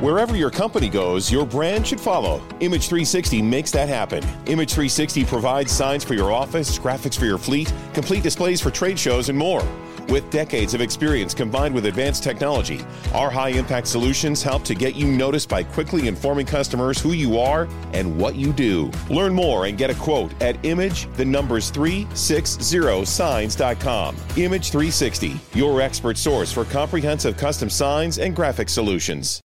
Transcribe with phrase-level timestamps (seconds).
[0.00, 2.42] Wherever your company goes, your brand should follow.
[2.58, 4.24] Image 360 makes that happen.
[4.46, 8.98] Image 360 provides signs for your office, graphics for your fleet, complete displays for trade
[8.98, 9.62] shows, and more.
[10.08, 12.84] With decades of experience combined with advanced technology,
[13.14, 17.38] our high impact solutions help to get you noticed by quickly informing customers who you
[17.38, 18.90] are and what you do.
[19.08, 24.16] Learn more and get a quote at image the numbers 360signs.com.
[24.36, 29.40] Image 360, your expert source for comprehensive custom signs and graphic solutions.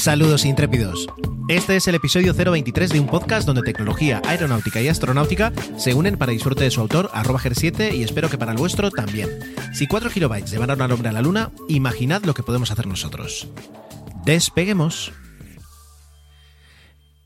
[0.00, 1.08] Saludos intrépidos.
[1.48, 6.16] Este es el episodio 023 de un podcast donde tecnología, aeronáutica y astronáutica se unen
[6.16, 9.28] para disfrute de su autor, arroba G7, y espero que para el vuestro también.
[9.74, 13.46] Si 4 kilobytes llevaron al hombre a la luna, imaginad lo que podemos hacer nosotros.
[14.24, 15.12] Despeguemos.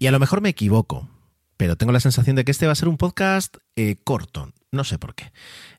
[0.00, 1.08] Y a lo mejor me equivoco,
[1.56, 4.82] pero tengo la sensación de que este va a ser un podcast eh, corto, no
[4.82, 5.30] sé por qué.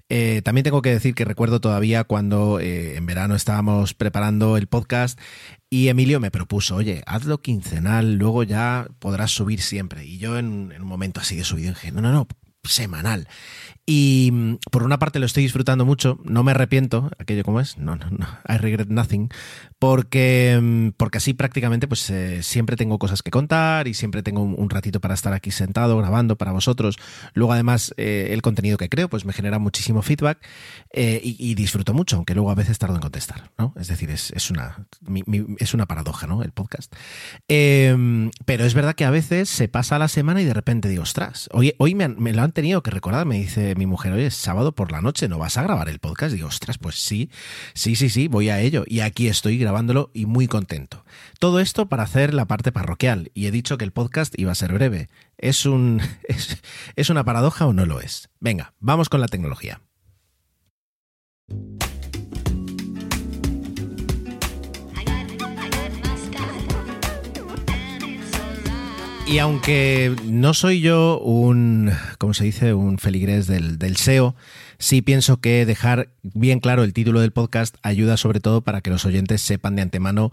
[0.09, 4.67] Eh, también tengo que decir que recuerdo todavía cuando eh, en verano estábamos preparando el
[4.67, 5.19] podcast
[5.69, 10.05] y Emilio me propuso, oye, hazlo quincenal, luego ya podrás subir siempre.
[10.05, 12.27] Y yo en, un momento así de subido dije, no, no, no,
[12.63, 13.27] semanal.
[13.87, 17.77] Y mm, por una parte lo estoy disfrutando mucho, no me arrepiento, aquello como es,
[17.77, 19.29] no, no, no, I regret nothing,
[19.77, 24.41] porque, mm, porque así prácticamente pues eh, siempre tengo cosas que contar y siempre tengo
[24.41, 26.97] un, ratito para estar aquí sentado grabando para vosotros.
[27.33, 30.39] Luego además eh, el contenido que creo pues me genera muchísimo feedback
[30.91, 33.73] eh, y, disfruto mucho, aunque luego a veces tardo en contestar, ¿no?
[33.79, 35.23] Es decir, es, es una, mi,
[35.59, 36.41] es una paradoja, ¿no?
[36.41, 36.93] El podcast.
[37.47, 41.03] Em, pero es verdad que a veces se pasa la semana y de repente digo,
[41.03, 44.13] ostras, hoy, hoy me, han, me lo han tenido que recordar, me dice mi mujer,
[44.13, 46.33] oye, es sábado por la noche, ¿no vas a grabar el podcast?
[46.33, 47.29] Digo, ostras, pues sí,
[47.73, 48.83] sí, sí, sí, voy a ello.
[48.87, 51.05] Y aquí estoy grabándolo y muy contento.
[51.39, 53.31] Todo esto para hacer la parte parroquial.
[53.33, 55.07] Y he dicho que el podcast iba a ser breve.
[55.37, 56.61] ¿Es, un, es,
[56.95, 58.29] ¿Es una paradoja o no lo es?
[58.39, 59.81] Venga, vamos con la tecnología.
[69.27, 74.35] Y aunque no soy yo un, ¿cómo se dice?, un feligrés del, del, SEO,
[74.77, 78.91] sí pienso que dejar bien claro el título del podcast ayuda sobre todo para que
[78.91, 80.31] los oyentes sepan de antemano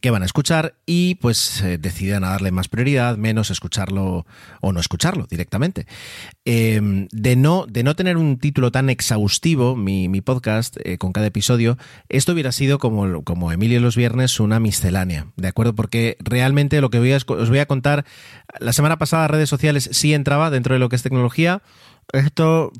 [0.00, 4.26] qué van a escuchar y pues eh, decidan a darle más prioridad, menos escucharlo
[4.60, 5.86] o no escucharlo directamente.
[6.44, 11.12] Eh, de, no, de no tener un título tan exhaustivo, mi, mi podcast, eh, con
[11.12, 11.78] cada episodio,
[12.08, 15.74] esto hubiera sido como, como Emilio los viernes, una miscelánea, ¿de acuerdo?
[15.74, 18.04] Porque realmente lo que voy a, os voy a contar,
[18.60, 21.62] la semana pasada redes sociales sí entraba dentro de lo que es tecnología,
[22.12, 22.72] esto,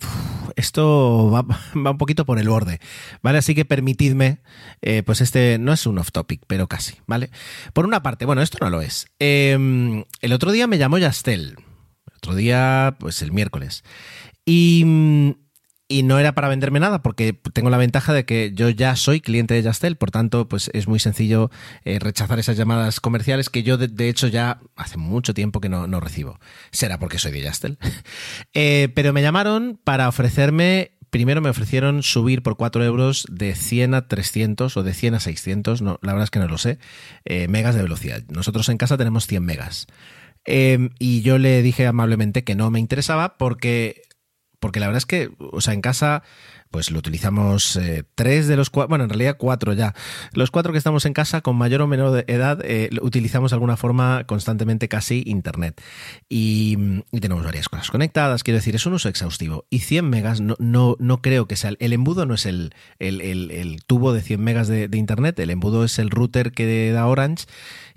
[0.57, 2.81] esto va, va, un poquito por el borde,
[3.23, 3.39] ¿vale?
[3.39, 4.41] Así que permitidme,
[4.83, 7.31] eh, pues este no es un off topic, pero casi, ¿vale?
[7.73, 9.07] Por una parte, bueno, esto no lo es.
[9.19, 13.85] Eh, el otro día me llamó Yastel, el otro día, pues el miércoles,
[14.45, 15.37] y
[15.87, 19.21] y no era para venderme nada porque tengo la ventaja de que yo ya soy
[19.21, 21.50] cliente de Yastel, por tanto, pues es muy sencillo
[21.84, 25.87] eh, rechazar esas llamadas comerciales que yo de, hecho ya hace mucho tiempo que no,
[25.87, 26.39] no, recibo.
[26.71, 27.78] Será porque soy de Yastel.
[28.55, 33.94] eh, pero me llamaron para ofrecerme primero me ofrecieron subir por 4 euros de 100
[33.94, 36.81] a 300 o de 100 a 600, no, la verdad es que no lo sé,
[37.25, 38.25] eh, megas de velocidad.
[38.31, 39.87] Nosotros en casa tenemos 100 megas.
[40.47, 44.03] Y yo le dije amablemente que no me interesaba porque
[44.65, 46.23] porque la verdad es que, o sea, en casa
[46.71, 49.95] pues lo utilizamos eh, tres de los cuatro, bueno, en realidad cuatro ya.
[50.33, 53.77] Los cuatro que estamos en casa, con mayor o menor edad, eh, utilizamos de alguna
[53.77, 55.83] forma constantemente casi Internet.
[56.31, 56.79] Y,
[57.21, 59.67] tenemos varias cosas conectadas, quiero decir, es un uso exhaustivo.
[59.69, 63.21] Y 100 megas no, no, no creo que sea, el embudo no es el, el,
[63.21, 67.45] el, tubo de 100 megas de, Internet, el embudo es el router que da Orange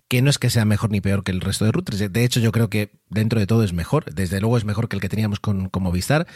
[0.07, 2.11] que no es que sea mejor ni peor que el resto de routers.
[2.11, 4.05] De hecho, yo creo que dentro de todo es mejor.
[4.13, 6.27] Desde luego es mejor que el que teníamos con, Movistar.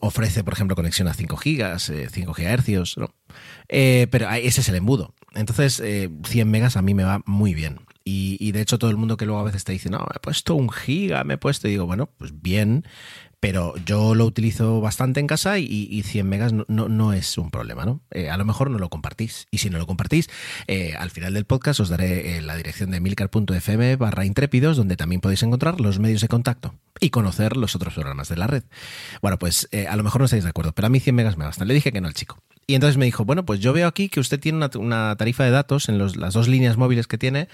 [0.00, 3.14] Ofrece, por ejemplo, conexión a 5 gigas, eh, 5 GHz, ¿no?
[3.68, 5.14] Eh, pero ese es el embudo.
[5.34, 7.80] Entonces, eh, 100 megas a mí me va muy bien.
[8.04, 10.16] Y, y, de hecho todo el mundo que luego a veces te dice, no, me
[10.16, 12.84] he puesto un giga, me he puesto, y digo, bueno, pues bien,
[13.42, 17.50] pero yo lo utilizo bastante en casa y, y 100 megas no, no, es un
[17.50, 18.00] problema, ¿no?
[18.12, 19.48] Eh, a lo mejor no lo compartís.
[19.50, 20.30] Y si no lo compartís,
[20.68, 24.96] eh, al final del podcast os daré eh, la dirección de milcar.fm barra intrépidos, donde
[24.96, 28.62] también podéis encontrar los medios de contacto y conocer los otros programas de la red.
[29.22, 31.44] Bueno, pues a lo mejor no estáis de acuerdo, pero a mí 100 megas me
[31.44, 31.66] bastan.
[31.66, 32.38] Le dije que no al chico.
[32.68, 35.42] Y entonces me dijo, bueno, pues yo veo aquí que usted tiene una, una tarifa
[35.42, 37.48] de datos en los, las dos líneas móviles que tiene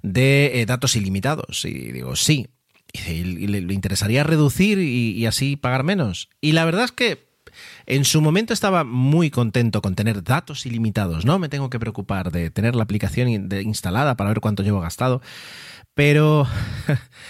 [0.00, 1.64] de datos ilimitados.
[1.64, 2.46] Y digo, sí.
[2.94, 6.30] Y le, interesaría reducir y, así pagar menos.
[6.40, 7.26] Y la verdad es que
[7.86, 11.24] en su momento estaba muy contento con tener datos ilimitados.
[11.24, 15.20] No me tengo que preocupar de tener la aplicación instalada para ver cuánto llevo gastado.
[15.94, 16.46] Pero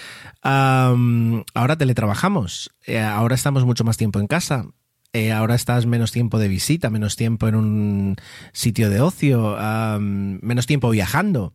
[0.43, 2.71] ahora teletrabajamos.
[2.87, 4.67] Eh, ahora estamos mucho más tiempo en casa.
[5.15, 8.17] eh, ahora estás menos tiempo de visita, menos tiempo en un
[8.53, 9.57] sitio de ocio,
[9.99, 11.55] menos tiempo viajando.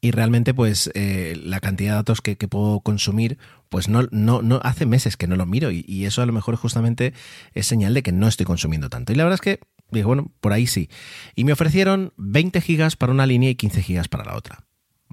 [0.00, 3.36] Y realmente, pues, eh, la cantidad de datos que, puedo consumir,
[3.68, 5.70] pues no, no, no, hace meses que no lo miro.
[5.72, 7.14] Y, eso a lo mejor justamente
[7.52, 9.12] es señal de que no estoy consumiendo tanto.
[9.12, 9.60] Y la verdad es que,
[9.90, 10.88] digo, bueno, por ahí sí.
[11.34, 14.64] Y me ofrecieron 20 gigas para una línea y 15 gigas para la otra.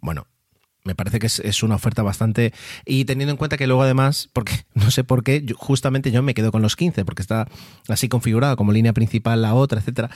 [0.01, 0.27] Bueno,
[0.85, 2.53] me parece que es, una oferta bastante.
[2.85, 6.33] Y teniendo en cuenta que luego, además, porque no sé por qué, justamente yo me
[6.33, 7.47] quedo con los 15, porque está
[7.89, 10.09] así configurado como línea principal la otra, etcétera.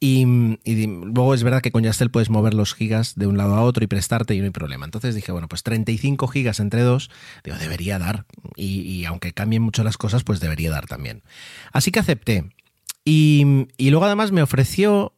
[0.00, 3.62] Y, luego es verdad que con Yastel puedes mover los gigas de un lado a
[3.62, 4.86] otro y prestarte y no hay problema.
[4.86, 7.10] Entonces dije, bueno, pues 35 gigas entre dos,
[7.44, 8.24] digo, debería dar.
[8.56, 11.22] Y, y aunque cambien mucho las cosas, pues debería dar también.
[11.72, 12.48] Así que acepté.
[13.04, 15.13] Y, y luego además me ofreció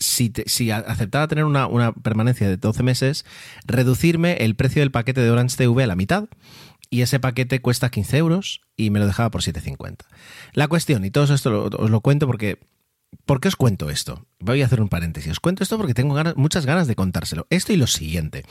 [0.00, 3.24] si, aceptaba tener una, permanencia de 12 meses,
[3.64, 6.28] reducirme el precio del paquete de Orange TV a la mitad.
[6.92, 10.06] Y ese paquete cuesta 15 euros y me lo dejaba por 7,50.
[10.54, 12.58] La cuestión, y todo esto os lo cuento porque
[13.26, 14.26] ¿Por qué os cuento esto?
[14.38, 15.32] Voy a hacer un paréntesis.
[15.32, 17.46] Os cuento esto porque tengo muchas ganas de contárselo.
[17.50, 18.44] Esto y lo siguiente.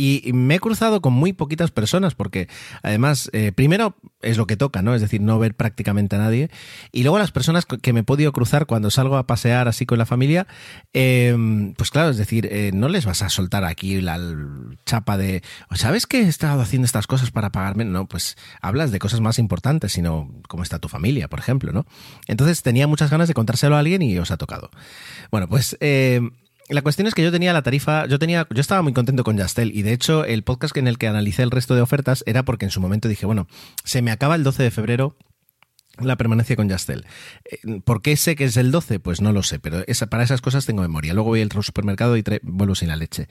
[0.00, 2.48] Y me he cruzado con muy poquitas personas porque
[2.84, 4.94] además, eh, primero es lo que toca, ¿no?
[4.94, 6.50] Es decir, no ver prácticamente a nadie.
[6.92, 9.98] Y luego las personas que me he podido cruzar cuando salgo a pasear así con
[9.98, 10.46] la familia,
[10.92, 14.20] em, pues claro, es decir, eh, no les vas a soltar aquí la
[14.86, 15.42] chapa de,
[15.74, 17.84] ¿sabes que he estado haciendo estas cosas para pagarme?
[17.84, 21.86] No, pues hablas de cosas más importantes, sino cómo está tu familia, por ejemplo, ¿no?
[22.28, 24.70] Entonces tenía muchas ganas de contárselo a alguien y os ha tocado.
[25.32, 25.76] Bueno, pues...
[26.68, 29.38] La cuestión es que yo tenía la tarifa, yo tenía, yo estaba muy contento con
[29.38, 32.44] Yastel y de hecho el podcast en el que analicé el resto de ofertas era
[32.44, 33.46] porque en su momento dije, bueno,
[33.84, 35.16] se me acaba el 12 de febrero
[36.00, 37.06] la permanencia con Yastel.
[37.44, 39.00] Eh, ¿Por qué sé que es el 12?
[39.00, 41.14] Pues no lo sé, pero para esas cosas tengo memoria.
[41.14, 43.28] Luego voy al supermercado y vuelvo sin la leche.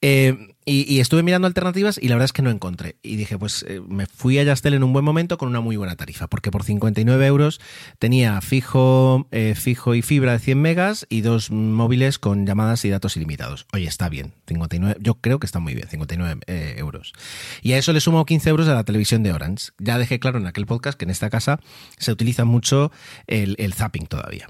[0.00, 2.96] Eh, y, estuve mirando alternativas y la verdad es que no encontré.
[3.02, 5.76] Y dije, pues eh, me fui a Yastel en un buen momento con una muy
[5.76, 7.60] buena tarifa, porque por 59 euros
[7.98, 12.90] tenía fijo, eh, fijo y fibra de 100 megas y dos móviles con llamadas y
[12.90, 13.66] datos ilimitados.
[13.72, 17.14] Oye, está bien, 59, yo creo que está muy bien, 59 eh, euros.
[17.62, 19.70] Y a eso le sumo 15 euros de la televisión de Orange.
[19.78, 21.58] Ya dejé claro en aquel podcast que en esta casa
[21.98, 22.92] se utiliza mucho
[23.26, 24.48] el zapping todavía.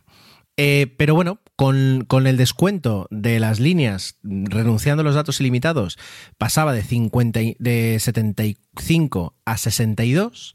[0.62, 5.98] Eh, pero bueno, con, el descuento de las líneas, renunciando a los datos ilimitados,
[6.36, 10.54] pasaba de, 50, de 75 a 62.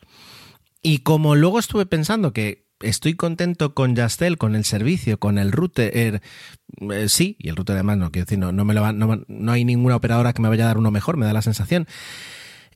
[0.84, 5.52] Y como luego estuve pensando que estoy contento con Yastel, con el servicio, con el
[5.52, 9.66] router, eh, sí, y el router además no quiero decir, no, me lo no, hay
[9.66, 11.88] ninguna operadora que me vaya a dar uno mejor, me da la sensación.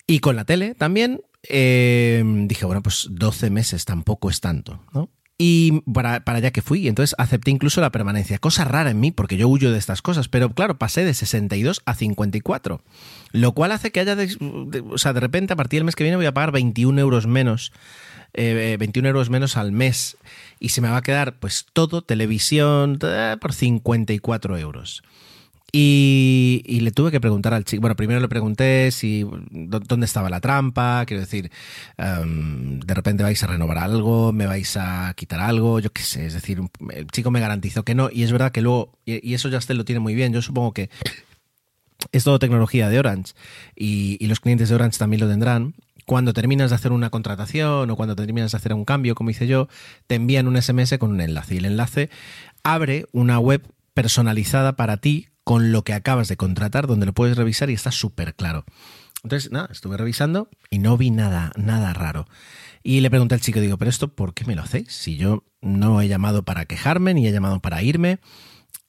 [0.08, 5.12] Y con la tele también, eh, dije, bueno, pues 12 meses tampoco es tanto, ¿no?
[5.42, 6.88] Y para, allá que fui.
[6.90, 8.38] Entonces acepté incluso la permanencia.
[8.38, 10.28] Cosa rara en mí, porque yo huyo de estas cosas.
[10.28, 12.82] Pero claro, pasé de 62 a 54.
[13.32, 14.18] Lo cual hace que haya.
[14.18, 14.36] De,
[14.92, 17.26] o sea, de repente, a partir del mes que viene, voy a pagar 21 euros
[17.26, 17.72] menos.
[18.34, 20.18] 21 eh, euros menos al mes.
[20.60, 23.00] Y se me va a quedar, pues, todo, televisión,
[23.40, 25.04] por 54 euros.
[25.72, 27.82] Y, le tuve que preguntar al chico.
[27.82, 31.04] Bueno, primero le pregunté si dónde estaba la trampa.
[31.06, 31.52] Quiero decir,
[31.98, 36.26] em, de repente vais a renovar algo, me vais a quitar algo, yo qué sé.
[36.26, 36.62] Es decir,
[36.92, 38.10] el chico me garantizó que no.
[38.12, 40.34] Y es verdad que luego, y, eso usted lo tiene muy bien.
[40.34, 40.90] Yo supongo que
[42.12, 43.34] es todo tecnología de Orange
[43.76, 45.76] y los clientes de Orange también lo tendrán
[46.10, 49.46] cuando terminas de hacer una contratación o cuando terminas de hacer un cambio, como hice
[49.46, 49.68] yo,
[50.08, 52.10] te envían un SMS con un enlace y el enlace
[52.64, 53.62] abre una web
[53.94, 57.90] personalizada para ti con lo que acabas de contratar, donde lo puedes revisar y está
[57.90, 58.66] súper claro.
[59.24, 62.28] Entonces, nada, estuve revisando y no vi nada, nada raro.
[62.84, 64.94] Y le pregunté al chico, digo, pero esto, ¿por qué me lo hacéis?
[64.94, 68.20] Si yo no he llamado para quejarme, ni he llamado para irme.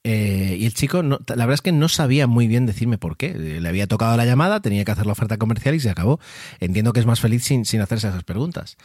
[0.03, 3.35] Eh, y el chico, la verdad es que no sabía muy bien decirme por qué.
[3.35, 6.21] Le había tocado la llamada, tenía que hacer la oferta comercial y se acabó.
[6.59, 8.77] Entiendo que es más feliz sin, sin hacerse esas preguntas.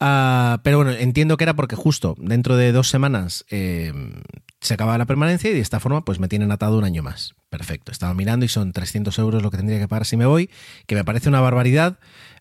[0.00, 3.92] Ah, pero bueno, entiendo que era porque justo dentro de dos semanas eh,
[4.60, 7.34] se acaba la permanencia y de esta forma pues me tienen atado un año más.
[7.50, 10.50] Perfecto, estaba mirando y son 300 euros lo que tendría que pagar si me voy,
[10.86, 11.98] que me parece una barbaridad,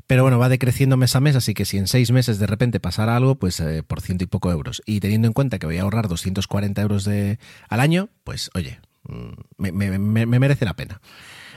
[0.08, 2.80] pero bueno, va decreciendo mes a mes, así que si en seis meses de repente
[2.80, 4.82] pasara algo, pues eh, por ciento y poco euros.
[4.86, 8.80] Y teniendo en cuenta que voy a ahorrar 240 euros de, al año, pues oye,
[9.04, 11.02] mm, me, merece la pena.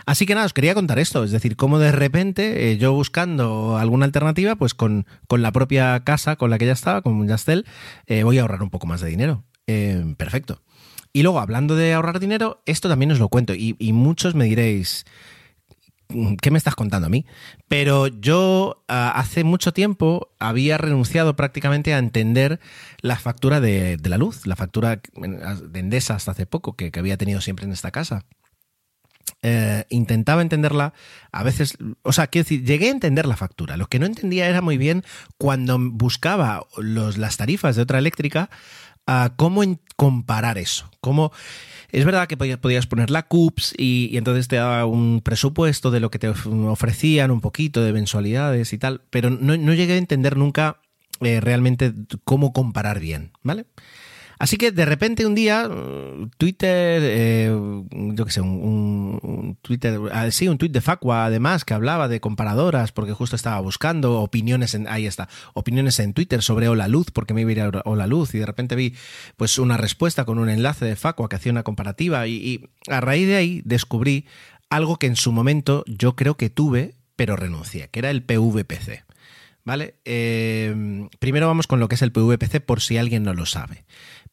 [0.07, 3.77] Así que nada, os quería contar esto, es decir, cómo de repente eh, yo buscando
[3.77, 7.67] alguna alternativa, pues con, la propia casa con la que ya estaba, con Yastel,
[8.07, 9.43] eh, voy a ahorrar un poco más de dinero.
[9.67, 10.63] Eh, perfecto.
[11.13, 13.55] Y luego, hablando de ahorrar dinero, esto también os lo cuento.
[13.55, 15.07] Y, muchos me diréis,
[16.41, 17.27] ¿qué me estás contando a mí?
[17.69, 22.61] Pero yo ah, hace mucho tiempo había renunciado prácticamente a entender
[23.01, 27.41] la factura de, la luz, la factura de Endesa hasta hace poco, que, había tenido
[27.41, 28.25] siempre en esta casa.
[29.43, 30.95] eh, intentaba entenderla,
[31.33, 33.77] a veces, o sea, quiero decir, llegué a entender la factura.
[33.77, 35.05] Lo que no entendía era muy bien
[35.39, 38.51] cuando buscaba las tarifas de otra eléctrica,
[39.07, 39.63] a cómo
[39.97, 40.91] comparar eso.
[41.01, 41.33] Cómo,
[41.91, 46.11] es verdad que podías poner la CUPS y, entonces te daba un presupuesto de lo
[46.11, 50.81] que te ofrecían, un poquito de mensualidades y tal, pero no, llegué a entender nunca
[51.21, 51.93] eh, realmente
[52.25, 53.67] cómo comparar bien, ¿vale?
[54.39, 55.69] Así que de repente un día,
[56.37, 57.51] Twitter, eh,
[57.91, 62.21] yo qué sé, un, Twitter, ah, sí, un tweet de Facua además que hablaba de
[62.21, 67.11] comparadoras porque justo estaba buscando opiniones en, ahí está, opiniones en Twitter sobre Hola Luz
[67.11, 68.95] porque me iba a ir a Hola Luz y de repente vi
[69.37, 73.01] pues una respuesta con un enlace de Facua que hacía una comparativa y, y a
[73.01, 74.27] raíz de ahí descubrí
[74.69, 79.05] algo que en su momento yo creo que tuve pero renuncié, que era el PVPC.
[79.65, 79.97] ¿Vale?
[80.05, 83.85] Eh, primero vamos con lo que es el PVPC por si alguien no lo sabe.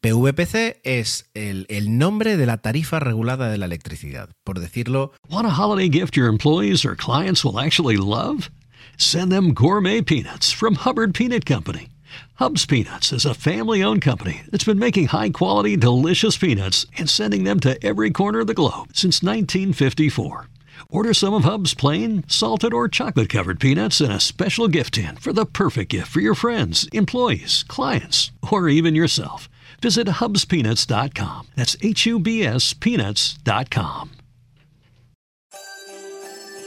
[0.04, 5.12] PVPC es el, el, nombre de la tarifa regulada de la electricidad, por decirlo.
[5.30, 8.50] Want a holiday gift your employees or clients will actually love?
[8.98, 11.88] Send them gourmet peanuts from Hubbard Peanut Company.
[12.34, 17.08] Hubs Peanuts is a family owned company that's been making high quality, delicious peanuts and
[17.08, 20.48] sending them to every corner of the globe since 1954.
[20.90, 25.16] Order some of Hub's plain, salted, or chocolate covered peanuts in a special gift tin
[25.16, 29.48] for the perfect gift for your friends, employees, clients, or even yourself.
[29.84, 31.48] Visit hubspeanuts.com.
[31.56, 34.13] That's H U B S peanuts.com.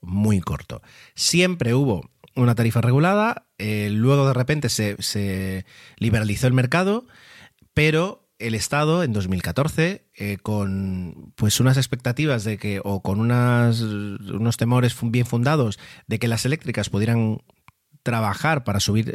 [0.00, 0.82] muy corto.
[1.14, 5.66] Siempre hubo una tarifa regulada, eh, luego de repente se,
[5.98, 7.06] liberalizó el mercado,
[7.74, 14.56] pero el Estado en 2014, eh, con pues unas expectativas de que, o con unos
[14.56, 17.38] temores bien fundados de que las eléctricas pudieran
[18.02, 19.14] trabajar para subir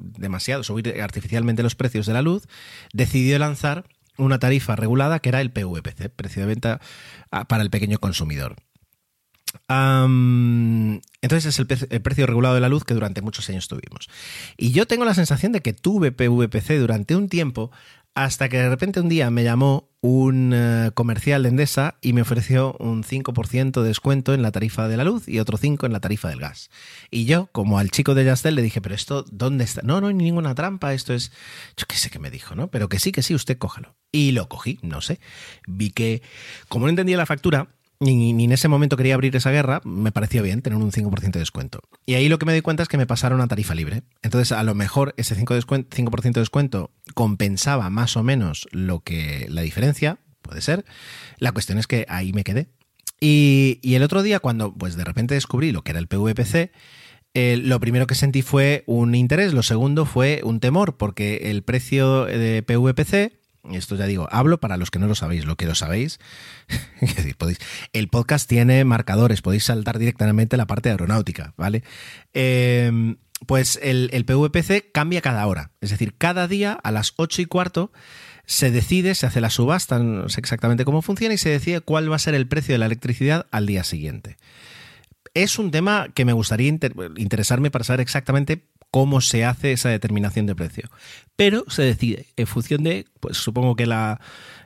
[0.00, 2.46] demasiado, subir artificialmente los precios de la luz,
[2.92, 6.80] decidió lanzar una tarifa regulada que era el PVPC, precio de venta
[7.32, 8.56] ah, para el pequeño consumidor
[9.68, 14.08] entonces es el, precio regulado de la luz que durante muchos años tuvimos.
[14.56, 17.70] Y yo tengo la sensación de que tuve PVPC durante un tiempo
[18.14, 22.22] hasta que de repente un día me llamó un eh, comercial de Endesa y me
[22.22, 25.92] ofreció un 5% de descuento en la tarifa de la luz y otro 5% en
[25.92, 26.70] la tarifa del gas.
[27.10, 29.82] Y yo, como al chico de Yastel, le dije, pero esto, ¿dónde está?
[29.82, 31.30] No, no hay ninguna trampa, esto es...
[31.76, 32.68] Yo qué sé qué me dijo, ¿no?
[32.70, 33.94] Pero que sí, que sí, usted cójalo.
[34.10, 35.20] Y lo cogí, no sé.
[35.68, 36.22] Vi que,
[36.68, 37.68] como no entendía la factura,
[38.00, 41.32] ni, ni, en ese momento quería abrir esa guerra, me pareció bien tener un 5%
[41.32, 41.80] de descuento.
[42.06, 44.02] Y ahí lo que me di cuenta es que me pasaron a tarifa libre.
[44.22, 49.60] Entonces, a lo mejor ese 5%, de descuento compensaba más o menos lo que la
[49.60, 50.86] diferencia, puede ser.
[51.38, 52.68] La cuestión es que ahí me quedé.
[53.20, 56.72] Y, el otro día, cuando pues de repente descubrí lo que era el PVPC,
[57.34, 61.62] eh, lo primero que sentí fue un interés, lo segundo fue un temor, porque el
[61.62, 63.39] precio de PVPC
[63.72, 66.18] esto ya digo, hablo para los que no lo sabéis, lo que lo sabéis.
[67.92, 71.82] el podcast tiene marcadores, podéis saltar directamente la parte de aeronáutica, ¿vale?
[72.32, 77.42] Em, pues el, el, PVPC cambia cada hora, es decir, cada día a las 8
[77.42, 77.92] y cuarto
[78.50, 82.10] se decide, se hace la subasta, no sé exactamente cómo funciona, y se decide cuál
[82.10, 84.38] va a ser el precio de la electricidad al día siguiente.
[85.34, 86.76] Es un tema que me gustaría
[87.16, 90.90] interesarme para saber exactamente cómo se hace esa determinación de precio.
[91.36, 94.20] Pero se decide en función de, pues supongo que la,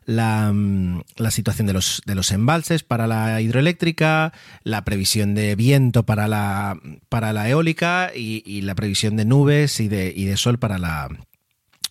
[0.07, 6.05] la, mm, situación de los, de los embalses para la hidroeléctrica, la previsión de viento
[6.05, 6.79] para la,
[7.09, 11.09] para la eólica y, la previsión de nubes y de, y de sol para la,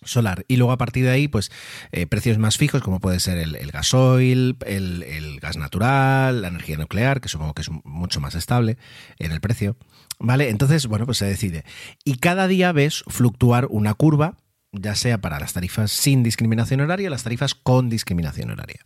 [0.04, 0.44] solar.
[0.48, 1.50] Y luego a partir de ahí, pues
[1.92, 6.76] eh, precios más fijos, como puede ser el, gasoil, el, el, gas natural, la energía
[6.76, 8.76] nuclear, que supongo que es mucho más estable
[9.18, 9.76] en el precio.
[10.24, 10.48] ¿Vale?
[10.48, 11.64] Entonces, bueno, pues se decide.
[12.02, 14.38] Y cada día ves fluctuar una curva,
[14.72, 18.80] ya sea para las tarifas sin discriminación horaria, las tarifas con discriminación horaria.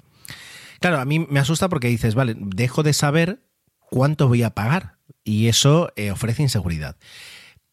[0.80, 3.40] Claro, a mí me asusta porque dices, vale, dejo de saber
[3.78, 6.97] cuánto voy a pagar y eso eh, ofrece inseguridad.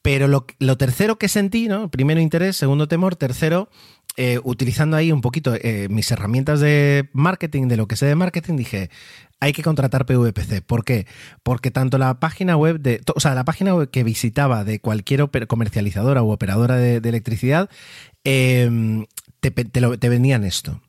[0.03, 1.89] Pero lo, tercero que sentí, ¿no?
[1.89, 3.69] Primero interés, segundo temor, tercero,
[4.17, 8.13] eh, utilizando ahí un poquito eh, mis herramientas de marketing, de lo que sé de
[8.13, 8.91] marketing, dije,
[9.39, 10.61] hay que contratar PVPC.
[10.61, 11.07] ¿Por qué?
[11.43, 15.27] Porque tanto la página web de, o sea, la página web que visitaba de cualquier
[15.47, 17.69] comercializadora u operadora de, electricidad,
[18.23, 19.05] em,
[19.39, 20.81] te, vendían esto.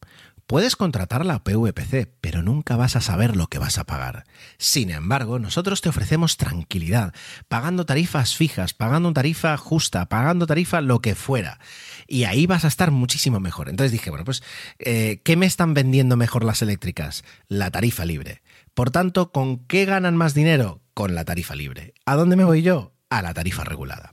[0.47, 4.25] Puedes contratar la PVPC, pero nunca vas a saber lo que vas a pagar.
[4.59, 7.13] Sin embargo, nosotros te ofrecemos tranquilidad,
[7.49, 11.59] pagando tarifas fijas, pagando tarifa justa, pagando tarifa lo que fuera.
[12.07, 13.69] Y ahí vas a estar muchísimo mejor.
[13.69, 14.43] Entonces dije, bueno, pues,
[14.79, 17.25] eh, ¿qué me están vendiendo mejor las eléctricas?
[17.49, 18.43] La tarifa libre.
[18.75, 20.81] Por tanto, ¿con qué ganan más dinero?
[20.95, 21.95] Con la tarifa libre.
[22.05, 22.93] ¿A dónde me voy yo?
[23.11, 24.13] A la tarifa regulada.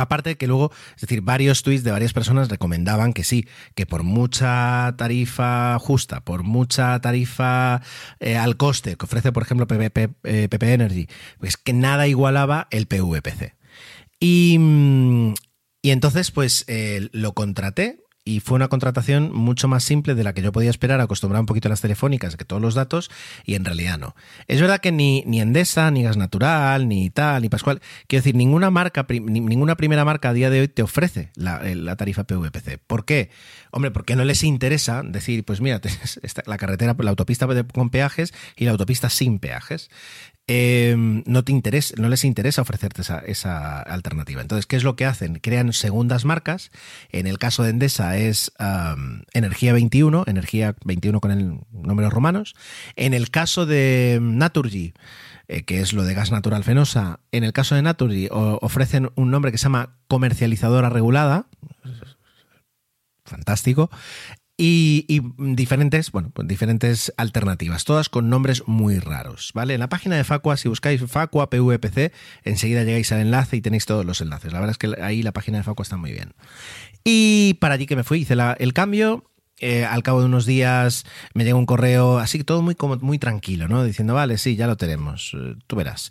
[0.00, 4.02] Aparte que luego, es decir, varios tweets de varias personas recomendaban que sí, que por
[4.02, 7.82] mucha tarifa justa, por mucha tarifa
[8.18, 11.06] eh, al coste que ofrece, por ejemplo, PP, eh, Energy,
[11.38, 13.54] pues que nada igualaba el PVPC.
[14.20, 15.34] Y, mm,
[15.82, 20.34] y entonces, pues eh, lo contraté y fue una contratación mucho más simple de la
[20.34, 23.10] que yo podía esperar, acostumbrar un poquito a las telefónicas, que todos los datos,
[23.46, 24.14] y en realidad no.
[24.46, 28.36] Es verdad que ni, ni Endesa, ni Gas Natural, ni tal, ni Pascual, quiero decir,
[28.36, 32.78] ninguna marca, ninguna primera marca a día de hoy te ofrece la, la, tarifa PVPC.
[32.86, 33.30] ¿Por qué?
[33.70, 35.80] Hombre, porque no les interesa decir, pues mira,
[36.46, 39.90] la carretera, la autopista con peajes y la autopista sin peajes.
[40.52, 44.42] Em, no, te interesa, no les interesa ofrecerte esa, alternativa.
[44.42, 45.36] Entonces, ¿qué es lo que hacen?
[45.36, 46.72] Crean segundas marcas.
[47.12, 48.50] En el caso de Endesa es
[49.32, 52.56] Energía 21, Energía 21 con el números romanos.
[52.96, 54.92] En el caso de Naturgy,
[55.46, 59.30] eh, que es lo de gas natural fenosa, en el caso de Naturgy ofrecen un
[59.30, 61.46] nombre que se llama comercializadora regulada
[63.24, 63.90] fantástico
[64.62, 69.72] y, diferentes, bueno, pues diferentes alternativas, todas con nombres muy raros, ¿vale?
[69.72, 72.12] En la página de Facua, si buscáis Facua PVPC,
[72.44, 74.52] enseguida llegáis al enlace y tenéis todos los enlaces.
[74.52, 76.34] La verdad es que ahí la página de Facua está muy bien.
[77.04, 79.29] Y para allí que me fui, hice el cambio,
[79.60, 83.68] eh, al cabo de unos días me llegó un correo, así todo muy, muy tranquilo,
[83.68, 83.84] ¿no?
[83.84, 86.10] Diciendo, vale, sí, ya lo tenemos, eh, tú verás.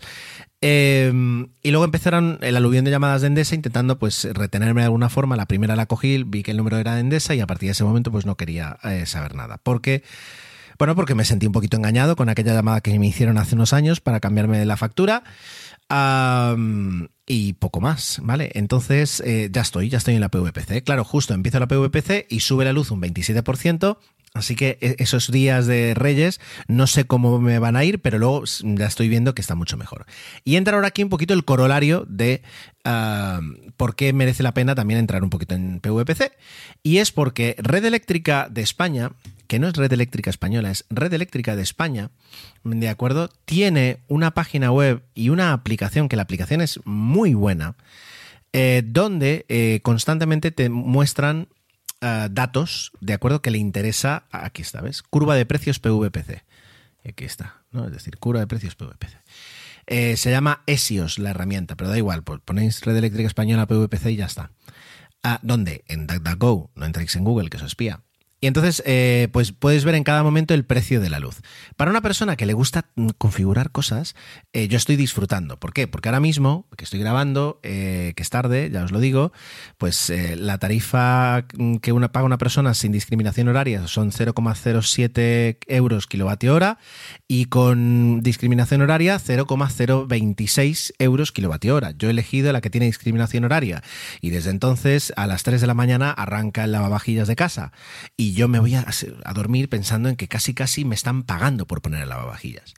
[0.61, 5.09] Em, y luego empezaron el aluvión de llamadas de Endesa intentando pues retenerme de alguna
[5.09, 5.35] forma.
[5.35, 7.71] La primera la cogí, vi que el número era de Endesa y a partir de
[7.71, 9.59] ese momento pues no quería eh, saber nada.
[9.63, 10.03] Porque,
[10.77, 13.73] bueno, porque me sentí un poquito engañado con aquella llamada que me hicieron hace unos
[13.73, 15.23] años para cambiarme la factura.
[17.31, 18.49] Y poco más, ¿vale?
[18.55, 20.83] Entonces eh, ya estoy, ya estoy en la PVPC.
[20.83, 23.97] Claro, justo empiezo la PVPC y sube la luz un 27%.
[24.33, 28.17] Así que e, esos días de Reyes no sé cómo me van a ir, pero
[28.17, 30.07] luego ya estoy viendo que está mucho mejor.
[30.43, 32.41] Y entra ahora aquí un poquito el corolario de
[32.83, 33.41] ah,
[33.77, 36.31] por qué merece la pena también entrar un poquito en PVPC.
[36.81, 39.11] Y es porque Red Eléctrica de España,
[39.49, 42.11] que no es Red Eléctrica Española, es Red Eléctrica de España,
[42.63, 43.31] ¿de acuerdo?
[43.45, 47.75] Tiene una página web y una aplicación, que la aplicación es muy buena,
[48.53, 51.47] eh, donde eh, constantemente te muestran
[51.99, 55.01] eh, datos, de acuerdo, que le interesa, aquí está, ¿ves?
[55.01, 56.43] Curva de precios PVPC.
[57.09, 57.87] Aquí está, ¿no?
[57.87, 59.17] Es decir, curva de precios PVPC.
[60.15, 64.17] Se llama ESIOS la herramienta, pero da igual, pues ponéis Red Eléctrica Española PVPC y
[64.17, 64.51] ya está.
[65.23, 65.83] Ah, ¿Dónde?
[65.87, 68.03] En DuckDuckGo, no entréis en Google, que eso espía.
[68.41, 71.41] Y entonces, eh, pues puedes ver en cada momento el precio de la luz.
[71.75, 72.85] Para una persona que le gusta
[73.17, 74.15] configurar cosas,
[74.53, 75.59] eh, yo estoy disfrutando.
[75.59, 75.87] ¿Por qué?
[75.87, 79.33] Porque ahora mismo, que estoy grabando, eh, que es tarde, ya os lo digo,
[79.77, 81.45] pues la tarifa
[81.81, 86.77] que una, paga una persona sin discriminación horaria son 0,07 euros kilovatio hora
[87.27, 91.91] y con discriminación horaria 0,026 euros kilovatio hora.
[91.91, 93.83] Yo he elegido la que tiene discriminación horaria
[94.21, 97.71] y desde entonces a las 3 de la mañana arranca el lavavajillas de casa.
[98.15, 98.85] Y yo me voy a,
[99.33, 102.73] dormir pensando en que casi casi me están pagando por poner el lavavajillas.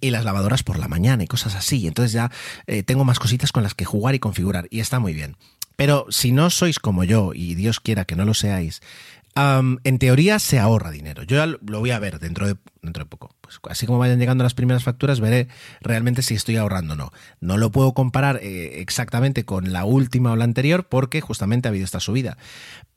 [0.00, 1.86] y las lavadoras por la mañana y cosas así.
[1.86, 2.30] Entonces ya
[2.66, 5.36] eh, tengo más cositas con las que jugar y configurar y está muy bien.
[5.76, 8.82] Pero si no sois como yo, y Dios quiera que no lo seáis,
[9.34, 11.22] en teoría se ahorra dinero.
[11.22, 13.34] Yo ya lo voy a ver dentro de, dentro de poco.
[13.40, 15.48] Pues así como vayan llegando las primeras facturas, veré
[15.80, 17.12] realmente si estoy ahorrando o no.
[17.40, 21.70] No lo puedo comparar eh, exactamente con la última o la anterior porque justamente ha
[21.70, 22.36] habido esta subida.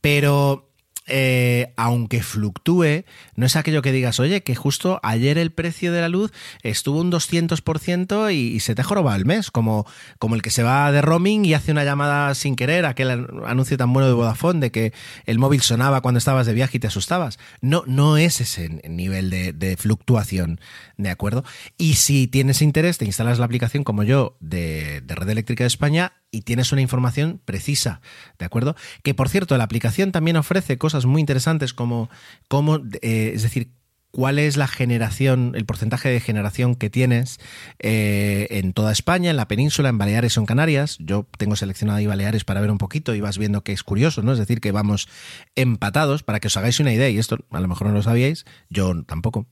[0.01, 0.69] Pero
[1.08, 6.02] eh, aunque fluctúe, no es aquello que digas, oye, que justo ayer el precio de
[6.02, 6.32] la luz
[6.63, 9.86] estuvo un 200% y, y se te jorobado el mes, como,
[10.20, 13.78] como el que se va de roaming y hace una llamada sin querer, aquel anuncio
[13.78, 14.94] tan bueno de Vodafone de que
[15.26, 17.38] el móvil sonaba cuando estabas de viaje y te asustabas.
[17.62, 20.60] No, no es ese nivel de, fluctuación,
[20.98, 21.44] ¿de acuerdo?
[21.78, 25.68] Y si tienes interés, te instalas la aplicación como yo de, de Red Eléctrica de
[25.68, 28.02] España y tienes una información precisa,
[28.38, 28.76] ¿de acuerdo?
[29.04, 32.10] Que por cierto, la aplicación también ofrece cosas muy interesantes como,
[32.50, 33.69] como eh, es decir,
[34.12, 37.39] cuál es la generación, el porcentaje de generación que tienes
[37.80, 40.98] eh, en toda España, en la península, en Baleares o en Canarias.
[41.00, 44.21] Yo tengo seleccionado ahí Baleares para ver un poquito y vas viendo que es curioso,
[44.21, 44.32] ¿no?
[44.32, 45.10] Es decir, que vamos
[45.56, 48.45] empatados para que os hagáis una idea, y esto a lo mejor no lo sabíais,
[48.69, 49.48] yo tampoco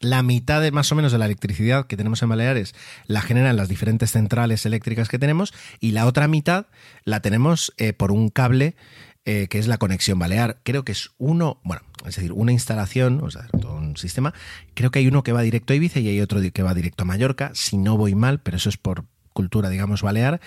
[0.00, 2.74] la mitad de más o menos de la electricidad que tenemos en Baleares
[3.06, 6.66] la generan las diferentes centrales eléctricas que tenemos y la otra mitad
[7.04, 8.76] la tenemos eh, por un cable
[9.24, 10.58] eh, que es la conexión balear.
[10.64, 14.34] Creo que es uno, bueno, es decir, una instalación, o sea, todo un sistema.
[14.74, 17.04] Creo que hay uno que va directo a Ibiza y hay otro que va directo
[17.04, 20.40] a Mallorca, si no voy mal, pero eso es por cultura, digamos, balear.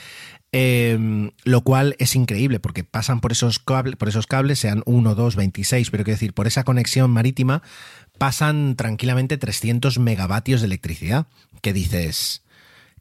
[0.52, 5.16] Em, lo cual es increíble porque pasan por esos, cables, por esos cables, sean 1,
[5.16, 7.62] 2, 26, pero quiero decir, por esa conexión marítima
[8.18, 11.28] pasan tranquilamente 300 megavatios de electricidad.
[11.62, 12.44] Que dices,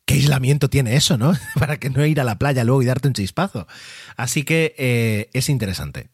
[0.04, 1.34] ¿qué aislamiento tiene eso, no?
[1.58, 3.66] Para que no ir a la playa luego y darte un chispazo.
[4.16, 6.08] Así que eh, es interesante.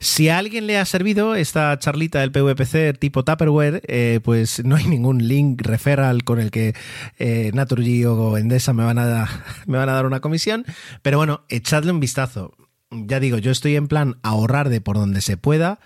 [0.00, 4.76] Si a alguien le ha servido esta charlita del PVPC tipo Tupperware, eh, pues no
[4.76, 6.74] hay ningún link referral con el que
[7.18, 9.28] eh, Naturgy o Endesa me van, a,
[9.66, 10.64] me van a dar una comisión.
[11.02, 12.54] Pero bueno, echadle un vistazo.
[12.90, 15.80] Ya digo, yo estoy en plan ahorrar de por donde se pueda.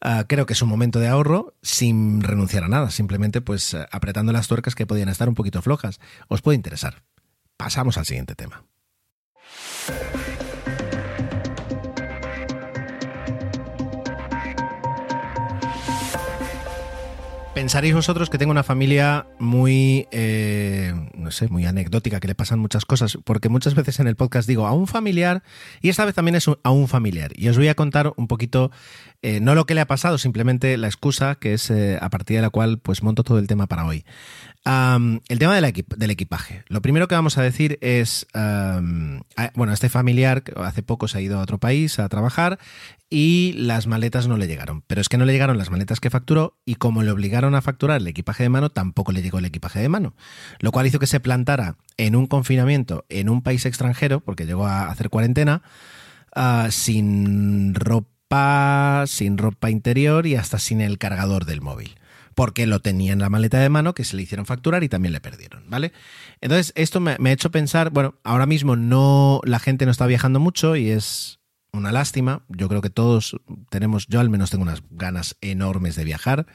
[0.00, 4.32] Ah, creo que es un momento de ahorro sin renunciar a nada, simplemente pues apretando
[4.32, 6.00] las tuercas que podían estar un poquito flojas.
[6.28, 7.02] Os puede interesar.
[7.56, 8.64] Pasamos al siguiente tema.
[17.58, 22.60] Pensaréis vosotros que tengo una familia muy, eh, no sé, muy anecdótica, que le pasan
[22.60, 25.42] muchas cosas, porque muchas veces en el podcast digo a un familiar
[25.82, 27.32] y esta vez también es a un familiar.
[27.34, 28.70] Y os voy a contar un poquito,
[29.22, 32.36] eh, no lo que le ha pasado, simplemente la excusa que es eh, a partir
[32.36, 34.04] de la cual pues monto todo el tema para hoy
[35.28, 36.62] el tema del equipaje.
[36.68, 41.38] Lo primero que vamos a decir es, bueno, este familiar hace poco se ha ido
[41.38, 42.58] a otro país a trabajar
[43.10, 44.82] y las maletas no le llegaron.
[44.86, 47.62] Pero es que no le llegaron las maletas que facturó y como le obligaron a
[47.62, 50.14] facturar el equipaje de mano, tampoco le llegó el equipaje de mano.
[50.60, 54.66] Lo cual hizo que se plantara en un confinamiento en un país extranjero, porque llegó
[54.66, 55.62] a hacer cuarentena,
[56.34, 61.98] ah, sin ropa, sin ropa interior y hasta sin el cargador del móvil
[62.38, 65.12] porque lo tenía en la maleta de mano que se le hicieron facturar y también
[65.12, 65.92] le perdieron, ¿vale?
[66.40, 70.38] Entonces, esto me, ha hecho pensar, bueno, ahora mismo no, la gente no está viajando
[70.38, 71.37] mucho y es
[71.72, 72.42] una lástima.
[72.48, 73.36] Yo creo que todos
[73.70, 76.46] tenemos, yo al menos tengo unas ganas enormes de viajar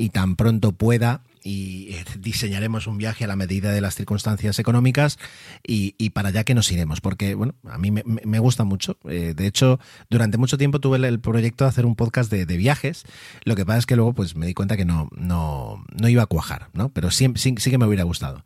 [0.00, 4.58] y tan pronto pueda y eh, diseñaremos un viaje a la medida de las circunstancias
[4.58, 5.18] económicas
[5.62, 8.96] y, para allá que nos iremos, porque bueno, a mí me, gusta mucho.
[9.04, 13.04] Eh, de hecho, durante mucho tiempo tuve el, proyecto de hacer un podcast de, viajes,
[13.44, 16.22] lo que pasa es que luego pues me di cuenta que no, no, no iba
[16.22, 16.88] a cuajar, ¿no?
[16.90, 18.44] Pero sí, sí, que me hubiera gustado.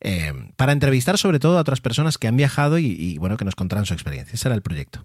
[0.00, 3.44] Eh, para entrevistar sobre todo a otras personas que han viajado y, y bueno, que
[3.44, 4.34] nos contaran su experiencia.
[4.34, 5.04] Ese era el proyecto.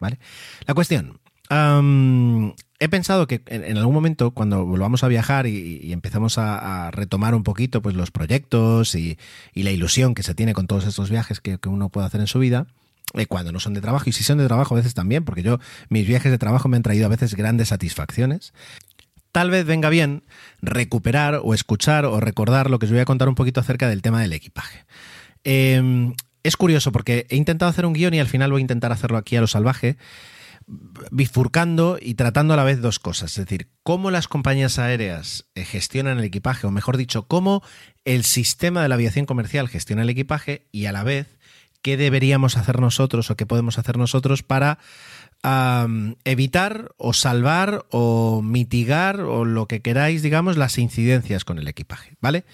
[0.00, 0.18] ¿Vale?
[0.66, 1.20] La cuestión.
[1.50, 7.42] he pensado que en, algún momento, cuando volvamos a viajar y, empezamos a, retomar un
[7.42, 9.18] poquito pues, los proyectos y,
[9.54, 12.38] la ilusión que se tiene con todos estos viajes que, uno puede hacer en su
[12.38, 12.66] vida,
[13.14, 15.42] eh, cuando no son de trabajo, y si son de trabajo a veces también, porque
[15.42, 15.58] yo,
[15.88, 18.52] mis viajes de trabajo me han traído a veces grandes satisfacciones.
[19.32, 20.24] Tal vez venga bien
[20.62, 24.02] recuperar o escuchar o recordar lo que os voy a contar un poquito acerca del
[24.02, 24.84] tema del equipaje.
[25.44, 28.92] Eh, es curioso porque he intentado hacer un guion y al final voy a intentar
[28.92, 29.96] hacerlo aquí a lo salvaje,
[31.10, 33.30] bifurcando y tratando a la vez dos cosas.
[33.32, 37.62] Es decir, cómo las compañías aéreas eh, gestionan el equipaje, o mejor dicho, cómo
[38.04, 41.38] el sistema de la aviación comercial gestiona el equipaje y a la vez
[41.82, 44.78] qué deberíamos hacer nosotros o qué podemos hacer nosotros para
[46.24, 52.16] evitar o salvar o mitigar o lo que queráis, digamos, las incidencias con el equipaje,
[52.20, 52.44] ¿vale?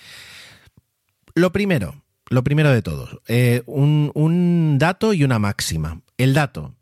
[1.34, 6.00] Lo primero, lo primero de todo, eh, un, dato y una máxima.
[6.16, 6.74] El dato.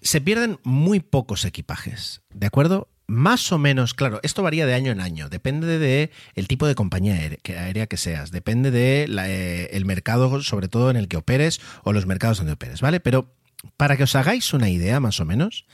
[0.00, 2.88] Se pierden muy pocos equipajes, ¿de acuerdo?
[3.08, 6.10] Más o menos, claro, esto varía de año en año, depende de
[6.48, 11.08] tipo de compañía aérea que seas, depende del de eh, mercado, sobre todo en el
[11.08, 13.00] que operes o los mercados donde operes, ¿vale?
[13.00, 13.32] Pero
[13.76, 15.66] para que os hagáis una idea, más o menos,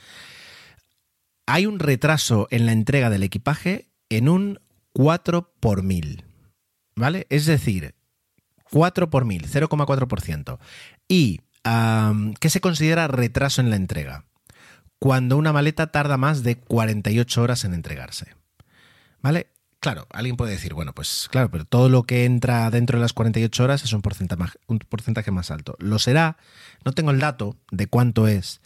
[1.45, 4.59] hay un retraso en la entrega del equipaje en un
[4.93, 6.23] 4 por mil,
[6.95, 7.25] ¿vale?
[7.29, 7.95] Es decir,
[8.73, 10.59] 4 por mil, 0,4%.
[11.07, 11.41] ¿Y
[12.39, 14.25] qué se considera retraso en la entrega?
[15.03, 18.37] cuando una maleta tarda más de 48 horas en entregarse.
[19.21, 19.47] ¿Vale?
[19.81, 23.11] Claro, alguien puede decir, bueno, pues claro, pero todo lo que entra dentro de las
[23.11, 25.75] 48 horas es un porcentaje más, alto.
[25.79, 26.37] Lo será,
[26.85, 28.61] no tengo el dato de cuánto es,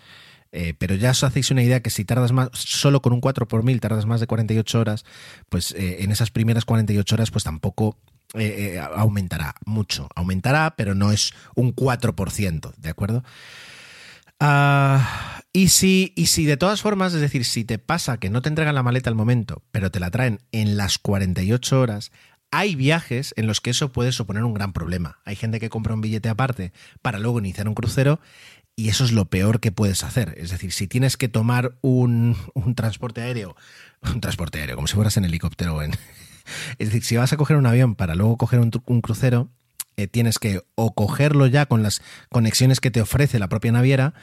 [0.52, 3.48] eh, pero ya os hacéis una idea que si tardas más, solo con un 4
[3.48, 5.06] por mil tardas más de 48 horas,
[5.50, 7.98] pues eh, en esas primeras 48 horas pues tampoco
[8.33, 10.09] eh, aumentará mucho.
[10.15, 13.23] Aumentará, pero no es un 4%, ¿de acuerdo?
[14.39, 18.41] Ah, y, si, y si de todas formas, es decir, si te pasa que no
[18.41, 22.11] te entregan la maleta al momento, pero te la traen en las 48 horas,
[22.51, 25.19] hay viajes en los que eso puede suponer un gran problema.
[25.25, 28.19] Hay gente que compra un billete aparte para luego iniciar un crucero
[28.75, 30.35] y eso es lo peor que puedes hacer.
[30.37, 32.37] Es decir, si tienes que tomar un,
[32.75, 33.55] transporte aéreo,
[34.03, 35.91] un transporte aéreo, como si fueras en helicóptero en...
[36.77, 39.49] Es decir, si vas a coger un avión para luego coger un, crucero,
[39.95, 44.13] eh, tienes que o cogerlo ya con las conexiones que te ofrece la propia naviera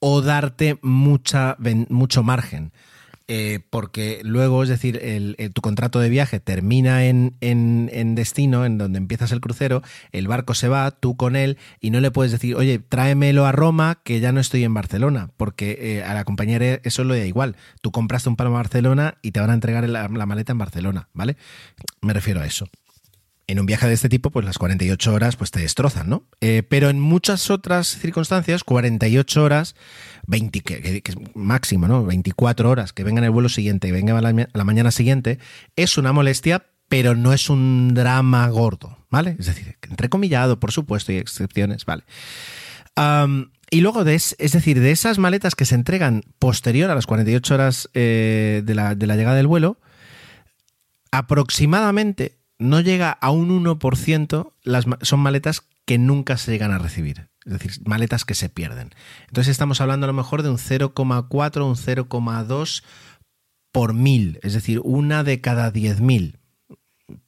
[0.00, 1.56] o darte mucha,
[1.88, 2.72] mucho margen.
[3.30, 8.78] Eh, porque luego, es decir, el, tu contrato de viaje termina en, en, destino, en
[8.78, 12.32] donde empiezas el crucero, el barco se va, tú con él, y no le puedes
[12.32, 16.24] decir, oye, tráemelo a Roma, que ya no estoy en Barcelona, porque eh, a la
[16.24, 17.56] compañera eso lo da igual.
[17.82, 21.08] Tú compraste un palo en Barcelona y te van a entregar la maleta en Barcelona,
[21.12, 21.36] ¿vale?
[22.00, 22.66] Me refiero a eso
[23.48, 26.22] en un viaje de este tipo, pues las 48 horas pues te destrozan, ¿no?
[26.42, 29.74] Eh, pero en muchas otras circunstancias, 48 horas,
[30.26, 32.04] 20, que, es máximo, ¿no?
[32.04, 35.38] 24 horas, que venga en el vuelo siguiente y venga a la, mañana siguiente,
[35.76, 39.36] es una molestia, pero no es un drama gordo, ¿vale?
[39.38, 42.04] Es decir, entrecomillado, por supuesto, y excepciones, ¿vale?
[43.70, 47.54] y luego, de es, decir, de esas maletas que se entregan posterior a las 48
[47.54, 49.78] horas eh, de, de la llegada del vuelo,
[51.12, 57.28] aproximadamente no llega a un 1%, las, son maletas que nunca se llegan a recibir.
[57.44, 58.90] Es decir, maletas que se pierden.
[59.28, 62.82] Entonces estamos hablando a lo mejor de un 0,4 un 0,2
[63.72, 64.38] por mil.
[64.42, 66.37] Es decir, una de cada 10.000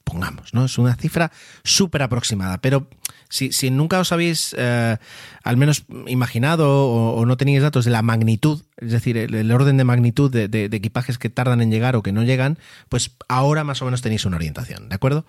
[0.04, 0.64] pongamos, ¿no?
[0.64, 1.30] Es una cifra
[1.62, 2.88] súper aproximada, pero
[3.28, 4.96] si, nunca os habéis eh,
[5.44, 9.84] al menos imaginado o, no tenéis datos de la magnitud, es decir, el, orden de
[9.84, 13.84] magnitud de, equipajes que tardan en llegar o que no llegan, pues ahora más o
[13.84, 15.26] menos tenéis una orientación, ¿de acuerdo?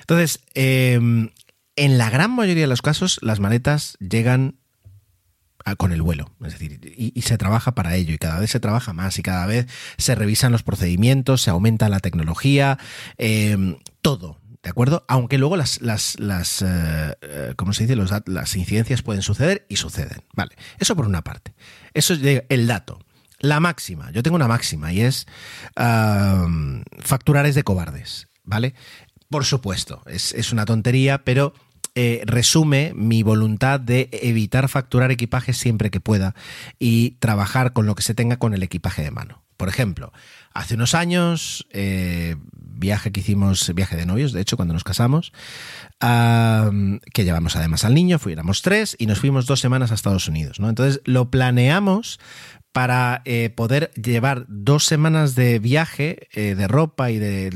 [0.00, 1.30] Entonces, em,
[1.76, 4.56] en la gran mayoría de los casos, las maletas llegan
[5.76, 6.32] con el vuelo.
[6.44, 9.46] Es decir, y, se trabaja para ello, y cada vez se trabaja más, y cada
[9.46, 12.78] vez se revisan los procedimientos, se aumenta la tecnología,
[13.16, 14.40] em, todo.
[14.62, 15.04] ¿De acuerdo?
[15.08, 17.96] Aunque luego las, las, las eh, eh, ¿cómo se dice?
[18.26, 20.22] las incidencias pueden suceder y suceden.
[20.34, 20.56] Vale.
[20.78, 21.54] Eso por una parte.
[21.94, 22.98] Eso es el dato.
[23.38, 24.10] La máxima.
[24.10, 25.26] Yo tengo una máxima y es
[25.74, 28.26] facturar es de cobardes.
[28.42, 28.74] ¿Vale?
[29.30, 31.52] Por supuesto, es, es una tontería, pero
[32.00, 36.36] eh, resume mi voluntad de evitar facturar equipaje siempre que pueda
[36.78, 39.42] y trabajar con lo que se tenga con el equipaje de mano.
[39.56, 40.12] Por ejemplo,
[40.54, 45.32] hace unos años, eh, viaje que hicimos, viaje de novios, de hecho, cuando nos casamos,
[45.98, 50.60] que llevamos además al niño, fuéramos tres y nos fuimos dos semanas a Estados Unidos.
[50.60, 50.68] ¿no?
[50.68, 52.20] Entonces lo planeamos
[52.70, 57.50] para eh, poder llevar dos semanas de viaje de ropa y de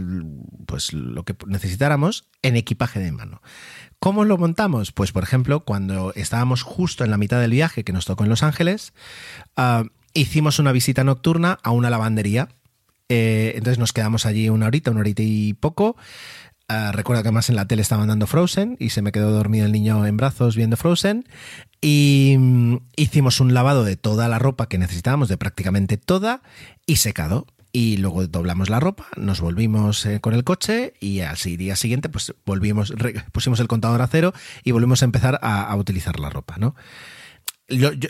[0.67, 3.41] pues lo que necesitáramos en equipaje de mano.
[4.03, 4.91] ¿Cómo lo montamos?
[4.91, 8.31] Pues, por ejemplo, cuando estábamos justo en la mitad del viaje que nos tocó en
[8.31, 8.95] Los Ángeles,
[9.57, 12.49] ah, hicimos una visita nocturna a una lavandería.
[13.09, 15.95] Eh, entonces nos quedamos allí una horita, una horita y poco.
[16.69, 19.67] Uh, recuerdo que además en la tele estaban dando Frozen y se me quedó dormido
[19.67, 21.25] el niño en brazos viendo Frozen.
[21.81, 26.43] Y mm, hicimos un lavado de toda la ropa que necesitábamos, de prácticamente toda,
[26.87, 31.37] y secado y luego doblamos la ropa, nos volvimos eh, con el coche y al
[31.37, 32.93] día siguiente pues volvimos,
[33.33, 36.75] pusimos el contador a cero y volvimos a empezar a, utilizar la ropa, ¿no?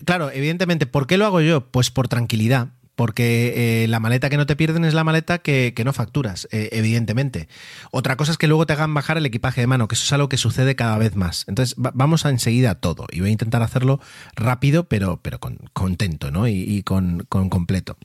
[0.04, 1.70] claro, evidentemente, ¿por qué lo hago yo?
[1.70, 5.74] Pues por tranquilidad, porque eh, la maleta que no te pierden es la maleta que,
[5.84, 7.48] no facturas, eh, evidentemente.
[7.90, 10.12] Otra cosa es que luego te hagan bajar el equipaje de mano, que eso es
[10.12, 11.44] algo que sucede cada vez más.
[11.48, 14.00] Entonces, vamos a enseguida todo y voy a intentar hacerlo
[14.34, 16.48] rápido, pero, pero con, contento, ¿no?
[16.48, 17.96] Y, con, con completo.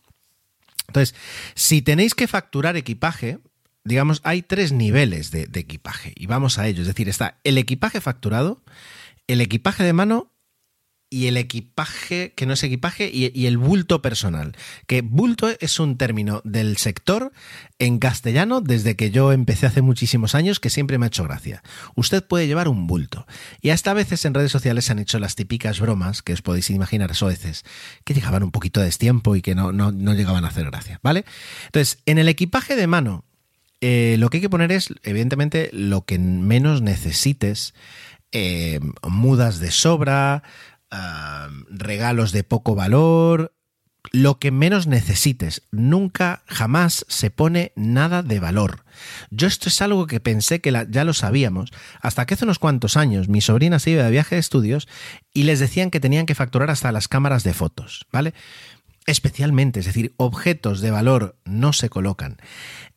[0.87, 1.15] Entonces,
[1.55, 3.39] si tenéis que facturar equipaje,
[3.83, 6.81] digamos, hay tres niveles de, equipaje y vamos a ello.
[6.81, 8.63] Es decir, está el equipaje facturado,
[9.27, 10.33] el equipaje de mano
[11.09, 14.57] y el equipaje, que no es equipaje, y, el bulto personal.
[14.87, 17.31] Que bulto es un término del sector
[17.79, 21.63] en castellano desde que yo empecé hace muchísimos años que siempre me ha hecho gracia.
[21.95, 23.25] Usted puede llevar un bulto.
[23.61, 26.41] Y hasta a veces en redes sociales se han hecho las típicas bromas, que os
[26.41, 27.63] podéis imaginar soeces,
[28.03, 31.23] que llegaban un poquito de destiempo y que no, no, llegaban a hacer gracia, ¿vale?
[31.67, 33.23] Entonces, en el equipaje de mano,
[33.79, 37.73] eh, lo que hay que poner es, evidentemente, lo que menos necesites.
[38.33, 40.43] Eh, mudas de sobra,
[41.69, 43.53] regalos de poco valor,
[44.11, 45.63] lo que menos necesites.
[45.71, 48.83] Nunca, jamás se pone nada de valor.
[49.29, 51.71] Yo esto es algo que pensé que ya lo sabíamos,
[52.01, 54.87] hasta que hace unos cuantos años mi sobrina se iba de viaje de estudios
[55.33, 58.33] y les decían que tenían que facturar hasta las cámaras de fotos, ¿vale?
[59.05, 62.37] Especialmente, es decir, objetos de valor no se colocan.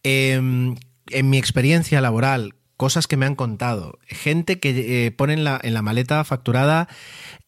[0.03, 0.77] Em,
[1.09, 5.61] en mi experiencia laboral, cosas que me han contado, gente que eh, pone en la,
[5.63, 6.89] en la maleta facturada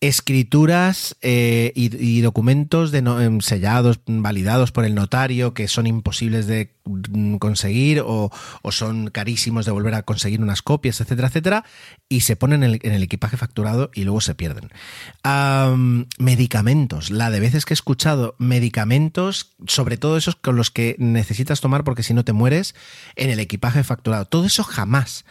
[0.02, 6.74] escrituras eh, y, documentos de em, sellados, validados por el notario, que son imposibles de
[6.84, 8.30] mm, conseguir o,
[8.70, 11.64] son carísimos de volver a conseguir unas copias, etcétera, etcétera,
[12.08, 14.70] y se ponen en el, equipaje facturado y luego se pierden.
[16.18, 21.60] medicamentos, la de veces que he escuchado medicamentos, sobre todo esos con los que necesitas
[21.60, 22.74] tomar porque si no te mueres,
[23.14, 24.24] en el equipaje facturado.
[24.24, 25.24] Todo eso jamás.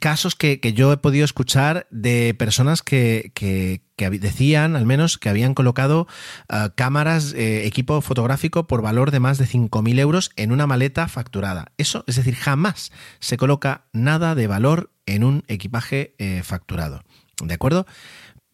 [0.00, 2.96] casos que, que, yo he podido escuchar de personas que
[3.34, 3.65] que,
[3.96, 6.06] decían, al menos, que habían colocado
[6.48, 11.08] ah, cámaras, eh, equipo fotográfico por valor de más de 5.000 euros en una maleta
[11.08, 11.72] facturada.
[11.78, 17.02] Eso, es decir, jamás se coloca nada de valor en un equipaje eh, facturado.
[17.42, 17.86] ¿De acuerdo?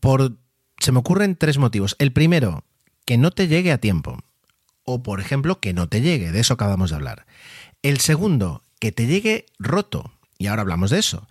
[0.00, 0.36] Por,
[0.78, 1.96] se me ocurren tres motivos.
[1.98, 2.64] El primero,
[3.04, 4.18] que no te llegue a tiempo.
[4.84, 6.32] O, por ejemplo, que no te llegue.
[6.32, 7.26] De eso acabamos de hablar.
[7.82, 10.12] El segundo, que te llegue roto.
[10.38, 11.28] Y ahora hablamos de eso.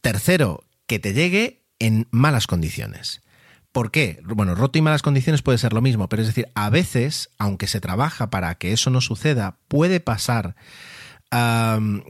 [0.00, 3.22] Tercero, que te llegue en malas condiciones.
[3.72, 4.20] ¿Por qué?
[4.24, 7.66] Bueno, roto y malas condiciones puede ser lo mismo, pero es decir, a veces, aunque
[7.66, 10.54] se trabaja para que eso no suceda, puede pasar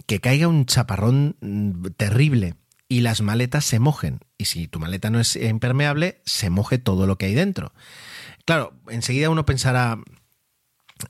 [0.06, 2.56] que caiga un chaparrón mm, terrible
[2.88, 4.18] y las maletas se mojen.
[4.36, 7.72] Y si tu maleta no es impermeable, se moje todo lo que hay dentro.
[8.44, 9.98] Claro, enseguida uno pensará,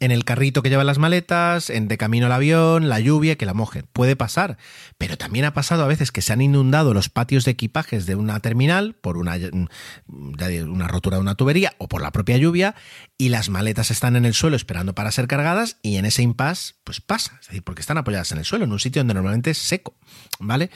[0.00, 3.46] en el carrito que lleva las maletas, en de camino al avión, la lluvia, que
[3.46, 3.87] la mojen.
[3.92, 4.59] Puede pasar,
[4.98, 8.14] pero también ha pasado a veces que se han inundado los patios de equipajes de
[8.14, 9.37] una terminal por una,
[10.88, 12.74] rotura de una tubería o por la propia lluvia
[13.18, 16.74] y las maletas están en el suelo esperando para ser cargadas y en ese impasse
[16.85, 19.50] pues pasa, es decir, porque están apoyadas en el suelo, en un sitio donde normalmente
[19.50, 19.94] es seco,
[20.38, 20.70] ¿vale?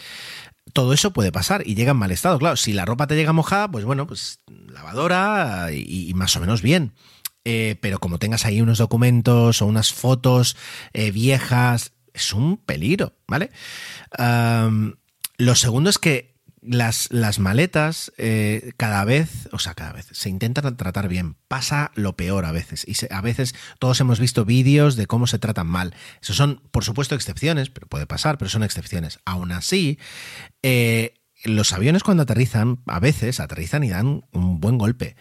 [0.73, 2.39] todo eso puede pasar y llega en mal estado.
[2.39, 6.61] Claro, si la ropa te llega mojada, pues bueno, pues lavadora y más o menos
[6.61, 6.93] bien.
[7.49, 10.57] Eh, pero como tengas ahí unos documentos o unas fotos
[10.93, 13.51] eh, viejas, es un peligro, ¿vale?
[15.39, 20.29] lo segundo es que las, las maletas eh, cada vez, o sea, cada vez se
[20.29, 21.37] intentan tratar bien.
[21.47, 22.85] Pasa lo peor a veces.
[22.89, 25.95] Y a veces todos hemos visto vídeos de cómo se tratan mal.
[26.21, 29.21] Eso son, por supuesto, excepciones, pero puede pasar, pero son excepciones.
[29.25, 30.01] Aún así,
[31.45, 35.15] los aviones cuando aterrizan, a veces aterrizan y dan un buen golpe.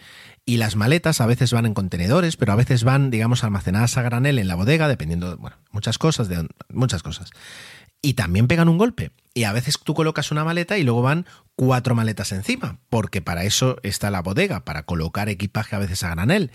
[0.48, 4.02] Y las maletas a veces van en contenedores, pero a veces van, digamos, almacenadas a
[4.02, 7.30] granel en la bodega, dependiendo, bueno, muchas cosas, de muchas cosas.
[8.00, 9.10] Y también pegan un golpe.
[9.34, 13.42] Y a veces tú colocas una maleta y luego van cuatro maletas encima, porque para
[13.42, 16.52] eso está la bodega, para colocar equipaje a veces a granel.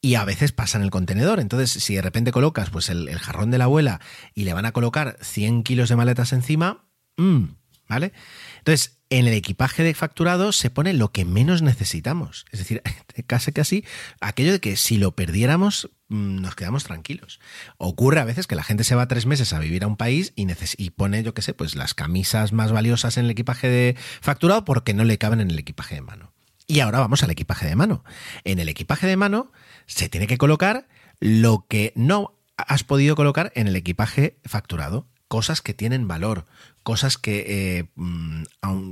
[0.00, 1.38] Y a veces pasan el contenedor.
[1.38, 4.00] Entonces, si de repente colocas pues el, jarrón de la abuela
[4.34, 6.84] y le van a colocar 100 kilos de maletas encima,
[7.16, 7.44] mmm,
[7.88, 8.12] ¿vale?
[8.58, 12.46] Entonces, en el equipaje de facturado se pone lo que menos necesitamos.
[12.52, 12.82] Es decir,
[13.26, 13.84] casi casi
[14.20, 17.40] aquello de que si lo perdiéramos mm, nos quedamos tranquilos.
[17.76, 20.32] Ocurre a veces que la gente se va tres meses a vivir a un país
[20.36, 20.46] y,
[20.78, 24.64] y pone, yo qué sé, pues las camisas más valiosas en el equipaje de facturado
[24.64, 26.32] porque no le caben en el equipaje de mano.
[26.68, 28.04] Y ahora vamos al equipaje de mano.
[28.44, 29.50] En el equipaje de mano
[29.86, 30.86] se tiene que colocar
[31.18, 35.08] lo que no has podido colocar en el equipaje facturado.
[35.30, 36.44] Cosas que tienen valor,
[36.82, 37.44] cosas que,
[37.78, 38.42] eh, mm,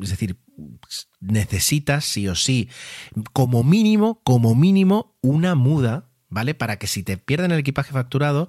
[0.05, 0.39] es decir,
[1.19, 2.69] necesitas sí o sí,
[3.33, 6.55] como mínimo, como mínimo, una muda, ¿vale?
[6.55, 8.49] Para que si te pierden el equipaje facturado,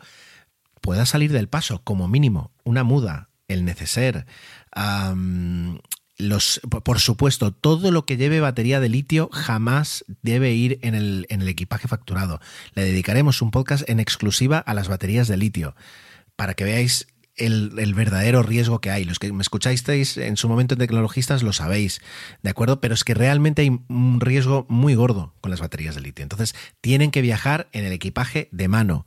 [0.82, 4.28] puedas salir del paso, como mínimo, una muda, el neceser,
[6.20, 11.26] los, por supuesto, todo lo que lleve batería de litio jamás debe ir en el,
[11.30, 12.40] en el equipaje facturado.
[12.76, 15.76] Le dedicaremos un podcast en exclusiva a las baterías de litio
[16.36, 17.08] para que veáis
[17.40, 19.06] el, verdadero riesgo que hay.
[19.06, 22.02] Los que me escucháis en su momento en tecnologistas lo sabéis,
[22.44, 22.80] ¿de acuerdo?
[22.82, 26.24] Pero es que realmente hay un riesgo muy gordo con las baterías de litio.
[26.24, 29.06] Entonces, tienen que viajar en el equipaje de mano.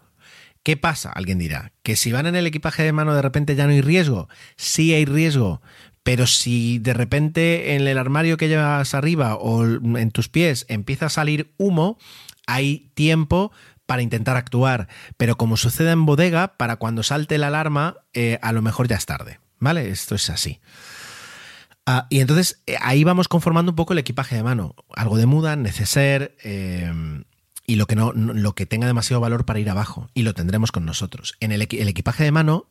[0.62, 1.10] ¿Qué pasa?
[1.10, 3.80] Alguien dirá, que si van en el equipaje de mano de repente ya no hay
[3.80, 4.28] riesgo.
[4.56, 5.60] Sí hay riesgo,
[6.04, 11.06] pero si de repente en el armario que llevas arriba o en tus pies empieza
[11.06, 11.98] a salir humo,
[12.46, 13.52] hay tiempo
[13.92, 14.88] para intentar actuar,
[15.18, 18.96] pero como sucede en bodega, para cuando salte la alarma, eh, a lo mejor ya
[18.96, 19.90] es tarde, ¿vale?
[19.90, 20.60] Esto es así.
[21.84, 24.74] Ah, y entonces eh, ahí vamos conformando un poco el equipaje de mano.
[24.96, 26.90] Algo de muda, neceser eh,
[27.66, 30.08] y lo que, no, lo que tenga demasiado valor para ir abajo.
[30.14, 31.34] Y lo tendremos con nosotros.
[31.40, 32.70] En el, el equipaje de mano,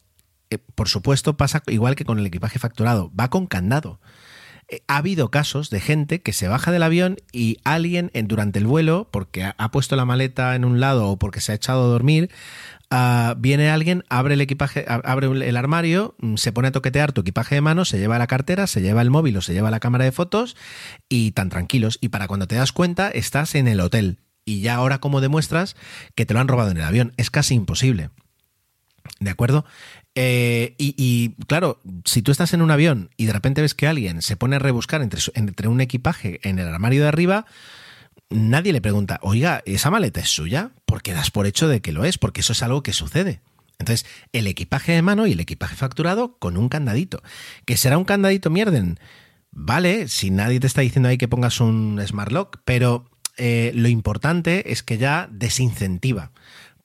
[0.73, 3.11] por supuesto, pasa igual que con el equipaje facturado.
[3.13, 3.99] Va con candado.
[4.71, 8.57] Eh, ha habido casos de gente que se baja del avión y alguien en, durante
[8.57, 11.83] el vuelo, porque ha, puesto la maleta en un lado o porque se ha echado
[11.83, 12.29] a dormir,
[12.93, 17.21] Uh, viene alguien, abre el equipaje, abre el armario, mm, se pone a toquetear tu
[17.21, 19.79] equipaje de mano, se lleva la cartera, se lleva el móvil o se lleva la
[19.79, 20.57] cámara de fotos
[21.07, 21.99] y tan tranquilos.
[22.01, 24.19] Y para cuando te das cuenta, estás en el hotel.
[24.43, 25.77] Y ya ahora, como demuestras
[26.15, 27.13] que te lo han robado en el avión?
[27.15, 28.09] Es casi imposible.
[29.21, 29.65] ¿De acuerdo?
[30.15, 34.21] Eh, y, claro, si tú estás en un avión y de repente ves que alguien
[34.21, 37.45] se pone a rebuscar entre, entre un equipaje en el armario de arriba,
[38.29, 40.71] nadie le pregunta, oiga, ¿esa maleta es suya?
[40.85, 43.41] Porque das por hecho de que lo es, porque eso es algo que sucede.
[43.79, 47.23] Entonces, el equipaje de mano y el equipaje facturado con un candadito.
[47.65, 48.99] ¿Que será un candadito mierden?
[49.51, 53.87] Vale, si nadie te está diciendo ahí que pongas un smart lock, pero eh, lo
[53.87, 56.31] importante es que ya desincentiva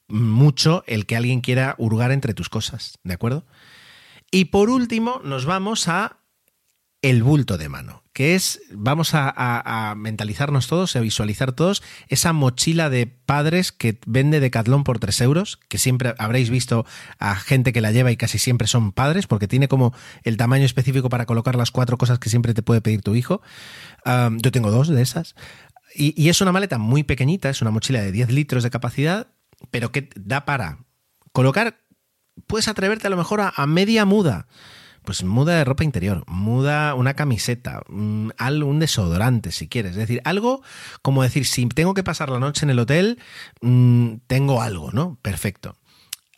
[0.08, 3.44] mucho el que alguien quiera hurgar entre tus cosas, ¿de acuerdo?
[4.30, 6.18] Y por último, nos vamos a
[7.02, 12.88] el bulto de mano que es, vamos a, mentalizarnos todos a visualizar todos esa mochila
[12.88, 16.86] de padres que vende Decathlon por 3 euros, que siempre habréis visto
[17.18, 19.92] a gente que la lleva y casi siempre son padres, porque tiene como
[20.22, 23.42] el tamaño específico para colocar las cuatro cosas que siempre te puede pedir tu hijo.
[24.06, 25.34] yo tengo dos de esas.
[25.94, 29.28] Y, y es una maleta muy pequeñita, es una mochila de 10 litros de capacidad,
[29.70, 30.78] pero que da para
[31.32, 31.78] colocar,
[32.46, 34.46] puedes atreverte a lo mejor a media muda
[35.06, 39.92] pues muda de ropa interior, muda una camiseta, un, un desodorante si quieres.
[39.92, 40.62] Es decir, algo
[41.00, 43.20] como decir, si tengo que pasar la noche en el hotel,
[43.62, 45.16] mm, tengo algo, ¿no?
[45.22, 45.76] Perfecto.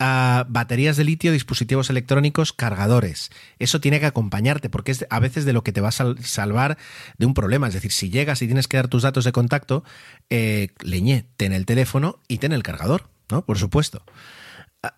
[0.01, 3.31] Uh, baterías de litio, dispositivos electrónicos, cargadores.
[3.59, 6.77] Eso tiene que acompañarte porque es a veces de lo que te va a salvar
[7.17, 7.67] de un problema.
[7.67, 9.83] Es decir, si llegas y tienes que dar tus datos de contacto,
[10.29, 13.45] eh, leñé, ten el teléfono y ten el cargador, ¿no?
[13.45, 14.03] Por supuesto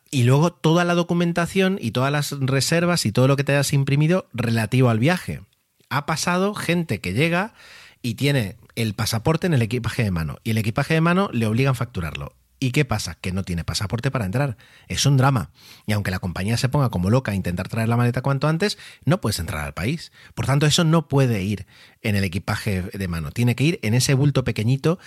[0.10, 3.74] y luego toda la documentación y todas las reservas y todo lo que te hayas
[3.74, 5.41] imprimido relativo al viaje.
[5.89, 7.54] Ha pasado gente que llega
[8.02, 11.47] y tiene el pasaporte en el equipaje de mano y el equipaje de mano le
[11.47, 12.34] obligan a facturarlo.
[12.64, 13.18] ¿Y qué pasa?
[13.20, 14.55] Que no tiene pasaporte para entrar.
[14.88, 15.49] Es un drama.
[15.88, 18.78] Y aunque la compañía se ponga como loca a intentar traer la maleta cuanto antes,
[19.03, 20.12] no puedes entrar al país.
[20.36, 21.66] Por tanto, eso no puede ir
[22.03, 23.32] en el equipaje de mano.
[23.32, 24.99] Tiene que ir en ese bulto pequeñito,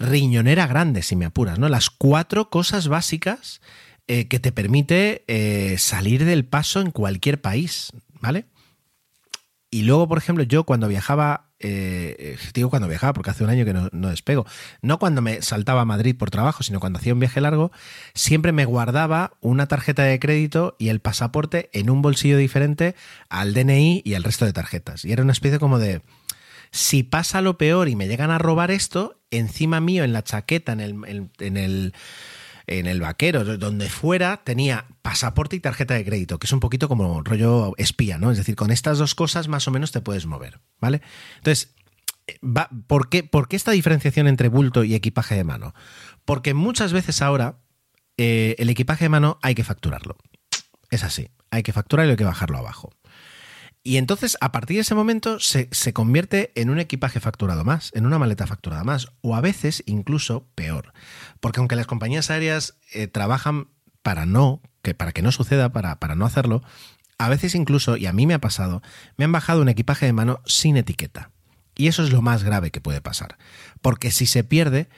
[0.00, 1.68] riñonera grande, si me apuras, ¿no?
[1.68, 3.60] Las cuatro cosas básicas
[4.08, 8.46] eh, que te permite eh, salir del paso en cualquier país, ¿vale?
[9.70, 13.64] Y luego, por ejemplo, yo cuando viajaba, eh, digo cuando viajaba, porque hace un año
[13.64, 14.46] que no, despego,
[14.82, 17.72] no cuando me saltaba a Madrid por trabajo, sino cuando hacía un viaje largo,
[18.14, 22.94] siempre me guardaba una tarjeta de crédito y el pasaporte en un bolsillo diferente
[23.28, 25.04] al DNI y al resto de tarjetas.
[25.04, 26.02] Y era una especie como de,
[26.70, 30.72] si pasa lo peor y me llegan a robar esto, encima mío en la chaqueta,
[30.72, 30.80] en
[31.56, 31.94] el
[32.66, 36.88] en el vaquero, donde fuera, tenía pasaporte y tarjeta de crédito, que es un poquito
[36.88, 38.30] como rollo espía, ¿no?
[38.30, 41.00] Es decir, con estas dos cosas más o menos te puedes mover, ¿vale?
[41.36, 41.74] Entonces,
[42.88, 45.74] ¿por, qué, ¿por qué esta diferenciación entre bulto y equipaje de mano?
[46.24, 47.58] Porque muchas veces ahora
[48.16, 50.16] eh, el equipaje de mano hay que facturarlo.
[50.90, 52.90] Es así, hay que facturarlo y hay que bajarlo abajo.
[53.86, 58.04] Y entonces, a partir de ese momento, se, convierte en un equipaje facturado más, en
[58.04, 60.92] una maleta facturada más, o a veces incluso peor.
[61.38, 63.68] Porque aunque las compañías aéreas eh, trabajan
[64.02, 66.64] para no, que para que no suceda, para, para no hacerlo,
[67.16, 68.82] a veces incluso, y a mí me ha pasado,
[69.16, 71.30] me han bajado un equipaje de mano sin etiqueta.
[71.76, 73.38] Y eso es lo más grave que puede pasar.
[73.82, 74.88] Porque si se pierde,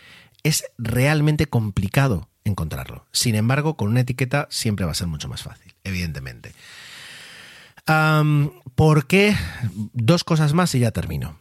[0.44, 3.06] es realmente complicado encontrarlo.
[3.12, 6.54] Sin embargo, con una etiqueta siempre va a ser mucho más fácil, evidentemente.
[8.74, 9.34] ¿Por qué?
[9.92, 11.38] Dos cosas más y ya termino.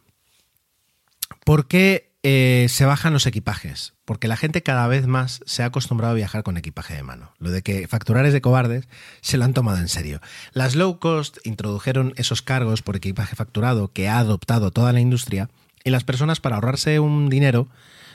[1.44, 3.94] ¿Por qué eh, se bajan los equipajes?
[4.06, 7.34] Porque la gente cada vez más se ha acostumbrado a viajar con equipaje de mano.
[7.38, 8.88] Lo de que facturar es de cobardes
[9.22, 10.22] se lo han tomado en serio.
[10.54, 15.50] Las low cost introdujeron esos cargos por equipaje facturado que ha adoptado toda la industria
[15.84, 17.68] y las personas para ahorrarse un dinero,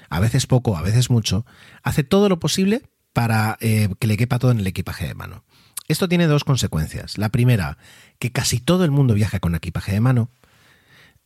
[0.08, 1.44] a veces poco, a veces mucho,
[1.82, 5.44] hace todo lo posible para eh, que le quepa todo en el equipaje de mano.
[5.92, 7.18] Esto tiene dos consecuencias.
[7.18, 7.76] La primera,
[8.18, 10.30] que casi todo el mundo viaja con equipaje de mano.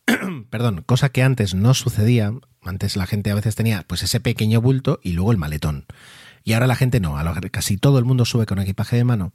[0.50, 2.32] Perdón, cosa que antes no sucedía.
[2.62, 5.86] Antes la gente a veces tenía pues ese pequeño bulto y luego el maletón.
[6.42, 7.16] Y ahora la gente no,
[7.52, 9.32] casi todo el mundo sube con equipaje de mano.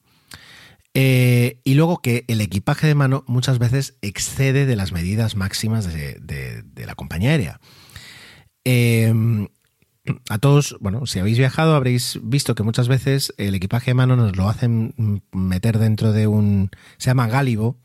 [0.93, 5.85] Eh, y luego que el equipaje de mano muchas veces excede de las medidas máximas
[5.93, 7.61] de, la compañía aérea.
[8.65, 9.47] Eh,
[10.29, 14.15] a todos, bueno, si habéis viajado habréis visto que muchas veces el equipaje de mano
[14.15, 17.77] nos lo hacen meter dentro de un, se llama gálibo,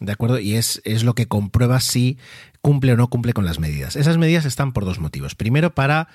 [0.00, 0.38] ¿de acuerdo?
[0.38, 2.18] Y es, es lo que comprueba si
[2.60, 3.96] cumple o no cumple con las medidas.
[3.96, 5.34] Esas medidas están por dos motivos.
[5.34, 6.08] Primero, para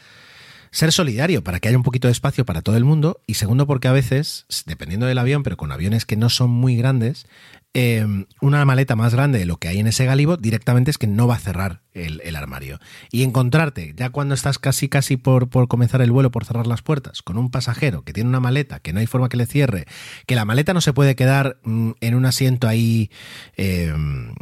[0.71, 3.21] ser solidario, para que haya un poquito de espacio para todo el mundo.
[3.27, 6.75] Y segundo, porque a veces, dependiendo del avión, pero con aviones que no son muy
[6.75, 7.27] grandes,
[7.75, 11.05] eh, una maleta más grande de lo que hay en ese galibo, directamente es que
[11.05, 12.79] no va a cerrar el, armario.
[13.11, 16.81] Y encontrarte, ya cuando estás casi casi por, por, comenzar el vuelo, por cerrar las
[16.81, 19.85] puertas, con un pasajero que tiene una maleta, que no hay forma que le cierre,
[20.25, 23.11] que la maleta no se puede quedar mm, en un asiento ahí
[23.55, 23.93] eh,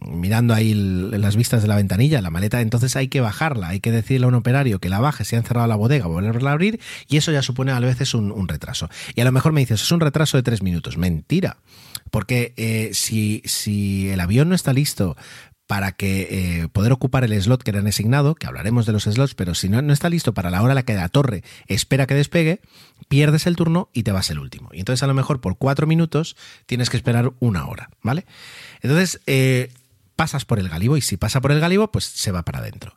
[0.05, 3.91] mirando ahí las vistas de la ventanilla, la maleta entonces hay que bajarla, hay que
[3.91, 6.79] decirle a un operario que la baje, se ha encerrado la bodega, volverla a abrir,
[7.09, 8.89] y eso ya supone a veces un, un retraso.
[9.15, 10.97] Y a lo mejor me dices, es un retraso de tres minutos.
[10.97, 11.57] Mentira.
[12.11, 15.15] Porque eh, si, si el avión no está listo
[15.67, 19.35] para que eh, poder ocupar el slot que era asignado, que hablaremos de los slots,
[19.35, 22.07] pero si no, no está listo para la hora a la que la torre espera
[22.07, 22.61] que despegue,
[23.09, 24.69] pierdes el turno y te vas el último.
[24.71, 28.25] Y entonces a lo mejor por cuatro minutos tienes que esperar una hora, ¿vale?
[28.81, 29.71] Entonces eh,
[30.15, 32.95] pasas por el galibo y si pasa por el galibo, pues se va para adentro.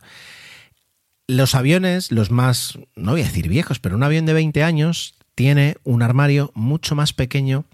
[1.26, 5.14] Los aviones, los más, no voy a decir viejos, pero un avión de 20 años
[5.34, 7.64] tiene un armario mucho más pequeño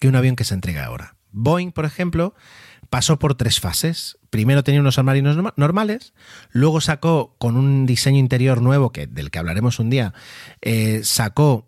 [0.00, 1.16] que un avión que se entrega ahora.
[1.30, 2.34] Boeing, por ejemplo,
[2.90, 4.18] pasó por tres fases.
[4.30, 6.14] Primero tenía unos armarios normales,
[6.50, 10.14] luego sacó con un diseño interior nuevo, que, del que hablaremos un día,
[10.62, 11.66] eh, sacó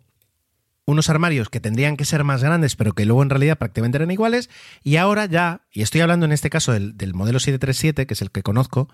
[0.85, 4.11] unos armarios que tendrían que ser más grandes, pero que luego en realidad prácticamente eran
[4.11, 4.49] iguales,
[4.83, 8.21] y ahora ya, y estoy hablando en este caso del, del modelo 737, que es
[8.21, 8.89] el que conozco,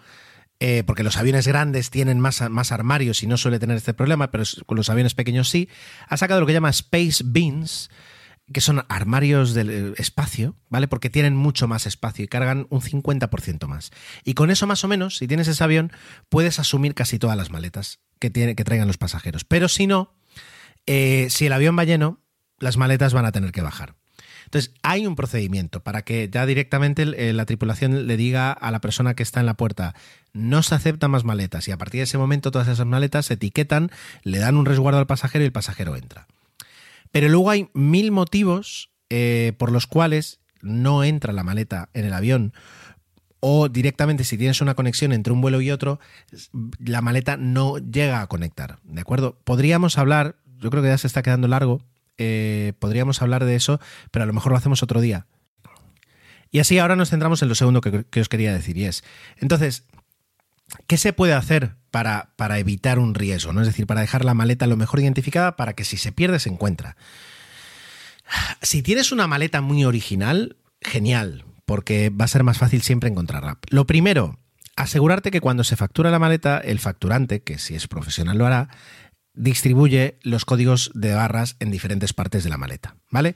[0.60, 4.44] eh, porque los aviones grandes tienen más, armarios y no suele tener este problema, pero
[4.66, 5.70] con los aviones pequeños sí,
[6.08, 7.92] ha sacado lo que llama Space Beans,
[8.52, 10.88] que son armarios del espacio, ¿vale?
[10.88, 13.92] Porque tienen mucho más espacio y cargan un 50% más.
[14.24, 15.92] Y con eso más o menos, si tienes ese avión,
[16.30, 19.44] puedes asumir casi todas las maletas que, tiene, que traigan los pasajeros.
[19.44, 20.16] Pero si no,
[20.86, 22.22] eh, si el avión va lleno,
[22.60, 23.96] las maletas van a tener que bajar.
[24.46, 28.80] Entonces, hay un procedimiento para que ya directamente eh, la tripulación le diga a la
[28.80, 29.94] persona que está en la puerta,
[30.32, 33.34] no se aceptan más maletas y a partir de ese momento todas esas maletas se
[33.34, 33.92] etiquetan,
[34.24, 36.28] le dan un resguardo al pasajero y el pasajero entra.
[37.12, 42.14] Pero luego hay mil motivos eh, por los cuales no entra la maleta en el
[42.14, 42.54] avión
[43.40, 46.00] o directamente si tienes una conexión entre un vuelo y otro,
[46.80, 49.40] la maleta no llega a conectar, ¿de acuerdo?
[49.44, 51.82] Podríamos hablar, yo creo que ya se está quedando largo,
[52.18, 53.80] eh, podríamos hablar de eso,
[54.12, 55.28] pero a lo mejor lo hacemos otro día.
[56.50, 59.04] Y así ahora nos centramos en lo segundo que, que os quería decir, y es,
[59.38, 59.86] entonces,
[60.86, 63.54] ¿qué se puede hacer para, para, evitar un riesgo?
[63.54, 63.62] ¿no?
[63.62, 66.50] Es decir, para dejar la maleta lo mejor identificada para que si se pierde se
[66.50, 66.96] encuentra.
[68.62, 73.58] Si tienes una maleta muy original, genial, porque va a ser más fácil siempre encontrarla.
[73.70, 74.40] Lo primero,
[74.76, 78.70] asegurarte que cuando se factura la maleta, el facturante, que si es profesional lo hará,
[79.34, 83.36] distribuye los códigos de barras en diferentes partes de la maleta, ¿vale?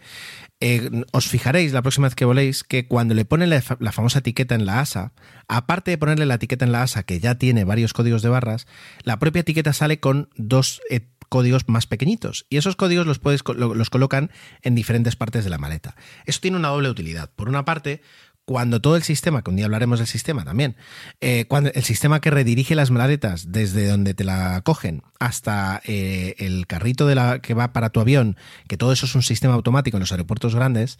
[0.63, 4.53] Eh, os fijaréis la próxima vez que voléis que cuando le ponen la, famosa etiqueta
[4.53, 5.11] en la asa,
[5.47, 8.67] aparte de ponerle la etiqueta en la asa que ya tiene varios códigos de barras,
[9.03, 13.41] la propia etiqueta sale con dos eh, códigos más pequeñitos y esos códigos los, puedes,
[13.55, 14.29] los colocan
[14.61, 15.95] en diferentes partes de la maleta.
[16.25, 17.31] Eso tiene una doble utilidad.
[17.35, 18.01] Por una parte,
[18.45, 20.75] cuando todo el sistema, que un día hablaremos del sistema también,
[21.21, 26.35] eh, cuando el sistema que redirige las maletas desde donde te la cogen hasta eh,
[26.39, 28.37] el carrito de la que va para tu avión,
[28.67, 30.97] que todo eso es un sistema automático en los aeropuertos grandes,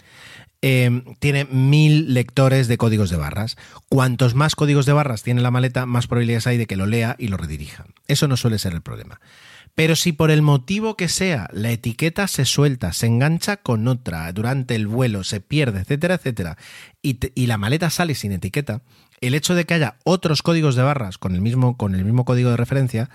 [0.62, 3.58] eh, tiene mil lectores de códigos de barras.
[3.90, 7.16] Cuantos más códigos de barras tiene la maleta, más probabilidades hay de que lo lea
[7.18, 7.86] y lo redirija.
[8.08, 9.20] Eso no suele ser el problema.
[9.76, 14.32] Pero si por el motivo que sea la etiqueta se suelta, se engancha con otra
[14.34, 16.58] durante el vuelo, se pierde, etcétera, etcétera,
[17.02, 18.82] y, te, y la maleta sale sin etiqueta,
[19.22, 22.26] el hecho de que haya otros códigos de barras con el mismo, con el mismo
[22.26, 23.10] código de referencia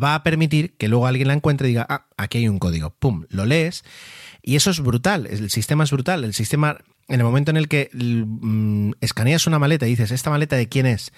[0.00, 2.90] va a permitir que luego alguien la encuentre y diga, ah, aquí hay un código,
[2.90, 3.84] pum, lo lees.
[4.42, 6.78] Y eso es brutal, el sistema es brutal, el sistema,
[7.08, 10.68] en el momento en el que mm, escaneas una maleta y dices, ¿esta maleta de
[10.68, 11.12] quién es?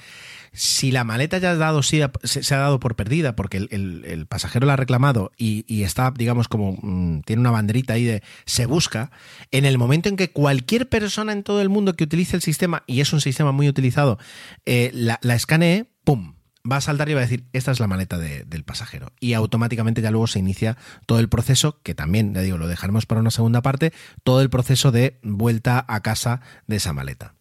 [0.52, 4.74] Si la maleta ya ha dado, se, ha dado por perdida porque el, pasajero la
[4.74, 9.10] ha reclamado y, está, digamos, como mmm, tiene una banderita ahí de se busca,
[9.50, 12.82] en el momento en que cualquier persona en todo el mundo que utilice el sistema,
[12.86, 14.18] y es un sistema muy utilizado,
[14.66, 16.34] eh, la, la escanee, ¡pum!
[16.70, 19.12] va a saltar y va a decir, esta es la maleta de, del pasajero.
[19.20, 20.76] Y automáticamente ya luego se inicia
[21.06, 23.92] todo el proceso, que también, ya digo, lo dejaremos para una segunda parte,
[24.24, 27.34] todo el proceso de vuelta a casa de esa maleta.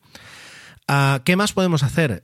[0.90, 2.24] Uh, ¿Qué más podemos hacer?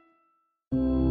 [0.73, 1.10] thank you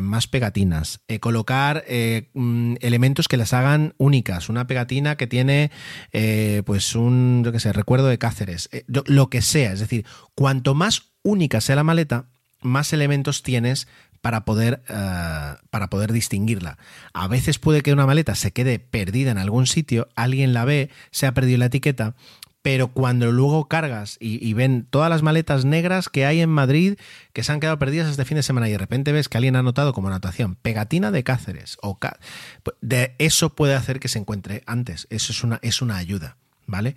[0.00, 5.70] más pegatinas, eh, colocar eh, mm, elementos que las hagan únicas, una pegatina que tiene
[6.12, 10.74] eh, pues un, yo qué sé, recuerdo de Cáceres, lo que sea, es decir, cuanto
[10.74, 12.26] más única sea la maleta,
[12.60, 13.88] más elementos tienes
[14.20, 14.82] para poder,
[15.70, 16.76] para poder distinguirla.
[17.12, 20.90] A veces puede que una maleta se quede perdida en algún sitio, alguien la ve,
[21.12, 22.16] se ha perdido la etiqueta,
[22.68, 26.98] pero cuando luego cargas y, ven todas las maletas negras que hay en Madrid
[27.32, 29.56] que se han quedado perdidas este fin de semana y de repente ves que alguien
[29.56, 34.18] ha anotado como anotación pegatina de Cáceres o pues, de eso puede hacer que se
[34.18, 35.06] encuentre antes.
[35.08, 36.94] Eso es una, es una ayuda, ¿vale?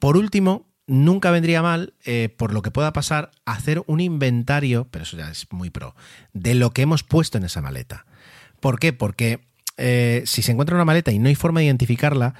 [0.00, 5.04] Por último, nunca vendría mal, eh, por lo que pueda pasar, hacer un inventario, pero
[5.04, 5.94] eso ya es muy pro,
[6.32, 8.06] de lo que hemos puesto en esa maleta.
[8.58, 8.92] ¿Por qué?
[8.92, 9.38] Porque
[9.76, 12.34] eh, si se encuentra una maleta y no hay forma de identificarla,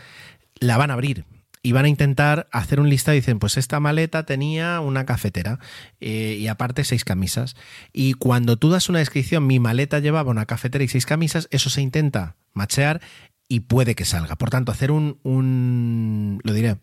[0.58, 1.26] la van a abrir
[1.62, 5.60] y van a intentar hacer un listado dicen, pues esta maleta tenía una cafetera
[6.00, 7.54] eh, y aparte seis camisas.
[7.92, 11.70] Y cuando tú das una descripción, mi maleta llevaba una cafetera y seis camisas, eso
[11.70, 13.00] se intenta machear
[13.46, 14.36] y puede que salga.
[14.36, 16.78] Por tanto, hacer un, un lo diré,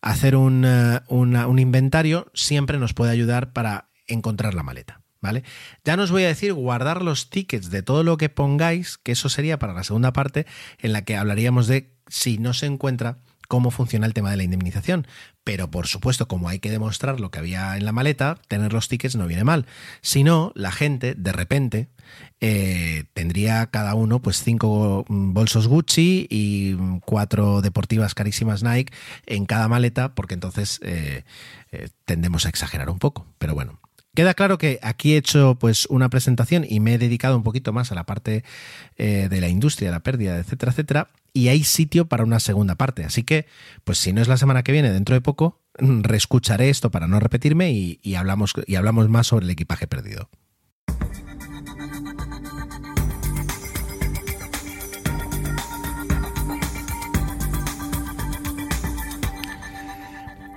[0.00, 5.00] hacer un, eh, un inventario siempre nos puede ayudar para encontrar la maleta.
[5.20, 5.44] ¿Vale?
[5.84, 9.12] Ya no os voy a decir guardar los tickets de todo lo que pongáis, que
[9.12, 10.46] eso sería para la segunda parte
[10.80, 13.18] en la que hablaríamos de si no se encuentra
[13.52, 15.06] cómo funciona el tema de la indemnización.
[15.44, 18.88] Pero por supuesto, como hay que demostrar lo que había en la maleta, tener los
[18.88, 19.66] tickets no viene mal.
[20.00, 21.90] Si no, la gente de repente
[22.40, 28.90] eh, tendría cada uno pues cinco bolsos Gucci y cuatro deportivas carísimas Nike
[29.26, 31.24] en cada maleta, porque entonces eh,
[31.72, 33.26] eh, tendemos a exagerar un poco.
[33.36, 33.78] Pero bueno,
[34.14, 37.72] Queda claro que aquí he hecho pues una presentación y me he dedicado un poquito
[37.72, 38.44] más a la parte
[38.98, 43.04] de la industria, la pérdida, etcétera, etcétera y hay sitio para una segunda parte.
[43.04, 43.46] Así que,
[43.84, 47.20] pues si no es la semana que viene, dentro de poco, reescucharé esto para no
[47.20, 50.28] repetirme y, hablamos, y hablamos más sobre el equipaje perdido.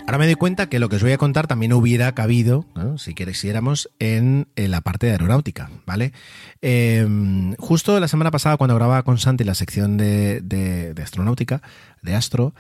[0.08, 3.16] Ahora me doy cuenta que lo que os voy a contar también hubiera cabido, si
[3.16, 6.14] quisiéramos, en, la parte de aeronáutica, ¿vale?
[6.62, 11.64] Em, justo la semana pasada, cuando grababa con Santi la sección de, astronáutica,
[12.04, 12.54] de Astro,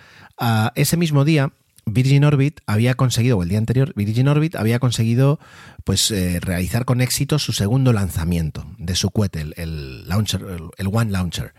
[0.73, 1.51] ese mismo día
[1.85, 5.39] Virgin Orbit había conseguido, o el día anterior, Virgin Orbit había conseguido
[5.83, 10.43] pues, eh, realizar con éxito su segundo lanzamiento de su cohete, el, launcher,
[10.77, 11.53] el One Launcher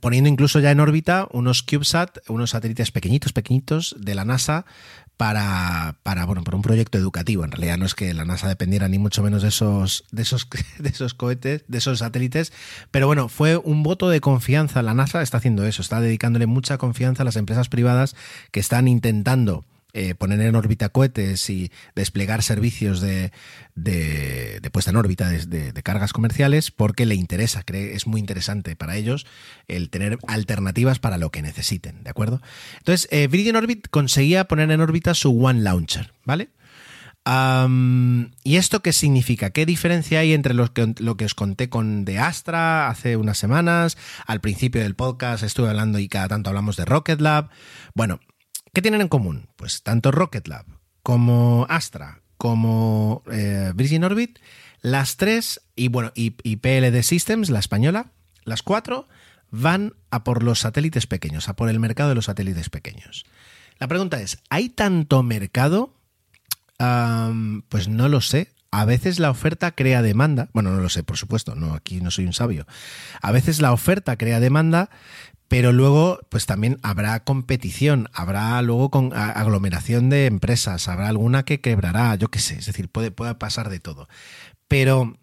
[0.00, 4.64] poniendo incluso ya en órbita unos CubeSat, unos satélites pequeñitos, pequeñitos de la NASA
[5.18, 7.44] para, para, bueno, por un proyecto educativo.
[7.44, 10.48] En realidad no es que la NASA dependiera ni mucho menos de esos, de esos,
[10.78, 12.52] de esos cohetes, de esos satélites,
[12.90, 14.80] pero bueno, fue un voto de confianza.
[14.80, 18.14] La NASA está haciendo eso, está dedicándole mucha confianza a las empresas privadas
[18.52, 19.64] que están intentando
[19.94, 23.32] eh, poner en órbita cohetes y desplegar servicios de,
[23.74, 28.96] de, puesta en órbita de, cargas comerciales porque le interesa, cree, es muy interesante para
[28.96, 29.26] ellos
[29.66, 32.42] el tener alternativas para lo que necesiten, ¿de acuerdo?
[32.78, 36.50] Entonces, eh, Virgin Orbit conseguía poner en órbita su One Launcher, ¿vale?
[38.44, 39.50] ¿Y esto qué significa?
[39.50, 43.36] ¿Qué diferencia hay entre lo que, lo que os conté con de Astra hace unas
[43.36, 43.98] semanas?
[44.26, 47.50] Al principio del podcast estuve hablando y cada tanto hablamos de Rocket Lab.
[47.94, 48.20] Bueno,
[48.78, 49.48] ¿Qué tienen en común?
[49.56, 50.64] Pues tanto Rocket Lab
[51.02, 54.38] como Astra como eh, Virgin Orbit,
[54.82, 58.12] las tres, y bueno, y, PLD Systems, la española,
[58.44, 59.08] las cuatro,
[59.50, 63.26] van a por los satélites pequeños, a por el mercado de los satélites pequeños.
[63.80, 65.96] La pregunta es, ¿hay tanto mercado?
[66.78, 68.52] pues no lo sé.
[68.70, 70.50] A veces la oferta crea demanda.
[70.52, 72.64] Bueno, no lo sé, por supuesto, no, aquí no soy un sabio.
[73.22, 74.88] A veces la oferta crea demanda
[75.48, 81.60] pero luego pues también habrá competición, habrá luego con aglomeración de empresas, habrá alguna que
[81.60, 84.08] quebrará, yo qué sé, es decir, puede, puede pasar de todo.
[84.68, 85.16] Pero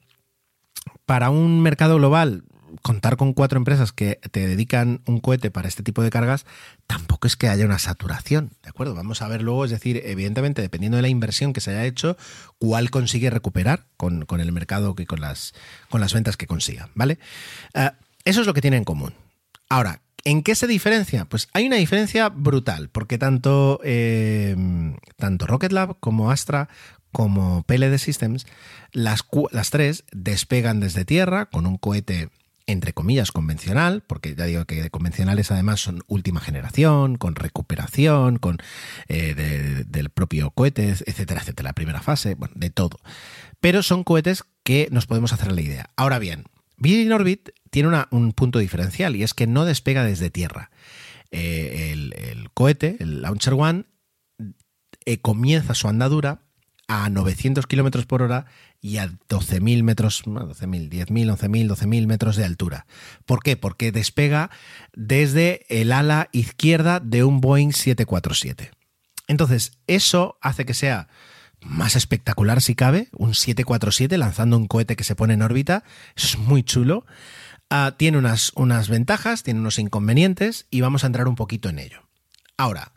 [1.06, 2.44] para un mercado global,
[2.82, 6.46] contar con cuatro empresas que te dedican un cohete para este tipo de cargas,
[6.88, 8.96] tampoco es que haya una saturación, ¿de acuerdo?
[8.96, 12.18] Vamos a ver luego, es decir, evidentemente, dependiendo de la inversión que se haya hecho,
[12.58, 15.54] cuál consigue recuperar con, el mercado y con las,
[15.90, 17.20] con las ventas que consiga, ¿vale?
[17.74, 17.92] Eh,
[18.24, 19.14] eso es lo que tiene en común.
[19.70, 21.26] Ahora, ¿En qué se diferencia?
[21.26, 24.56] Pues hay una diferencia brutal, porque tanto, eh,
[25.20, 26.68] Rocket Lab como Astra
[27.12, 28.46] como PLD Systems,
[28.92, 32.30] las, las tres despegan desde tierra con un cohete
[32.68, 38.58] entre comillas, convencional, porque ya digo que convencionales además son última generación, con recuperación, con
[39.08, 43.00] eh, del propio cohete, etcétera, etcétera, la primera fase, bueno, de todo.
[43.60, 45.92] Pero son cohetes que nos podemos hacer la idea.
[45.96, 46.46] Ahora bien,
[46.78, 50.72] Virgin Orbit tiene un punto diferencial y es que no despega desde tierra.
[51.32, 53.86] Eh, el, cohete, el Launcher One,
[55.06, 56.42] eh, comienza su andadura
[56.88, 58.46] a 900 kilómetros por hora
[58.80, 62.86] y a 12.000 metros, 12.000, 10.000, 11.000, 12.000 metros de altura.
[63.26, 63.58] ¿Por qué?
[63.58, 64.52] Porque despega
[64.94, 68.72] desde el ala izquierda de un Boeing 747.
[69.28, 71.08] Entonces, eso hace que sea
[71.66, 75.84] más espectacular si cabe, un 747 lanzando un cohete que se pone en órbita.
[76.16, 77.06] Es muy chulo.
[77.70, 81.80] Ah, tiene unas, unas ventajas, tiene unos inconvenientes y vamos a entrar un poquito en
[81.80, 82.04] ello.
[82.58, 82.94] Ahora,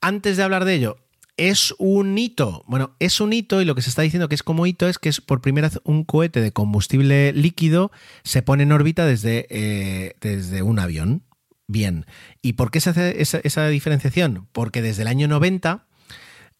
[0.00, 0.96] antes de hablar de ello,
[1.36, 2.64] es un hito.
[2.66, 4.98] Bueno, es un hito y lo que se está diciendo que es como hito es
[4.98, 7.90] que es por primera vez un cohete de combustible líquido
[8.22, 11.22] se pone en órbita desde, eh, desde un avión.
[11.66, 12.06] Bien.
[12.40, 14.48] ¿Y por qué se hace esa, esa, diferenciación?
[14.52, 15.86] Porque desde el año 90,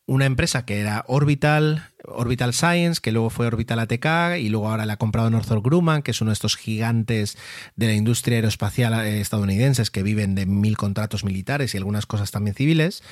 [0.08, 4.86] una empresa que era Orbital, Orbital Science, que luego fue Orbital ATK y luego ahora
[4.86, 7.38] la ha comprado Northrop Grumman, que es uno de estos gigantes
[7.76, 12.32] de la industria aeroespacial eh, estadounidenses que viven de mil contratos militares y algunas cosas
[12.32, 13.02] también civiles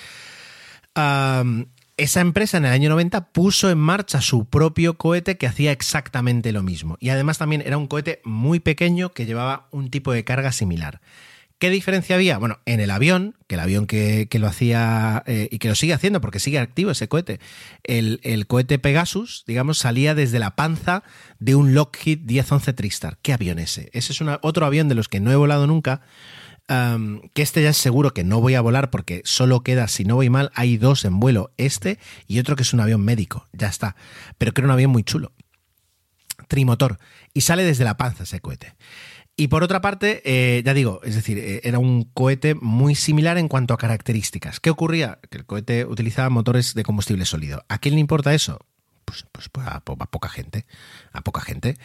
[1.97, 6.53] esa empresa en el año 90 puso en marcha su propio cohete que hacía exactamente
[6.53, 6.97] lo mismo.
[7.01, 11.01] Y además también era un cohete muy pequeño que llevaba un tipo de carga similar.
[11.59, 12.37] ¿Qué diferencia había?
[12.37, 15.95] Bueno, en el avión, que el avión que, lo hacía eh, y que lo sigue
[15.95, 17.41] haciendo porque sigue activo ese cohete,
[17.83, 21.03] el, cohete Pegasus, digamos, salía desde la panza
[21.39, 23.19] de un Lockheed 1011 Tristar.
[23.23, 23.89] ¿Qué avión ese?
[23.95, 26.03] Ese es otro avión de los que no he volado nunca,
[26.69, 30.17] que este ya es seguro que no voy a volar porque solo queda, si no
[30.17, 33.69] voy mal, hay dos en vuelo, este y otro que es un avión médico, ya
[33.69, 33.97] está,
[34.37, 35.33] pero que era un avión muy chulo,
[36.49, 36.99] trimotor,
[37.33, 38.75] y sale desde la panza ese cohete.
[39.37, 43.37] Y por otra parte, eh, ya digo, es decir, eh, era un cohete muy similar
[43.37, 44.61] en cuanto a características.
[44.61, 45.19] ¿Qué ocurría?
[45.31, 47.63] Que el cohete utilizaba motores de combustible sólido.
[47.69, 48.59] ¿A quién le importa eso?
[49.05, 50.65] Pues, pues, pues a, poca gente.
[51.13, 51.77] A poca gente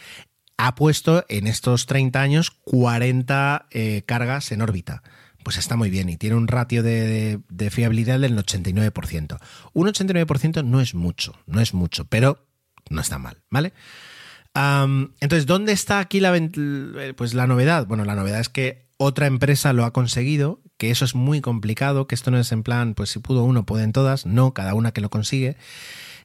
[0.56, 5.02] ha puesto en estos 30 años 40 eh, cargas en órbita.
[5.42, 7.40] Pues está muy bien y tiene un ratio de,
[7.70, 9.38] fiabilidad del 89%.
[9.72, 12.46] Un 89% no es mucho, no es mucho, pero
[12.90, 13.72] no está mal, ¿vale?
[14.54, 16.38] Entonces, ¿dónde está aquí la,
[17.16, 17.86] pues la novedad?
[17.86, 22.06] Bueno, la novedad es que otra empresa lo ha conseguido, que eso es muy complicado,
[22.06, 24.92] que esto no es en plan, pues si pudo uno, pueden todas, no, cada una
[24.92, 25.56] que lo consigue.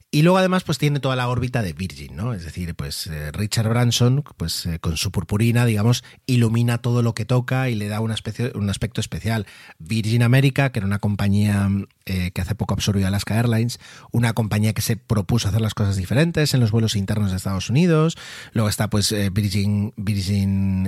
[0.09, 2.33] Y luego además pues tiene toda la órbita de Virgin, ¿no?
[2.33, 7.13] Es decir, pues eh, Richard Branson, pues eh, con su purpurina, digamos, ilumina todo lo
[7.13, 9.45] que toca y le da una especie, un aspecto especial.
[9.79, 11.69] Virgin America, que era una compañía
[12.05, 13.79] eh, que hace poco absorbió Alaska Airlines,
[14.11, 17.69] una compañía que se propuso hacer las cosas diferentes en los vuelos internos de Estados
[17.69, 18.17] Unidos.
[18.53, 20.85] Luego está pues Virgin, Virgin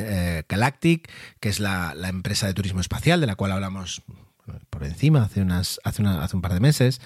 [0.47, 1.11] Galactic,
[1.41, 4.01] que es la, la empresa de turismo espacial de la cual hablamos
[4.69, 7.01] por encima hace, unas, hace, hace un par de meses.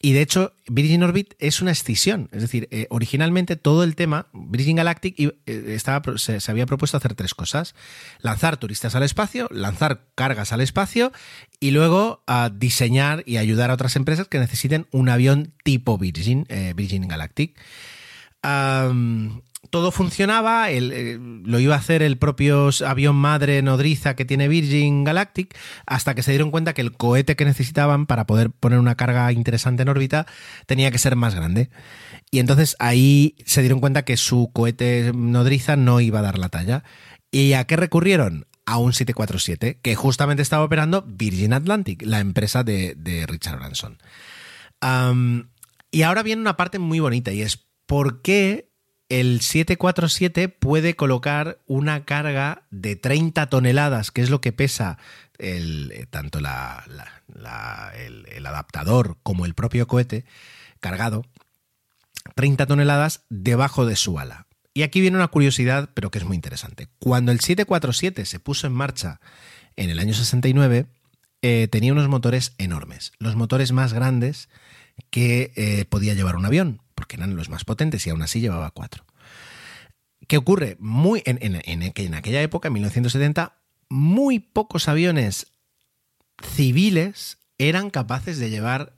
[0.00, 2.28] y de hecho, Virgin Orbit es una escisión.
[2.32, 7.14] Es decir, eh, originalmente todo el tema, Virgin Galactic eh, estaba, se, había propuesto hacer
[7.14, 7.74] tres cosas.
[8.20, 11.12] Lanzar turistas al espacio, lanzar cargas al espacio
[11.60, 16.46] y luego a diseñar y ayudar a otras empresas que necesiten un avión tipo Virgin,
[16.48, 17.56] eh, Virgin Galactic
[19.70, 25.04] todo funcionaba, eh, lo iba a hacer el propio avión madre nodriza que tiene Virgin
[25.04, 25.56] Galactic,
[25.86, 29.30] hasta que se dieron cuenta que el cohete que necesitaban para poder poner una carga
[29.32, 30.26] interesante en órbita
[30.66, 31.70] tenía que ser más grande.
[32.30, 36.48] Y entonces ahí se dieron cuenta que su cohete nodriza no iba a dar la
[36.48, 36.84] talla.
[37.30, 38.46] ¿Y a qué recurrieron?
[38.64, 42.96] A un 747, que justamente estaba operando Virgin Atlantic, la empresa de,
[43.28, 43.98] Richard Branson.
[45.92, 48.68] y ahora viene una parte muy bonita y es por qué
[49.08, 54.98] el 747 puede colocar una carga de 30 toneladas, que es lo que pesa
[55.38, 56.84] el, eh, tanto la,
[57.96, 60.24] el, adaptador como el propio cohete
[60.80, 61.24] cargado,
[62.34, 64.46] 30 toneladas debajo de su ala.
[64.74, 66.88] Y aquí viene una curiosidad, pero que es muy interesante.
[66.98, 69.20] Cuando el 747 se puso en marcha
[69.76, 70.86] en el año 69,
[71.42, 74.48] eh, tenía unos motores enormes, los motores más grandes
[75.10, 78.72] que eh, podía llevar un avión porque eran los más potentes y aún así llevaba
[78.72, 79.04] cuatro.
[80.26, 80.76] ¿Qué ocurre?
[80.80, 83.54] Muy, en, en aquella época, en 1970,
[83.88, 85.52] muy pocos aviones
[86.42, 88.94] civiles eran capaces de llevar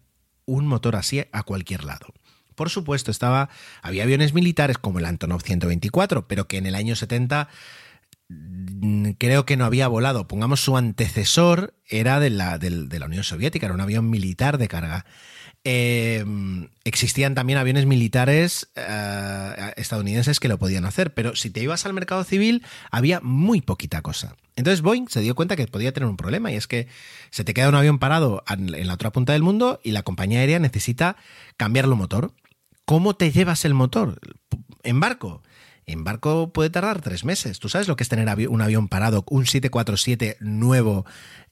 [0.46, 2.06] un motor así a cualquier lado.
[2.54, 3.50] Por supuesto, estaba,
[3.82, 7.48] había aviones militares como el Antonov 124, pero que en el año 70
[8.28, 10.26] mm, creo que no había volado.
[10.26, 14.66] Pongamos su antecesor, era de la, de la Unión Soviética, era un avión militar de
[14.66, 15.06] carga.
[15.70, 16.24] Eh,
[16.84, 21.92] existían también aviones militares eh, estadounidenses que lo podían hacer, pero si te ibas al
[21.92, 24.34] mercado civil había muy poquita cosa.
[24.56, 26.88] Entonces Boeing se dio cuenta que podía tener un problema y es que
[27.28, 30.40] se te queda un avión parado en la otra punta del mundo y la compañía
[30.40, 31.16] aérea necesita
[31.58, 32.32] cambiarlo motor.
[32.86, 34.18] ¿Cómo te llevas el motor?
[34.84, 35.42] ¿En barco?
[35.84, 37.58] En barco puede tardar tres meses.
[37.58, 41.04] ¿Tú sabes lo que es tener un avión parado, un 747 nuevo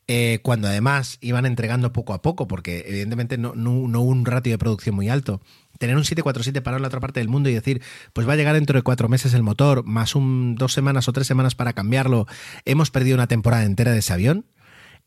[0.09, 4.59] eh, cuando además iban entregando poco a poco, porque evidentemente no, hubo un ratio de
[4.59, 5.41] producción muy alto.
[5.79, 7.83] Tener un 747 parado en la otra parte del mundo y decir,
[8.13, 11.13] pues va a llegar dentro de cuatro meses el motor, más un dos semanas o
[11.13, 12.27] tres semanas para cambiarlo,
[12.65, 14.47] hemos perdido una temporada entera de ese avión,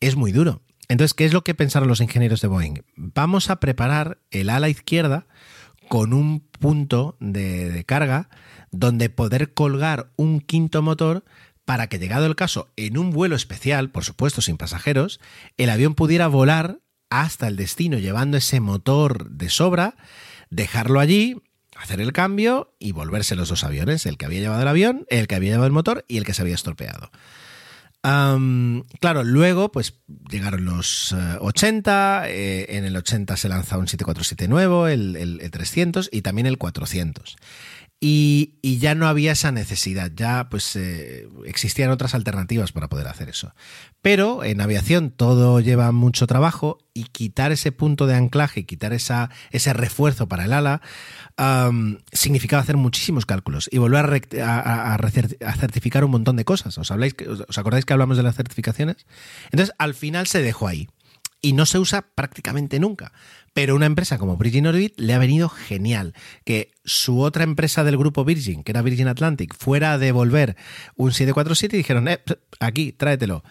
[0.01, 0.61] es muy duro.
[0.89, 2.81] Entonces, ¿qué es lo que pensaron los ingenieros de Boeing?
[2.95, 5.27] Vamos a preparar el ala izquierda
[5.87, 8.29] con un punto de carga
[8.71, 11.23] donde poder colgar un quinto motor
[11.69, 15.19] para que llegado el caso, en un vuelo especial, por supuesto sin pasajeros,
[15.55, 16.79] el avión pudiera volar
[17.11, 19.95] hasta el destino llevando ese motor de sobra,
[20.49, 21.43] dejarlo allí,
[21.77, 25.27] hacer el cambio y volverse los dos aviones, el que había llevado el avión, el
[25.27, 27.11] que había llevado el motor y el que se había estropeado.
[28.01, 29.93] claro, luego pues
[30.27, 35.51] llegaron los 80, eh, eh, en el 80 se lanza un 747 nuevo, el, el
[35.51, 37.37] 300 y también el 400.
[38.01, 43.27] Y, ya no había esa necesidad, ya pues eh, existían otras alternativas para poder hacer
[43.27, 43.53] eso.
[44.01, 49.29] Pero en aviación todo lleva mucho trabajo y quitar ese punto de anclaje, quitar esa,
[49.51, 50.81] ese refuerzo para el ala,
[52.13, 56.77] significaba hacer muchísimos cálculos y volver a, a, certificar un montón de cosas.
[56.77, 57.15] ¿Os, habláis,
[57.49, 59.07] ¿Os acordáis que hablamos de las certificaciones?
[59.51, 60.87] Entonces al final se dejó ahí
[61.41, 63.11] y no se usa prácticamente nunca.
[63.53, 66.13] Pero una empresa como Virgin Orbit le ha venido genial
[66.45, 70.55] que su otra empresa del grupo Virgin, que era Virgin Atlantic, fuera a devolver
[70.95, 72.19] un 747 y dijeron, eh,
[72.59, 73.43] aquí, tráetelo.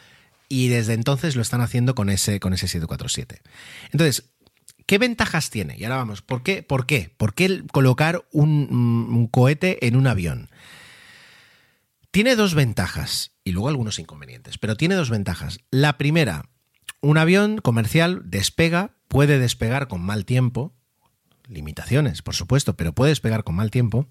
[0.48, 3.42] Y desde entonces lo están haciendo con ese, con ese 747.
[3.92, 4.30] Entonces,
[4.86, 5.76] ¿qué ventajas tiene?
[5.76, 6.62] Y ahora vamos, ¿por qué?
[6.62, 7.12] ¿Por qué?
[7.16, 8.68] ¿Por qué colocar un,
[9.10, 10.48] un cohete en un avión?
[12.10, 15.58] Tiene dos ventajas y luego algunos inconvenientes, pero tiene dos ventajas.
[15.70, 16.48] La primera,
[17.00, 20.72] un avión comercial despega puede despegar con mal tiempo,
[21.46, 24.06] limitaciones, por supuesto, pero puede despegar con mal tiempo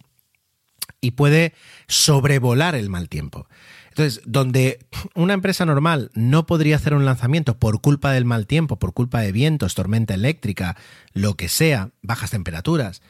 [1.01, 1.53] y puede
[1.87, 3.47] sobrevolar el mal tiempo.
[3.89, 4.85] Entonces, donde
[5.15, 9.21] una empresa normal no podría hacer un lanzamiento por culpa del mal tiempo, por culpa
[9.21, 10.77] de vientos, tormenta eléctrica,
[11.13, 13.01] lo que sea, bajas temperaturas,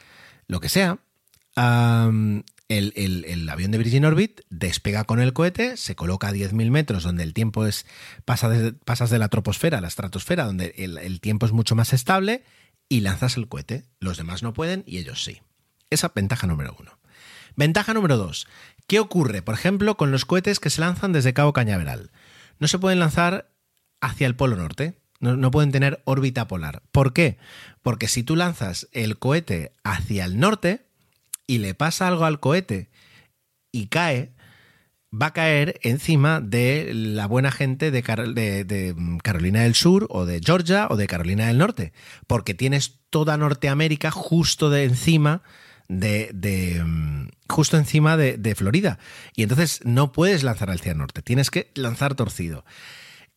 [0.48, 1.00] lo que sea,
[2.70, 7.24] el, avión de Virgin Orbit despega con el cohete, se coloca a 10.000 metros, donde
[7.24, 7.86] el tiempo es.
[8.26, 11.94] Pasa de, pasas de la troposfera a la estratosfera, donde el, tiempo es mucho más
[11.94, 12.44] estable,
[12.90, 13.86] y lanzas el cohete.
[14.00, 15.42] Los demás no pueden y ellos sí.
[15.90, 17.00] Esa ventaja número uno.
[17.56, 18.48] Ventaja número dos.
[18.86, 22.12] ¿Qué ocurre, por ejemplo, con los cohetes que se lanzan desde Cabo Cañaveral?
[22.60, 23.50] No se pueden lanzar
[24.02, 25.00] hacia el Polo Norte.
[25.20, 26.84] No, no, pueden tener órbita polar.
[26.92, 27.38] ¿Por qué?
[27.82, 30.87] Porque si tú lanzas el cohete hacia el norte,
[31.48, 32.90] y le pasa algo al cohete
[33.72, 34.34] y cae,
[35.12, 38.02] va a caer encima de la buena gente de,
[38.66, 41.94] de, mm, Carolina del Sur o de Georgia o de Carolina del Norte,
[42.28, 45.42] porque tienes toda Norteamérica justo de encima
[45.88, 49.00] de, mm, justo encima de, Florida.
[49.36, 52.66] Y entonces no puedes lanzar hacia el norte, tienes que lanzar torcido.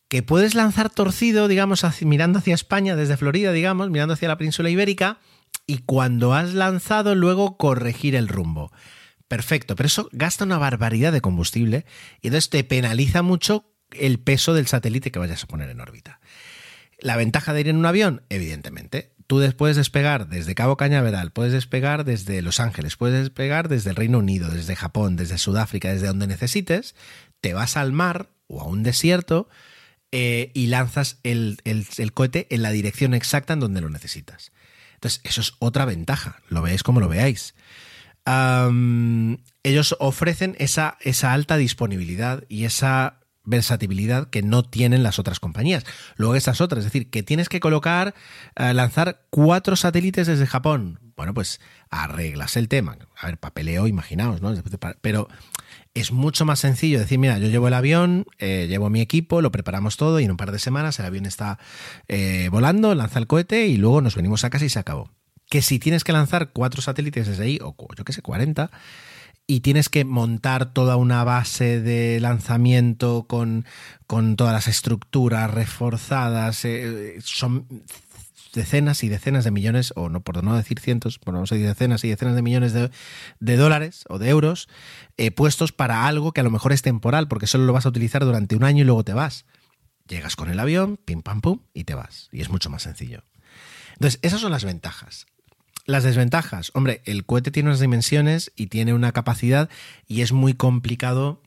[0.09, 4.69] Que puedes lanzar torcido, digamos, mirando hacia España desde Florida, digamos, mirando hacia la península
[4.69, 5.19] ibérica,
[5.67, 8.71] y cuando has lanzado luego corregir el rumbo.
[9.27, 11.85] Perfecto, pero eso gasta una barbaridad de combustible
[12.21, 16.19] y entonces te penaliza mucho el peso del satélite que vayas a poner en órbita.
[16.99, 21.53] La ventaja de ir en un avión, evidentemente, tú puedes despegar desde Cabo Cañaveral, puedes
[21.53, 26.07] despegar desde Los Ángeles, puedes despegar desde el Reino Unido, desde Japón, desde Sudáfrica, desde
[26.07, 26.95] donde necesites,
[27.39, 29.49] te vas al mar o a un desierto
[30.11, 34.51] eh, y lanzas el cohete en la dirección exacta en donde lo necesitas.
[35.01, 37.55] Entonces, eso es otra ventaja, lo veáis como lo veáis.
[39.63, 45.85] ellos ofrecen esa, esa alta disponibilidad y esa versatilidad que no tienen las otras compañías.
[46.17, 48.13] Luego estas otras, es decir, que tienes que colocar,
[48.55, 50.99] eh, lanzar cuatro satélites desde Japón.
[51.15, 52.95] Bueno, pues arreglas el tema.
[53.19, 54.53] A ver, papeleo, imaginaos, ¿no?
[55.01, 55.29] Pero
[55.93, 59.51] es mucho más sencillo decir, mira, yo llevo el avión, eh, llevo mi equipo, lo
[59.51, 61.59] preparamos todo y en un par de semanas el avión está
[62.07, 65.11] eh, volando, lanza el cohete y luego nos venimos a casa y se acabó.
[65.49, 68.71] Que si tienes que lanzar cuatro satélites desde ahí, o yo qué sé, 40,
[69.47, 73.65] y tienes que montar toda una base de lanzamiento con,
[74.07, 77.65] con todas las estructuras reforzadas, eh, son
[78.53, 82.03] decenas y decenas de millones, o no por no decir cientos, por a decir decenas
[82.03, 84.67] y decenas de millones de, dólares o de euros
[85.17, 87.89] eh, puestos para algo que a lo mejor es temporal, porque solo lo vas a
[87.89, 89.45] utilizar durante un año y luego te vas.
[90.07, 92.29] Llegas con el avión, pim pam pum, y te vas.
[92.31, 93.23] Y es mucho más sencillo.
[93.93, 95.27] Entonces, esas son las ventajas.
[95.85, 99.69] Las desventajas, hombre, el cohete tiene unas dimensiones y tiene una capacidad
[100.07, 101.41] y es muy complicado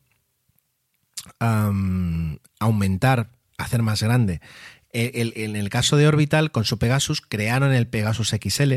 [2.59, 4.41] aumentar, hacer más grande.
[4.95, 8.73] En el caso de Orbital, con su Pegasus, crearon el Pegasus XL,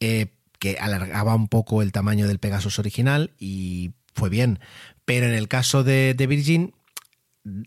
[0.00, 0.26] eh,
[0.58, 4.60] que alargaba un poco el tamaño del Pegasus original y fue bien.
[5.04, 6.74] Pero en el caso de Virgin,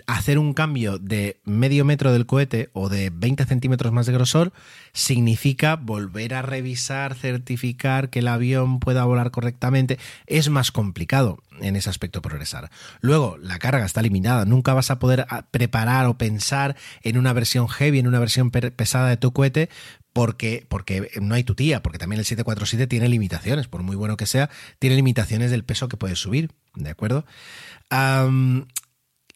[0.05, 4.53] hacer un cambio de medio metro del cohete o de 20 centímetros más de grosor
[4.93, 9.97] significa volver a revisar, certificar que el avión pueda volar correctamente.
[10.27, 12.69] Es más complicado en ese aspecto progresar.
[13.01, 14.45] Luego, la carga está limitada.
[14.45, 18.51] Nunca vas a poder ah, preparar o pensar en una versión heavy, en una versión
[18.51, 19.69] pesada de tu cohete,
[20.13, 24.17] porque, porque no hay tu tía, porque también el 747 tiene limitaciones, por muy bueno
[24.17, 24.49] que sea,
[24.79, 27.25] tiene limitaciones del peso que puedes subir, ¿de acuerdo?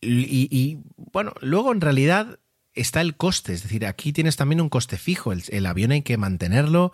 [0.06, 0.80] Y,
[1.12, 2.39] bueno, luego en realidad
[2.74, 6.18] está el coste, es decir, aquí tienes también un coste fijo, el, avión hay que
[6.18, 6.91] mantenerlo,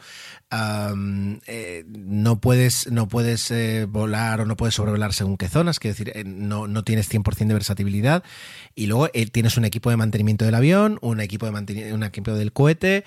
[1.47, 5.93] eh, no puedes, no puedes eh, volar o no puedes sobrevolar según qué zonas, quiero
[5.93, 8.23] decir, eh, no, no, tienes 100% de versatilidad,
[8.75, 12.53] y luego tienes un equipo de mantenimiento del avión, un equipo, de un equipo del
[12.53, 13.03] cohete,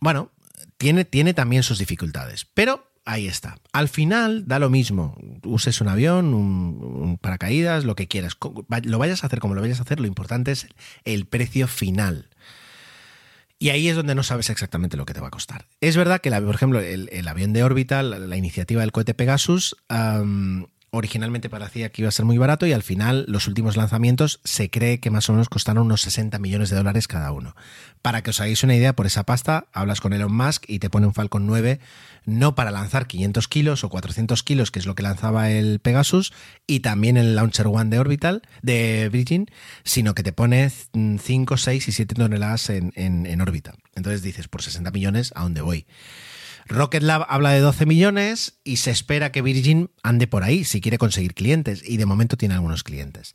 [0.00, 0.32] bueno,
[0.76, 3.58] tiene, tiene también sus dificultades, pero ahí está.
[3.72, 5.16] Al final da lo mismo.
[5.44, 8.36] Uses un avión, un, paracaídas, lo que quieras.
[8.84, 10.68] Lo vayas a hacer como lo vayas a hacer, lo importante es
[11.04, 12.28] el precio final.
[13.58, 15.66] Y ahí es donde no sabes exactamente lo que te va a costar.
[15.80, 19.76] Es verdad que, por ejemplo, el, avión de Orbital, la, iniciativa del cohete Pegasus,
[20.90, 24.70] originalmente parecía que iba a ser muy barato y al final los últimos lanzamientos se
[24.70, 27.54] cree que más o menos costaron unos 60 millones de dólares cada uno.
[28.02, 30.90] Para que os hagáis una idea, por esa pasta hablas con Elon Musk y te
[30.90, 31.80] pone un Falcon 9
[32.24, 36.32] no para lanzar 500 kilos o 400 kilos, que es lo que lanzaba el Pegasus,
[36.66, 39.50] y también el Launcher One de Orbital, de Virgin,
[39.84, 43.74] sino que te pone 5, 6 y 7 toneladas en, en órbita.
[43.94, 45.86] Entonces dices, por 60 millones, ¿a dónde voy?
[46.70, 50.80] Rocket Lab habla de 12 millones y se espera que Virgin ande por ahí si
[50.80, 53.34] quiere conseguir clientes y de momento tiene algunos clientes.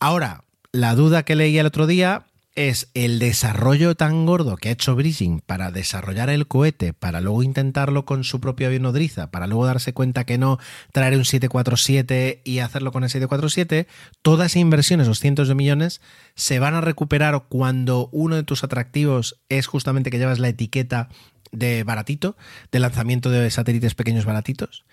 [0.00, 0.42] Ahora,
[0.72, 4.96] la duda que leí el otro día es el desarrollo tan gordo que ha hecho
[4.96, 9.66] Virgin para desarrollar el cohete, para luego intentarlo con su propio avión nodriza, para luego
[9.66, 10.58] darse cuenta que no
[10.90, 13.86] traer un 747 y hacerlo con el 747,
[14.22, 16.00] toda esa inversión, esos cientos de millones,
[16.34, 21.10] se van a recuperar cuando uno de tus atractivos es justamente que llevas la etiqueta
[21.58, 22.36] de baratito,
[22.70, 24.84] de lanzamiento de satélites pequeños baratitos?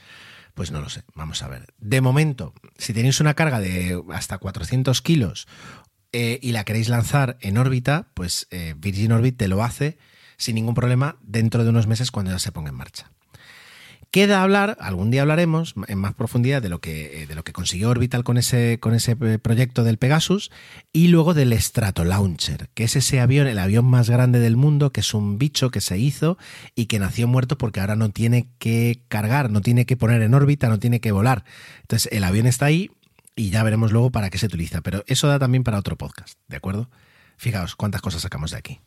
[0.53, 1.73] Pues no lo sé, vamos a ver.
[1.79, 5.47] De momento, si tenéis una carga de hasta 400 kilos
[6.11, 9.97] eh, y la queréis lanzar en órbita, pues eh, Virgin Orbit te lo hace
[10.37, 13.12] sin ningún problema dentro de unos meses cuando ya se ponga en marcha.
[14.13, 17.51] Queda hablar, algún día hablaremos en más profundidad de lo que, eh, de lo que
[17.51, 20.51] consiguió Orbital con ese, con ese eh, proyecto del Pegasus
[20.91, 24.99] y luego del Stratolauncher, que es ese avión, el avión más grande del mundo, que
[24.99, 26.37] es un bicho que se hizo
[26.75, 30.35] y que nació muerto porque ahora no tiene que cargar, no tiene que poner en
[30.35, 31.43] órbita, no tiene que volar.
[31.81, 32.91] Entonces el avión está ahí
[33.35, 36.37] y ya veremos luego para qué se utiliza, pero eso da también para otro podcast,
[36.47, 36.87] ¿de acuerdo?
[37.37, 38.79] Fijaos cuántas cosas sacamos de aquí.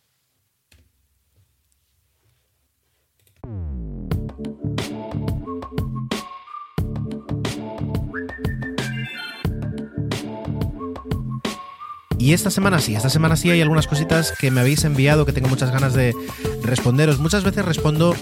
[12.26, 15.32] Y esta semana sí, esta semana sí hay algunas cositas que me habéis enviado que
[15.32, 16.12] tengo muchas ganas de
[16.60, 17.20] responderos.
[17.20, 18.16] Muchas veces respondo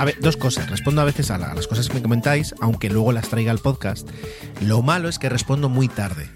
[0.00, 0.68] a ver, dos cosas.
[0.68, 3.60] Respondo a veces a, a, las cosas que me comentáis, aunque luego las traiga al
[3.60, 4.08] podcast.
[4.60, 6.28] Lo malo es que respondo muy tarde.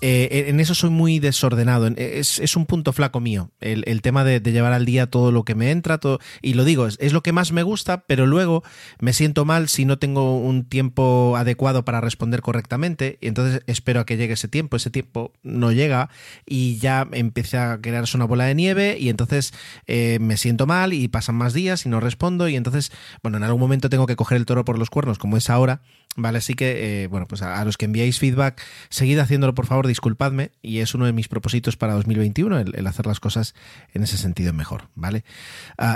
[0.00, 1.88] Eh, en eso soy muy desordenado.
[1.96, 5.70] Es, un punto flaco mío, el, tema de, llevar al día todo lo que me
[5.70, 5.98] entra.
[5.98, 8.62] Todo, y lo digo, es, lo que más me gusta, pero luego
[9.00, 13.18] me siento mal si no tengo un tiempo adecuado para responder correctamente.
[13.20, 14.76] Y entonces espero a que llegue ese tiempo.
[14.76, 16.10] Ese tiempo no llega
[16.46, 18.96] y ya empieza a crearse una bola de nieve.
[19.00, 19.52] Y entonces
[19.86, 22.48] eh, me siento mal y pasan más días y no respondo.
[22.48, 22.92] Y entonces,
[23.22, 25.80] bueno, en algún momento tengo que coger el toro por los cuernos, como es ahora.
[26.16, 29.86] Vale, así que, eh, bueno, pues a, los que enviáis feedback, seguid haciéndolo, por favor,
[29.88, 33.54] disculpadme, y es uno de mis propósitos para 2021, el, hacer las cosas
[33.92, 35.24] en ese sentido mejor, ¿vale?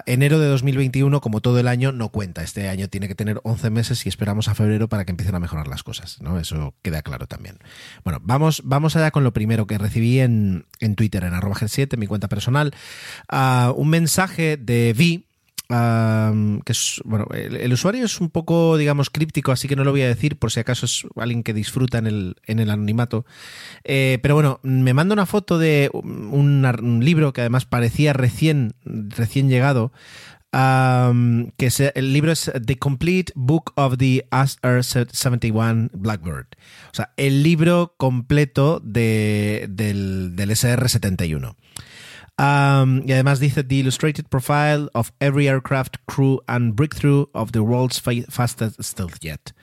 [0.06, 2.42] enero de 2021, como todo el año, no cuenta.
[2.42, 5.40] Este año tiene que tener 11 meses y esperamos a febrero para que empiecen a
[5.40, 6.38] mejorar las cosas, ¿no?
[6.38, 7.58] Eso queda claro también.
[8.04, 10.66] Bueno, vamos, vamos allá con lo primero que recibí en,
[10.96, 12.74] Twitter, en arroba G7, mi cuenta personal.
[13.30, 15.26] un mensaje de Vi
[16.64, 20.02] que es, bueno, el, usuario es un poco, digamos, críptico, así que no lo voy
[20.02, 23.24] a decir por si acaso es alguien que disfruta en el, en el anonimato.
[23.84, 29.48] Eh, pero bueno, me manda una foto de un, libro que además parecía recién, recién
[29.48, 29.92] llegado.
[30.52, 36.48] que el libro es The Complete Book of the SR-71 Blackbird.
[36.92, 41.54] O sea, el libro completo de, del, del SR-71
[42.42, 48.00] y además dice The Illustrated Profile of Every Aircraft Crew and Breakthrough of the World's
[48.00, 49.54] Fastest Stealth Jet.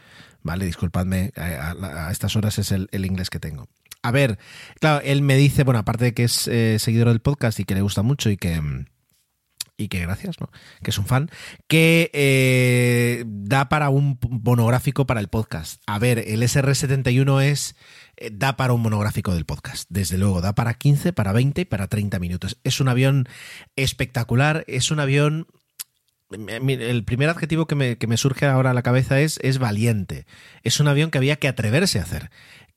[0.44, 3.68] Vale, disculpadme, a, estas horas es el, inglés que tengo.
[4.02, 4.40] A ver,
[4.80, 7.76] claro, él me dice, bueno, aparte de que es eh, seguidor del podcast y que
[7.76, 8.62] le gusta mucho y que
[9.80, 10.50] y que gracias, ¿no?
[10.84, 11.30] Que es un fan,
[11.68, 15.82] que eh, da para un monográfico para el podcast.
[15.88, 17.76] A ver, el SR71 es
[18.20, 21.66] eh, da para un monográfico del podcast, desde luego, da para 15, para 20 y
[21.66, 22.60] para 30 minutos.
[22.64, 23.28] Es un avión
[23.76, 25.48] espectacular, es un avión
[26.32, 30.28] el primer adjetivo que me, que me, surge ahora a la cabeza es, es valiente.
[30.62, 32.30] Es un avión que había que atreverse a hacer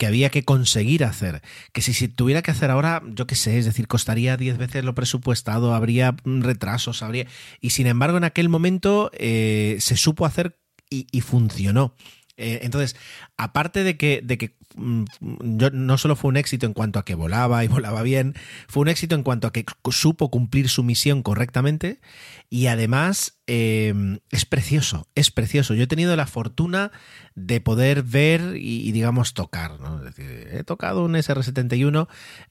[0.02, 1.42] que había que conseguir hacer.
[1.72, 4.84] Que si se tuviera que hacer ahora, yo qué sé, es decir, costaría 10 veces
[4.84, 7.28] lo presupuestado, habría retrasos, habría.
[7.60, 10.58] Y sin embargo, en aquel momento eh, se supo hacer
[10.90, 11.94] y, funcionó.
[12.36, 12.96] Eh, entonces,
[13.36, 17.14] aparte de que, de que Mm, no solo fue un éxito en cuanto a que
[17.14, 18.34] volaba y volaba bien,
[18.68, 22.00] fue un éxito en cuanto a que supo cumplir su misión correctamente
[22.48, 25.74] y además em, es precioso, es precioso.
[25.74, 26.92] Yo he tenido la fortuna
[27.34, 29.72] de poder ver y, digamos, tocar.
[30.16, 32.08] he tocado un SR-71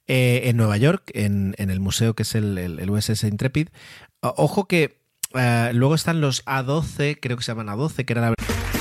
[0.08, 3.70] eh, en Nueva York, en, el museo que es el, USS Intrepid.
[4.22, 5.02] Ojo que
[5.36, 8.81] eh, luego están los A12, creo que se llaman A12, que era la...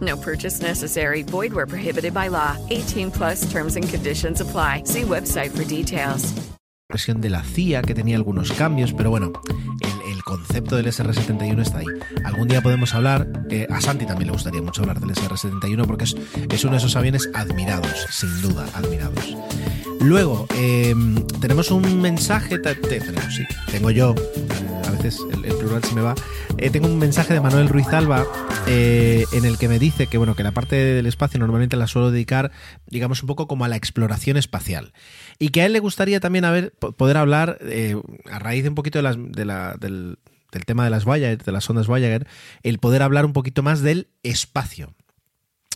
[0.00, 1.22] No purchase necessary.
[1.22, 2.56] Void where prohibited by law.
[2.70, 4.82] 18 plus terms and conditions apply.
[4.84, 6.34] See website for details.
[6.90, 9.30] Versión de la CIA que tenía algunos cambios, pero bueno,
[9.80, 11.86] el, el concepto del SR-71 está ahí.
[12.24, 16.04] Algún día podemos hablar, eh, a Santi también le gustaría mucho hablar del SR-71 porque
[16.04, 16.16] es,
[16.48, 19.36] es uno de esos aviones admirados, sin duda, admirados.
[20.00, 20.94] Luego, eh,
[21.40, 22.60] tenemos un mensaje,
[23.30, 26.14] sí, tengo yo, eh, a veces el, plural se me va,
[26.56, 28.24] eh, tengo un mensaje de Manuel Ruiz Alba
[28.66, 31.86] eh, en el que me dice que, bueno, que la parte del espacio normalmente la
[31.86, 32.52] suelo dedicar,
[32.86, 34.92] digamos, un poco como a la exploración espacial.
[35.38, 37.58] Y que a él le gustaría también poder hablar,
[38.30, 42.26] a raíz de un poquito del, del tema de las Voyager, de las ondas Voyager,
[42.62, 44.94] el poder hablar un poquito más del espacio.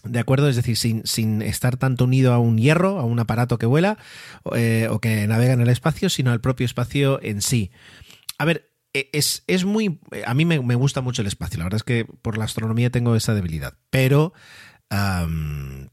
[0.04, 0.48] ¿De acuerdo?
[0.48, 3.98] Es decir, sin, sin, estar tanto unido a un hierro, a un aparato que vuela
[4.56, 7.70] eh, o que navega en el espacio, sino al propio espacio en sí.
[8.38, 10.00] A ver, e, es, es muy...
[10.26, 11.58] A mí me, gusta mucho el espacio.
[11.58, 13.74] La verdad es que por la astronomía tengo esa debilidad.
[13.90, 14.32] Pero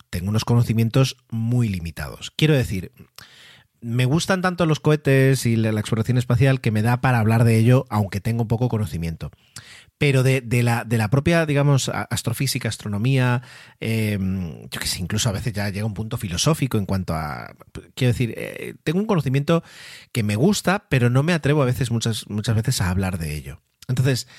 [0.09, 2.31] tengo unos conocimientos muy limitados.
[2.35, 2.91] Quiero decir,
[3.81, 7.57] me gustan tanto los cohetes y la, exploración espacial que me da para hablar de
[7.57, 9.31] ello, aunque tengo poco conocimiento
[9.99, 13.43] pero de, la, propia, digamos, astrofísica, astronomía,
[13.81, 17.53] em, yo que sé, incluso a veces ya llega un punto filosófico en cuanto a,
[17.95, 19.61] quiero decir, eh, tengo un conocimiento
[20.13, 23.35] que me gusta, pero no me atrevo a veces, muchas, muchas veces, a hablar de
[23.35, 23.61] ello.
[23.89, 24.29] Entonces,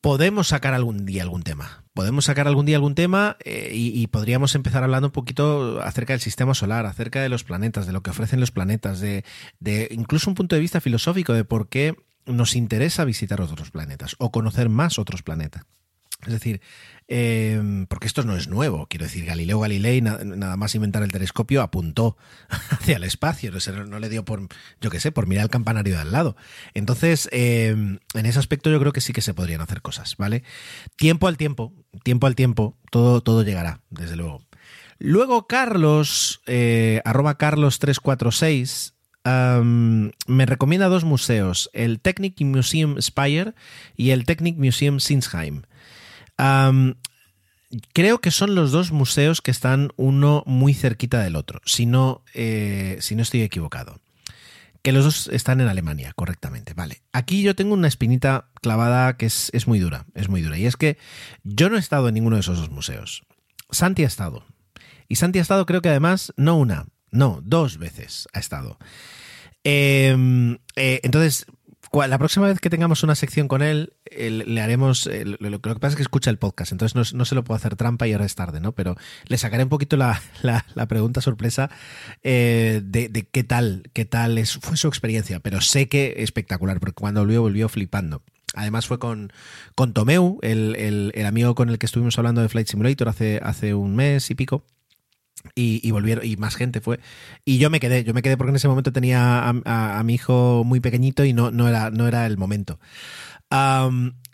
[0.00, 1.84] podemos sacar algún día algún tema.
[1.92, 6.20] Podemos sacar algún día algún tema eh, y, podríamos empezar hablando un poquito acerca del
[6.20, 9.24] sistema solar, acerca de los planetas, de lo que ofrecen los planetas, de,
[9.58, 11.96] de incluso un punto de vista filosófico de por qué
[12.26, 15.64] nos interesa visitar otros planetas o conocer más otros planetas.
[16.26, 16.60] Es decir,
[17.08, 21.62] em, porque esto no es nuevo, quiero decir, Galileo Galilei, nada más inventar el telescopio,
[21.62, 22.18] apuntó
[22.70, 23.50] hacia el espacio,
[23.86, 24.46] no, le dio por,
[24.80, 26.36] yo qué sé, por mirar el campanario de al lado.
[26.74, 30.44] Entonces, em, en ese aspecto yo creo que sí que se podrían hacer cosas, ¿vale?
[30.96, 31.72] Tiempo al tiempo,
[32.02, 34.42] tiempo al tiempo, todo, todo llegará, desde luego.
[34.98, 38.92] Luego Carlos, eh, arroba Carlos346,
[39.62, 43.54] me recomienda dos museos, el Technic Museum Speyer
[43.96, 45.62] y el Technic Museum Sinsheim.
[47.92, 52.24] creo que son los dos museos que están uno muy cerquita del otro, si no,
[52.34, 54.00] eh, si no estoy equivocado.
[54.82, 56.72] Que los dos están en Alemania, correctamente.
[56.72, 57.02] Vale.
[57.12, 60.56] Aquí yo tengo una espinita clavada que es, es muy dura, es muy dura.
[60.56, 60.96] Y es que
[61.44, 63.22] yo no he estado en ninguno de esos dos museos.
[63.70, 64.42] Santi ha estado.
[65.06, 68.78] Y Santi ha estado, creo que además, no una, no, dos veces ha estado.
[69.64, 71.46] Em, eh, entonces,
[71.92, 75.06] la próxima vez que tengamos una sección con él, le haremos.
[75.06, 78.06] lo, que pasa es que escucha el podcast, entonces no, se lo puedo hacer trampa
[78.06, 78.72] y ahora es tarde, ¿no?
[78.72, 78.96] Pero
[79.26, 80.20] le sacaré un poquito la,
[80.88, 81.70] pregunta sorpresa
[82.22, 85.40] eh, de, qué tal, qué tal es, fue su experiencia.
[85.40, 88.22] Pero sé que espectacular, porque cuando volvió, volvió flipando.
[88.54, 89.32] Además fue con,
[89.74, 93.96] con Tomeu, el, amigo con el que estuvimos hablando de Flight Simulator hace, hace un
[93.96, 94.64] mes y pico.
[95.54, 97.00] Y, volvieron, y más gente fue.
[97.44, 100.62] Y yo me quedé, yo me quedé porque en ese momento tenía a, mi hijo
[100.64, 102.78] muy pequeñito y no, no, era, no era el momento.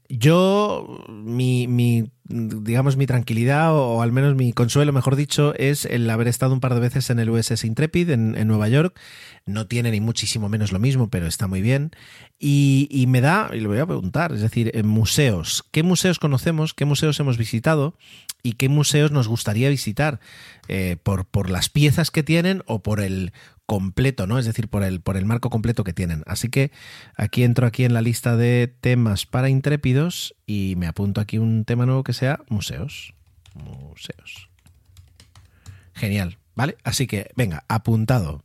[0.08, 1.66] yo, mi,
[2.28, 6.60] digamos, mi tranquilidad, o, al menos mi consuelo, mejor dicho, es el haber estado un
[6.60, 8.98] par de veces en el USS Intrepid en, Nueva York.
[9.44, 11.92] No tiene ni muchísimo menos lo mismo, pero está muy bien.
[12.38, 16.74] Y, me da, y le voy a preguntar, es decir, en museos, ¿qué museos conocemos?
[16.74, 17.94] ¿Qué museos hemos visitado?
[18.46, 20.20] ¿Y qué museos nos gustaría visitar?
[20.68, 23.32] Eh, por, por las piezas que tienen o por el
[23.66, 24.38] completo, ¿no?
[24.38, 26.22] Es decir, por el, por el marco completo que tienen.
[26.26, 26.70] Así que
[27.16, 31.64] aquí entro aquí en la lista de temas para intrépidos y me apunto aquí un
[31.64, 33.14] tema nuevo que sea museos.
[33.54, 34.48] Museos.
[35.92, 36.76] Genial, ¿vale?
[36.84, 38.44] Así que, venga, apuntado.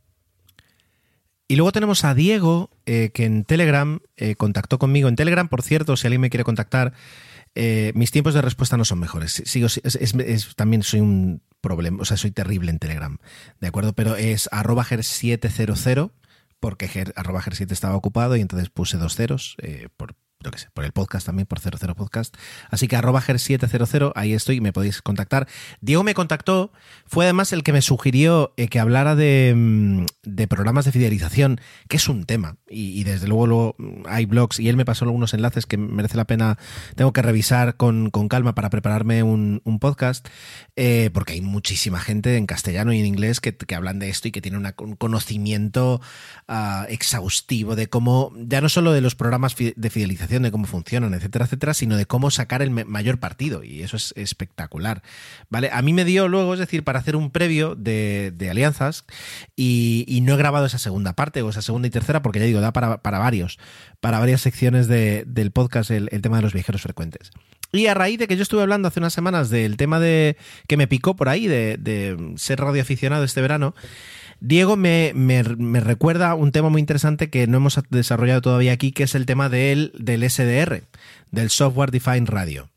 [1.46, 5.08] Y luego tenemos a Diego, eh, que en Telegram eh, contactó conmigo.
[5.08, 6.92] En Telegram, por cierto, si alguien me quiere contactar,
[7.54, 9.42] mis tiempos de respuesta no son mejores.
[9.44, 9.68] Sigo,
[10.56, 13.18] también soy un problema, o sea, soy terrible en Telegram,
[13.60, 13.92] ¿de acuerdo?
[13.94, 16.10] Pero es arroba ger700
[16.60, 20.14] porque arroba ger7 estaba ocupado y entonces puse dos ceros eh, por,
[20.50, 22.36] que sé, por el podcast también, por 00 Podcast.
[22.70, 25.46] Así que arroba ger700, ahí estoy, me podéis contactar.
[25.80, 26.72] Diego me contactó,
[27.06, 31.96] fue además el que me sugirió eh, que hablara mm, de, programas de fidelización, que
[31.96, 32.56] es un tema.
[32.68, 36.26] Y, desde luego, mm, hay blogs y él me pasó algunos enlaces que merece la
[36.26, 36.58] pena,
[36.96, 40.28] tengo que revisar con, calma para prepararme un, podcast,
[40.76, 44.32] eh, porque hay muchísima gente en castellano y en inglés que, hablan de esto y
[44.32, 46.00] que tienen un conocimiento
[46.46, 51.12] ah, exhaustivo de cómo, ya no solo de los programas de fidelización, de cómo funcionan,
[51.12, 53.62] etcétera, etcétera, sino de cómo sacar el mayor partido.
[53.64, 55.02] Y eso es espectacular.
[55.50, 55.68] ¿Vale?
[55.72, 59.04] A mí me dio luego, es decir, para hacer un previo de, alianzas
[59.56, 62.60] y, no he grabado esa segunda parte o esa segunda y tercera porque ya digo,
[62.60, 63.58] da para, varios,
[64.00, 67.32] para varias secciones del podcast el, tema de los viajeros frecuentes.
[67.72, 70.36] Y a raíz de que yo estuve hablando hace unas semanas del tema de
[70.68, 73.74] que me picó por ahí, de, de ser radioaficionado este verano,
[74.44, 75.12] Diego me,
[75.44, 79.48] recuerda un tema muy interesante que no hemos desarrollado todavía aquí, que es el tema
[79.48, 80.82] del, del SDR,
[81.30, 82.68] del Software Defined Radio.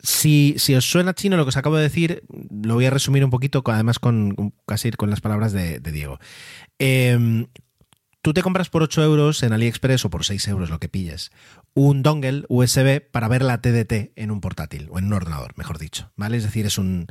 [0.00, 3.24] Si, si, os suena chino lo que os acabo de decir, lo voy a resumir
[3.24, 6.18] un poquito, además con casi con las palabras de, Diego.
[6.78, 7.46] Em,
[8.26, 11.30] tú te compras por 8 euros en AliExpress o por 6 euros lo que pilles
[11.74, 15.78] un dongle USB para ver la TDT en un portátil o en un ordenador, mejor
[15.78, 16.36] dicho, ¿vale?
[16.36, 17.06] Es decir, es un,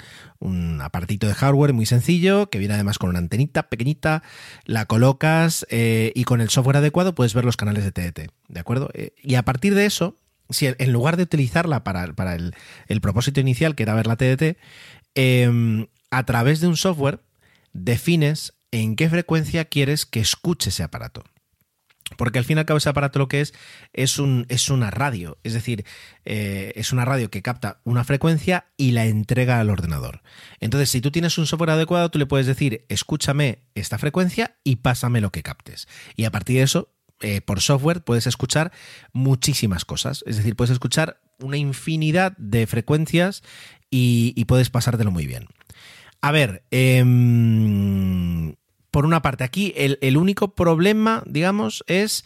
[0.82, 4.24] apartito de hardware muy sencillo que viene además con una antenita pequeñita,
[4.66, 8.60] la colocas eh, y con el software adecuado puedes ver los canales de TDT, ¿de
[8.60, 8.90] acuerdo?
[8.94, 10.18] Eh, y a partir de eso,
[10.50, 14.58] si en lugar de utilizarla para, para el, propósito inicial, que era ver la TDT,
[15.14, 17.22] em, a través de un software
[17.72, 18.52] defines
[18.82, 21.24] en qué frecuencia quieres que escuche ese aparato.
[22.18, 23.54] Porque al fin y al cabo ese aparato lo que es
[23.94, 25.86] es, un, es una radio, es decir,
[26.24, 30.22] eh, es una radio que capta una frecuencia y la entrega al ordenador.
[30.60, 34.78] Entonces, si tú tienes un software adecuado, tú le puedes decir, escúchame esta frecuencia y
[34.78, 35.88] pásame lo que captes.
[36.16, 38.72] Y a partir de eso, eh, por software, puedes escuchar
[39.12, 40.24] muchísimas cosas.
[40.28, 43.42] Es decir, puedes escuchar una infinidad de frecuencias
[43.90, 45.48] y, puedes pasártelo muy bien.
[46.22, 47.04] A ver, eh,
[48.96, 52.24] por una parte, aquí el, único problema, digamos, es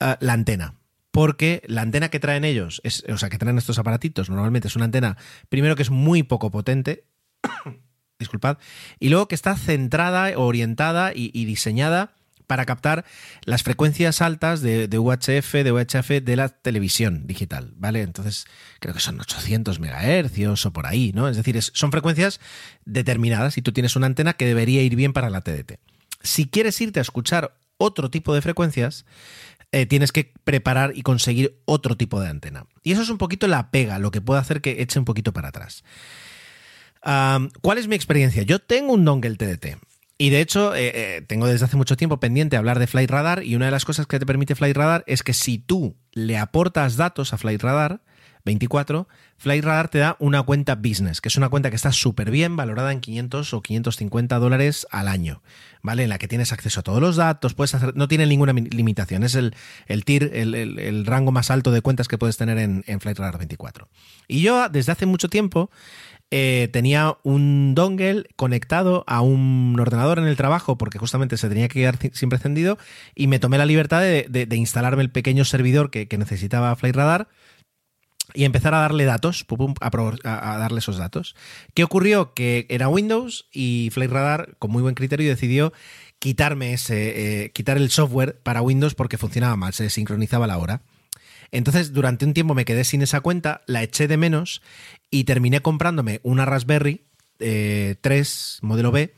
[0.00, 0.74] eh, la antena.
[1.12, 4.84] Porque la antena que traen ellos, o sea, que traen estos aparatitos, normalmente es una
[4.84, 5.16] antena,
[5.48, 7.06] primero que es muy poco potente,
[8.18, 8.58] disculpad,
[8.98, 12.12] y luego que está centrada, orientada y, diseñada
[12.46, 13.06] para captar
[13.46, 18.02] las frecuencias altas de, de, UHF, de UHF de la televisión digital, ¿vale?
[18.02, 18.44] Entonces,
[18.78, 21.30] creo que son 800 megahercios o por ahí, ¿no?
[21.30, 22.40] Es decir, son frecuencias
[22.84, 25.78] determinadas y tú tienes una antena que debería ir bien para la TDT.
[26.20, 29.04] Si quieres irte a escuchar otro tipo de frecuencias,
[29.72, 32.66] eh, tienes que preparar y conseguir otro tipo de antena.
[32.82, 35.32] Y eso es un poquito la pega, lo que puede hacer que eche un poquito
[35.32, 35.84] para atrás.
[37.02, 38.42] ¿Cuál es mi experiencia?
[38.42, 39.78] Yo tengo un dongle TDT.
[40.18, 43.42] Y de hecho, eh, eh, tengo desde hace mucho tiempo pendiente hablar de Flight Radar
[43.42, 46.36] y una de las cosas que te permite Flight Radar es que si tú le
[46.36, 48.02] aportas datos a Flight Radar,
[48.44, 52.56] 24, Flightradar te da una cuenta business, que es una cuenta que está súper bien,
[52.56, 55.42] valorada en 500 o 550 dólares al año,
[55.82, 56.04] ¿vale?
[56.04, 59.22] En la que tienes acceso a todos los datos, puedes hacer, no tiene ninguna limitación,
[59.22, 59.54] es el,
[59.86, 63.88] el el, rango más alto de cuentas que puedes tener en, en Flightradar 24.
[64.28, 65.70] Y yo desde hace mucho tiempo
[66.32, 71.66] eh, tenía un dongle conectado a un ordenador en el trabajo porque justamente se tenía
[71.66, 72.78] que quedar siempre encendido
[73.16, 77.28] y me tomé la libertad de, instalarme el pequeño servidor que, necesitaba Flightradar
[78.34, 79.46] y empezar a darle datos,
[79.80, 81.34] a, darle esos datos.
[81.74, 82.34] ¿Qué ocurrió?
[82.34, 85.72] Que era Windows y Flightradar, con muy buen criterio, decidió
[86.18, 90.82] quitarme ese, eh, quitar el software para Windows porque funcionaba mal, se sincronizaba la hora.
[91.50, 94.62] Entonces, durante un tiempo me quedé sin esa cuenta, la eché de menos
[95.10, 97.06] y terminé comprándome una Raspberry
[97.38, 97.96] 3 eh,
[98.62, 99.14] modelo B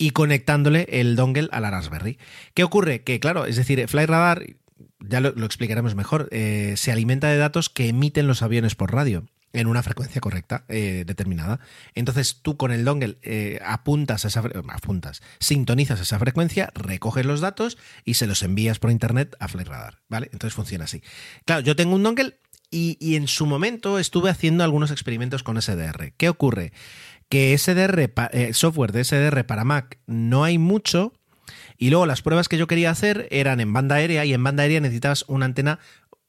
[0.00, 2.18] y conectándole el dongle a la Raspberry.
[2.54, 3.02] ¿Qué ocurre?
[3.02, 4.44] Que claro, es decir, FlyRadar,
[5.00, 9.26] ya lo, explicaremos mejor, eh, se alimenta de datos que emiten los aviones por radio
[9.52, 11.60] en una frecuencia correcta eh, determinada.
[11.94, 17.40] Entonces tú con el dongle eh, apuntas a esa apuntas, sintonizas esa frecuencia, recoges los
[17.40, 20.28] datos y se los envías por internet a FlightRadar, ¿vale?
[20.32, 21.02] Entonces funciona así.
[21.44, 22.38] Claro, yo tengo un dongle
[22.70, 26.12] y, en su momento estuve haciendo algunos experimentos con SDR.
[26.16, 26.72] ¿Qué ocurre?
[27.28, 28.12] Que SDR,
[28.52, 31.12] software de SDR para Mac no hay mucho,
[31.80, 34.62] y luego las pruebas que yo quería hacer eran en banda aérea y en banda
[34.62, 35.80] aérea necesitabas una antena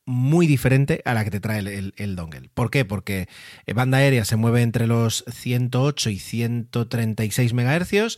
[0.06, 2.50] muy diferente a la que te trae el, dongle.
[2.54, 2.86] ¿Por qué?
[2.86, 3.28] Porque
[3.66, 8.18] eh, banda aérea se mueve entre los 108 y 136 MHz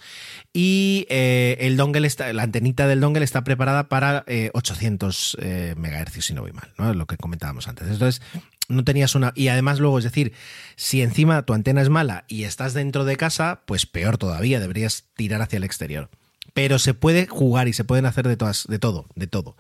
[0.54, 6.26] y eh, el dongle está, la antenita del dongle está preparada para 800 eh, MHz,
[6.26, 6.94] si no voy mal, ¿no?
[6.94, 7.88] Lo que comentábamos antes.
[7.90, 8.22] Entonces,
[8.70, 9.34] no tenías una.
[9.36, 10.34] Y además, luego, es decir,
[10.76, 15.06] si encima tu antena es mala y estás dentro de casa, pues peor todavía, deberías
[15.16, 16.12] tirar hacia el exterior.
[16.54, 19.56] Pero se puede jugar y se pueden hacer de todas, de todo, de todo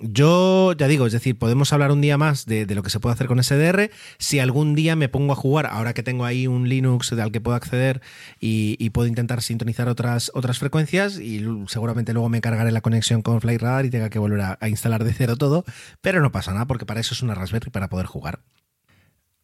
[0.00, 3.14] yo ya digo, es decir, podemos hablar un día más de, lo que se puede
[3.14, 3.90] hacer con SDR.
[4.18, 7.40] Si algún día me pongo a jugar, ahora que tengo ahí un Linux al que
[7.40, 8.02] puedo acceder
[8.38, 13.40] y, puedo intentar sintonizar otras, otras frecuencias, y seguramente luego me cargaré la conexión con
[13.40, 15.64] FlightRadar y tenga que volver a, a instalar de cero todo,
[16.00, 18.40] pero no pasa nada porque para eso es una Raspberry para poder jugar.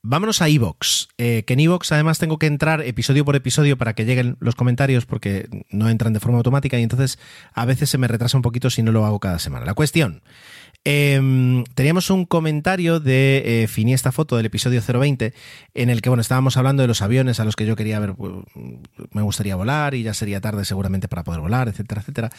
[0.09, 3.95] Vámonos a Evox, eh, que en Evox además tengo que entrar episodio por episodio para
[3.95, 7.19] que lleguen los comentarios porque no entran de forma automática y entonces
[7.53, 9.66] a veces se me retrasa un poquito si no lo hago cada semana.
[9.66, 10.23] La cuestión,
[10.89, 15.35] Em, teníamos un comentario de eh, Finiesta Foto del episodio 020
[15.75, 18.15] en el que bueno, estábamos hablando de los aviones a los que yo quería ver,
[18.15, 18.33] pues,
[19.11, 22.31] me gustaría volar y ya sería tarde seguramente para poder volar, etcétera, etcétera.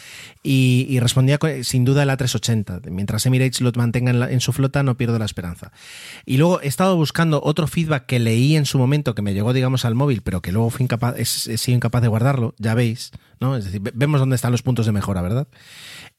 [0.43, 2.89] Y, respondía sin duda el A380.
[2.89, 5.73] Mientras Emirates lo mantenga en, su flota, no pierdo la esperanza.
[6.25, 9.51] Y luego he estado buscando otro feedback que leí en su momento que me llegó,
[9.51, 13.11] digamos, al móvil, pero que luego fui incapaz, he, sido incapaz de guardarlo, ya veis,
[13.39, 13.55] ¿no?
[13.55, 15.47] Es decir, vemos dónde están los puntos de mejora, ¿verdad?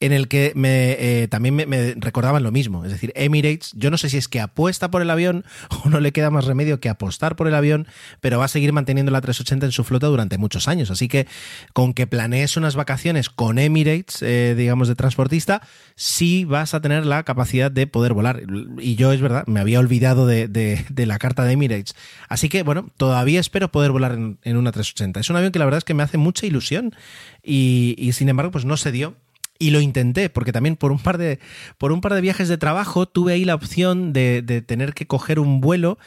[0.01, 2.85] en el que me, eh, también me, recordaban lo mismo.
[2.85, 5.43] Es decir, Emirates, yo no sé si es que apuesta por el avión
[5.83, 7.87] o no le queda más remedio que apostar por el avión,
[8.21, 10.89] pero va a seguir manteniendo la 380 en su flota durante muchos años.
[10.89, 11.27] Así que
[11.73, 15.61] con que planees unas vacaciones con Emirates, eh, digamos, de transportista,
[15.95, 18.41] sí vas a tener la capacidad de poder volar.
[18.79, 21.93] Y yo, es verdad, me había olvidado de, la carta de Emirates.
[22.29, 25.19] Así que, bueno, todavía espero poder volar en, una 380.
[25.19, 26.95] Es un avión que la verdad es que me hace mucha ilusión
[27.43, 29.15] y, sin embargo, pues no se dio
[29.57, 31.39] y lo intenté, porque también por un par de,
[31.77, 35.39] por un par de viajes de trabajo tuve ahí la opción de, tener que coger
[35.39, 35.97] un vuelo,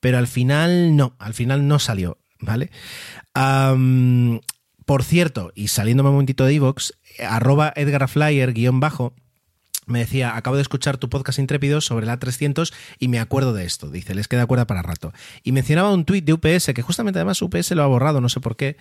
[0.00, 2.70] pero al final no, al final no salió, ¿vale?
[4.84, 9.14] por cierto, y saliéndome un momentito de Evox, arroba Edgar Flyer guion bajo,
[9.86, 13.64] me decía, acabo de escuchar tu podcast intrépido sobre la 300 y me acuerdo de
[13.64, 13.90] esto.
[13.90, 15.12] Dice, les queda cuerda para rato.
[15.42, 18.40] Y mencionaba un tuit de UPS, que justamente además UPS lo ha borrado, no sé
[18.40, 18.76] por qué,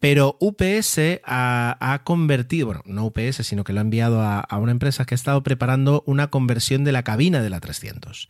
[0.00, 5.04] pero UPS ha, convertido, bueno, no UPS, sino que lo ha enviado a, una empresa
[5.04, 8.28] que ha estado preparando una conversión de la cabina de la 300.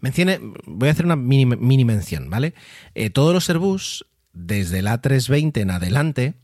[0.00, 2.52] Mencione, voy a hacer una mini, mención, ¿vale?
[2.94, 6.34] Eh, todos los Airbus, desde la 320 en adelante,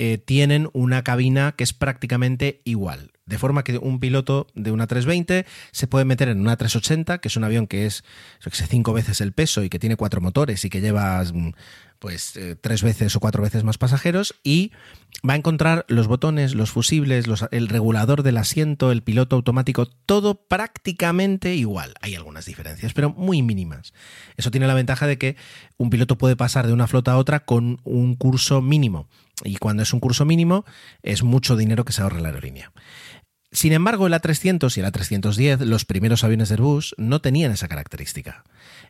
[0.00, 3.10] eh, tienen una cabina que es prácticamente igual.
[3.26, 7.28] De forma que un piloto de una 320 se puede meter en una 380, que
[7.28, 8.04] es un avión que es
[8.68, 11.52] cinco veces el peso y que tiene cuatro motores y que lleva mm,
[11.98, 14.70] pues eh, tres veces o cuatro veces más pasajeros y
[15.28, 20.36] va a encontrar los botones, los fusibles, el regulador del asiento, el piloto automático, todo
[20.46, 21.94] prácticamente igual.
[22.00, 23.92] Hay algunas diferencias, pero muy mínimas.
[24.36, 25.36] Eso tiene la ventaja de que
[25.76, 29.08] un piloto puede pasar de una flota a otra con un curso mínimo.
[29.44, 30.64] Y cuando es un curso mínimo,
[31.02, 32.72] es mucho dinero que se ahorra la aerolínea.
[33.50, 37.66] Sin embargo, el A300 y el A310, los primeros aviones de Airbus, no tenían esa
[37.68, 38.44] característica.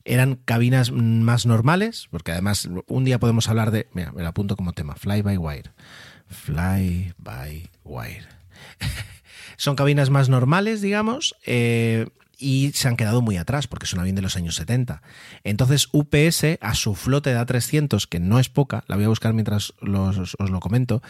[0.05, 4.57] Eran cabinas más normales, porque además un día podemos hablar de, mira, me lo apunto
[4.57, 5.71] como tema, fly by wire.
[6.27, 8.27] Fly by wire.
[9.57, 12.09] Son cabinas más normales, digamos, eh,
[12.39, 15.03] y se han quedado muy atrás porque es un avión de los años 70.
[15.45, 19.35] Entonces UPS a su flote de A300, que no es poca, la voy a buscar
[19.35, 21.03] mientras os lo comento,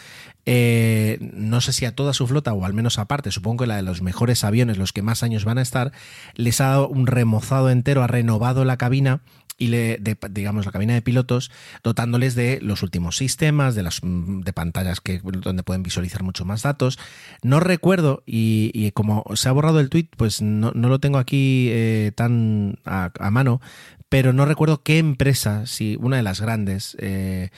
[0.46, 3.76] eh, no sé si a toda su flota o al menos aparte, supongo que la
[3.76, 5.92] de los mejores aviones, los que más años van a estar,
[6.34, 9.20] les ha dado un remozado entero, ha renovado la cabina
[9.58, 10.00] y le,
[10.30, 11.50] digamos la cabina de pilotos
[11.82, 16.62] dotándoles de los últimos sistemas de las de pantallas que donde pueden visualizar mucho más
[16.62, 16.98] datos
[17.42, 22.12] no recuerdo y, como se ha borrado el tweet pues no, lo tengo aquí eh,
[22.14, 23.60] tan a, mano
[24.08, 27.50] pero no recuerdo qué empresa, si una de las grandes, eh,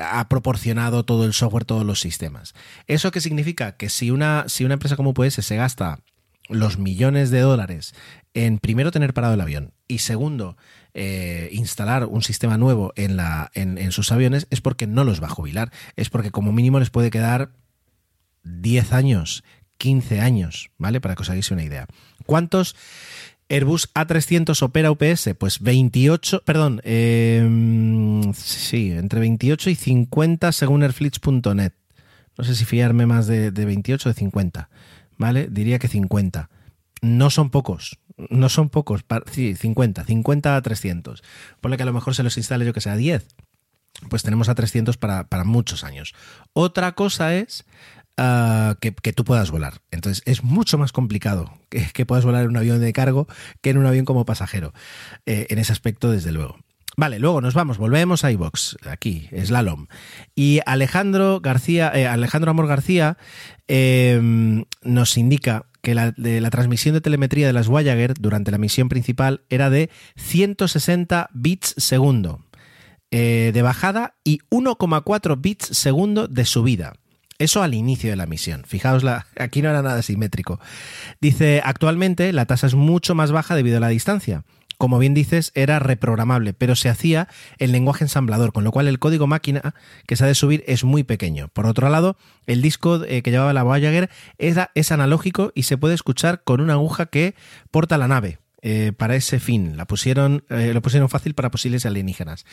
[0.00, 2.54] ha proporcionado todo el software, todos los sistemas.
[2.86, 3.76] ¿Eso qué significa?
[3.76, 5.98] Que si una, si una empresa como UPS se gasta
[6.50, 7.94] los millones de dólares
[8.34, 10.56] en primero tener parado el avión y segundo
[10.94, 15.26] eh, instalar un sistema nuevo en, la, en, sus aviones es porque no los va
[15.26, 17.52] a jubilar, es porque como mínimo les puede quedar
[18.42, 19.44] 10 años,
[19.80, 21.00] 15 años, ¿vale?
[21.00, 21.86] Para que os hagáis una idea.
[22.26, 22.76] ¿Cuántos
[23.48, 25.30] Airbus A300 opera UPS?
[25.38, 31.72] Pues 28, perdón, em, sí, entre 28 y 50 según airfleets.net.
[32.36, 34.68] No sé si fiarme más de, de 28 o de 50,
[35.16, 35.48] ¿vale?
[35.50, 36.50] Diría que 50.
[37.00, 37.98] No son pocos,
[38.28, 39.02] no son pocos,
[39.32, 41.22] sí, 50, 50 a 300.
[41.62, 43.26] Ponle que a lo mejor se los instale yo que sea 10.
[44.08, 46.14] Pues tenemos a 300 para, muchos años.
[46.52, 47.64] Otra cosa es
[48.20, 49.80] ah, que, tú puedas volar.
[49.90, 53.26] Entonces es mucho más complicado que, puedas volar en un avión de cargo
[53.60, 54.72] que en un avión como pasajero.
[55.26, 56.56] Eh, en ese aspecto, desde luego.
[56.96, 59.86] Vale, luego nos vamos, volvemos a iBox, aquí, Slalom.
[60.34, 63.16] Y Alejandro García, eh, Alejandro Amor García
[63.68, 64.20] eh,
[64.82, 69.70] nos indica que la transmisión de telemetría de las Voyager durante la misión principal era
[69.70, 72.44] de 160 bits segundo
[73.12, 76.92] eh, de bajada y 1,4 bits segundo de subida.
[77.40, 78.64] Eso al inicio de la misión.
[78.66, 79.02] Fijaos,
[79.36, 80.60] aquí no era nada simétrico.
[81.20, 84.44] Dice, actualmente la tasa es mucho más baja debido a la distancia
[84.80, 88.98] como bien dices, era reprogramable, pero se hacía en lenguaje ensamblador, con lo cual el
[88.98, 89.74] código máquina
[90.06, 91.48] que se ha de subir es muy pequeño.
[91.48, 94.08] Por otro lado, el disco eh, que llevaba la Voyager
[94.38, 97.34] es analógico y se puede escuchar con una aguja que
[97.70, 98.38] porta la nave.
[98.62, 99.78] Eh, para ese fin.
[99.78, 102.44] La pusieron, eh, lo pusieron fácil para posibles alienígenas.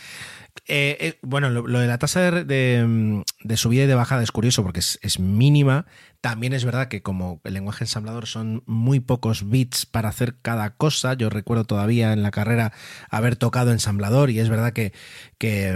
[1.22, 3.24] Bueno, lo, de la tasa de,
[3.56, 5.86] subida y de bajada es curioso porque es, mínima.
[6.22, 10.72] También es verdad que como el lenguaje ensamblador son muy pocos bits para hacer cada
[10.76, 12.74] cosa, yo recuerdo todavía en la carrera
[13.10, 14.94] haber tocado ensamblador y es verdad que,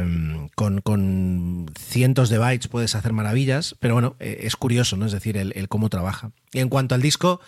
[0.03, 5.05] mm, con, cientos de bytes puedes hacer maravillas, pero bueno, eh, es curioso, ¿no?
[5.05, 6.31] Es decir, el, cómo trabaja.
[6.53, 7.39] Y en cuanto al disco,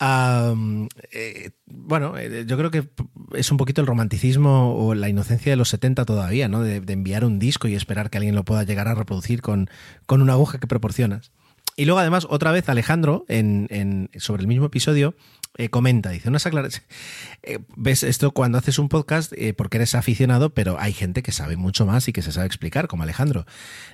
[0.00, 2.88] eh, bueno, eh, yo creo que
[3.34, 6.62] es un poquito el romanticismo o la inocencia de los 70 todavía, ¿no?
[6.62, 9.68] De, enviar un disco y esperar que alguien lo pueda llegar a reproducir con,
[10.06, 11.32] con una aguja que proporcionas.
[11.76, 15.14] Y luego, además, otra vez Alejandro, en, sobre el mismo episodio,
[15.56, 16.86] eh, comenta, dice, unas aclaraciones.
[17.42, 21.32] Eh, ves esto cuando haces un podcast eh, porque eres aficionado, pero hay gente que
[21.32, 23.46] sabe mucho más y que se sabe explicar, como Alejandro.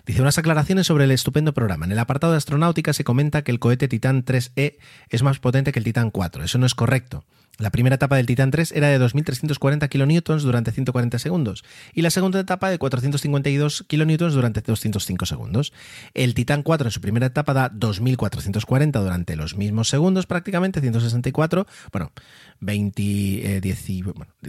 [0.05, 1.87] Dice unas aclaraciones sobre el estupendo programa.
[1.87, 4.79] En el apartado de astronáutica se comenta que el cohete Titán 3E
[5.11, 6.43] es más potente que el Titán 4.
[6.43, 7.25] Eso no es correcto.
[7.59, 11.65] La primera etapa del Titan 3 era de 2.340 kN durante 140 segundos
[11.95, 15.73] y la segunda etapa de 452 kN durante 205 segundos.
[16.13, 21.67] El Titan 4 en su primera etapa da 2.440 durante los mismos segundos, prácticamente 164,
[21.93, 22.13] bueno,
[22.61, 23.61] 20,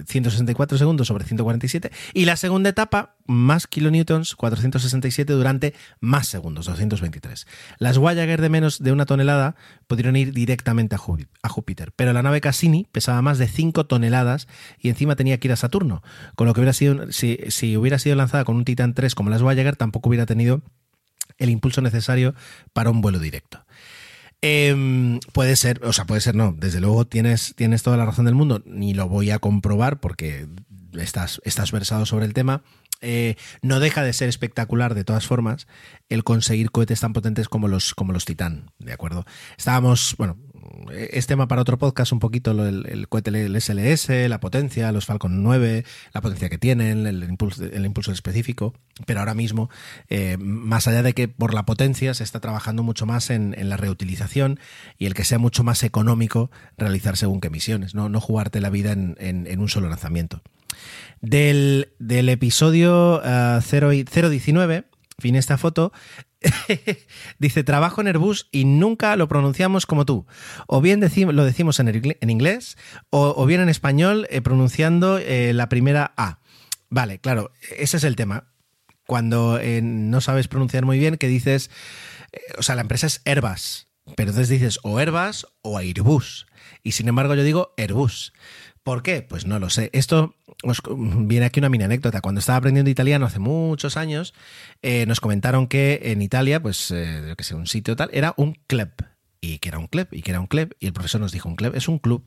[0.05, 6.65] 164 eh, segundos sobre 147 y la segunda etapa más kilonewtons 467 durante más segundos
[6.67, 7.45] 223
[7.79, 9.55] las Voyager de menos de una tonelada
[9.87, 14.47] pudieron ir directamente a Júpiter pero la nave Cassini pesaba más de 5 toneladas
[14.79, 16.01] y encima tenía que ir a Saturno
[16.35, 19.43] con lo que hubiera sido si, hubiera sido lanzada con un Titan 3 como las
[19.43, 20.61] Voyager tampoco hubiera tenido
[21.37, 22.33] el impulso necesario
[22.73, 23.63] para un vuelo directo
[24.41, 26.53] Em, puede ser, o sea, puede ser no.
[26.57, 28.61] Desde luego tienes, tienes toda la razón del mundo.
[28.65, 30.47] Ni lo voy a comprobar porque
[30.93, 32.61] estás, estás versado sobre el tema.
[33.01, 35.67] Eh, no deja de ser espectacular de todas formas
[36.09, 39.25] el conseguir cohetes tan potentes como los, como los Titán, ¿de acuerdo?
[39.55, 40.37] Estábamos, bueno,
[40.91, 45.43] es tema para otro podcast un poquito el, cohete el SLS, la potencia, los Falcon
[45.43, 45.83] 9,
[46.13, 48.73] la potencia que tienen, el impulso, el impulso específico,
[49.05, 49.69] pero ahora mismo,
[50.09, 53.77] eh, más allá de que por la potencia se está trabajando mucho más en, la
[53.77, 54.59] reutilización
[54.97, 58.69] y el que sea mucho más económico realizar según qué misiones, no, no jugarte la
[58.69, 60.41] vida en, un solo lanzamiento.
[61.21, 65.91] Del, episodio 019, uh, fin esta foto,
[67.39, 70.25] Dice, trabajo en Airbus y nunca lo pronunciamos como tú.
[70.67, 72.77] O bien lo decimos en, inglés
[73.09, 76.39] o, bien en español eh, pronunciando eh, la primera A.
[76.89, 78.45] Vale, claro, ese es el tema.
[79.05, 81.71] Cuando eh, no sabes pronunciar muy bien, que dices,
[82.57, 86.47] o sea, la empresa es Airbus, Pero entonces dices o Airbus o Airbus.
[86.83, 88.33] Y sin embargo yo digo Airbus.
[88.87, 89.21] ¿Por qué?
[89.21, 89.89] Pues no lo sé.
[89.91, 90.33] Esto
[90.95, 92.21] viene aquí una mini anécdota.
[92.21, 94.33] Cuando estaba aprendiendo italiano hace muchos años,
[94.81, 98.53] eh, nos comentaron que en Italia, pues, eh, que sé, un sitio tal, era un
[98.65, 98.91] club.
[99.41, 100.73] Y que era un club, y que era un club.
[100.79, 102.23] Y el profesor nos dijo, un club es un club.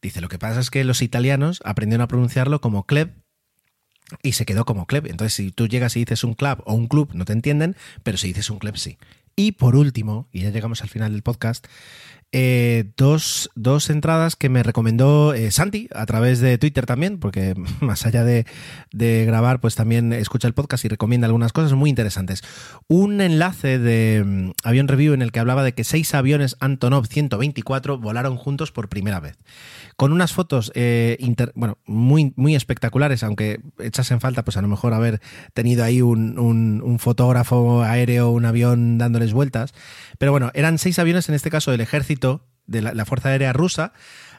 [0.00, 3.10] Dice, lo que pasa es que los italianos aprendieron a pronunciarlo como club
[4.22, 5.06] y se quedó como club.
[5.08, 7.74] Entonces, si tú llegas y dices un club o un club, no te entienden,
[8.04, 8.96] pero si dices un club, sí.
[9.34, 11.66] Y por último, y ya llegamos al final del podcast,
[12.32, 17.54] eh, dos, dos, entradas que me recomendó eh, Santi a través de Twitter también, porque
[17.80, 18.46] más allá de,
[18.92, 22.42] de, grabar, pues también escucha el podcast y recomienda algunas cosas muy interesantes.
[22.88, 27.06] Un enlace de um, Avión Review en el que hablaba de que seis aviones Antonov
[27.06, 29.38] 124 volaron juntos por primera vez.
[29.96, 31.16] Con unas fotos eh,
[31.54, 35.20] bueno, muy, muy espectaculares, aunque echas en falta, pues a lo mejor haber
[35.54, 39.72] tenido ahí un, un, un fotógrafo aéreo, un avión dándoles vueltas.
[40.18, 42.15] Pero bueno, eran seis aviones, en este caso del ejército,
[42.66, 43.92] de la, Fuerza Aérea Rusa,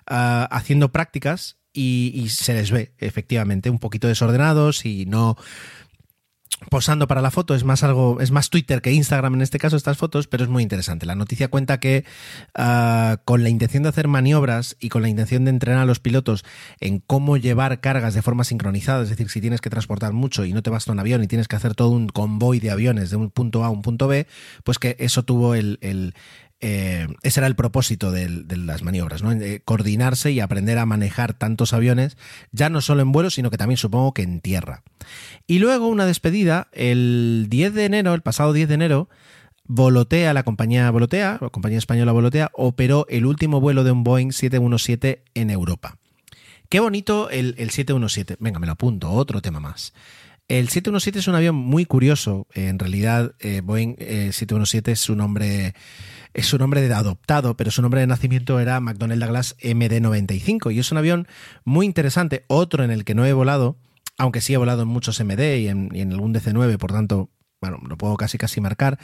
[0.10, 5.38] uh, haciendo prácticas y, se les ve, efectivamente, un poquito desordenados y no
[6.72, 7.54] posando para la foto.
[7.54, 10.50] Es más algo es más Twitter que Instagram en este caso estas fotos pero es
[10.50, 11.06] muy interesante.
[11.06, 12.04] La noticia cuenta que
[12.58, 16.00] uh, con la intención de hacer maniobras y con la intención de entrenar a los
[16.00, 16.44] pilotos
[16.80, 20.54] en cómo llevar cargas de forma sincronizada es decir si tienes que transportar mucho y
[20.54, 23.18] no te basta un avión y tienes que hacer todo un convoy de aviones de
[23.18, 24.26] un punto A a un punto B
[24.64, 25.78] pues que eso tuvo el
[26.60, 28.28] eh, ese era el propósito de,
[28.58, 29.32] las maniobras, ¿no?
[29.64, 32.18] Coordinarse y aprender a manejar tantos aviones,
[32.52, 34.84] ya no solo en vuelo, sino que también supongo que en tierra.
[35.46, 39.10] Y luego una despedida, el 10 de enero, el pasado 10 de enero,
[39.66, 44.32] Volotea, la compañía Volotea, la compañía española Volotea, operó el último vuelo de un Boeing
[44.32, 45.98] 717 en Europa.
[46.70, 48.38] Qué bonito el, el 717.
[48.40, 49.94] Venga, me lo apunto, otro tema más.
[50.48, 52.48] El 717 es un avión muy curioso.
[52.54, 55.76] En realidad, eh, Boeing eh, 717 es su nombre
[56.34, 60.80] es su nombre de adoptado, pero su nombre de nacimiento era McDonnell Douglas MD95 y
[60.80, 61.28] es un avión
[61.66, 63.78] muy interesante, otro en el que no he volado,
[64.20, 67.32] aunque sí he volado en muchos MD y en, y en algún DC9, por tanto
[67.60, 69.00] bueno, lo puedo casi casi marcar.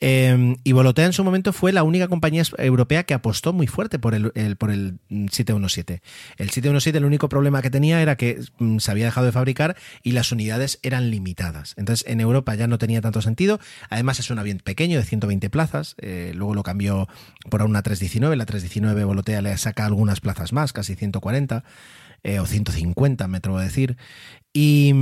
[0.00, 3.98] Eh, y Volotea en su momento fue la única compañía europea que apostó muy fuerte
[3.98, 6.02] por el, el, por el 717.
[6.36, 9.76] El 717, el único problema que tenía era que mm, se había dejado de fabricar
[10.02, 11.74] y las unidades eran limitadas.
[11.76, 13.58] Entonces en Europa ya no tenía tanto sentido.
[13.88, 15.94] Además es un avión pequeño de 120 plazas.
[15.98, 17.08] Eh, luego lo cambió
[17.48, 18.36] por una 319.
[18.36, 21.64] La 319 Volotea le saca algunas plazas más, casi 140
[22.24, 23.96] eh, o 150, me atrevo a decir.
[24.56, 24.94] Y,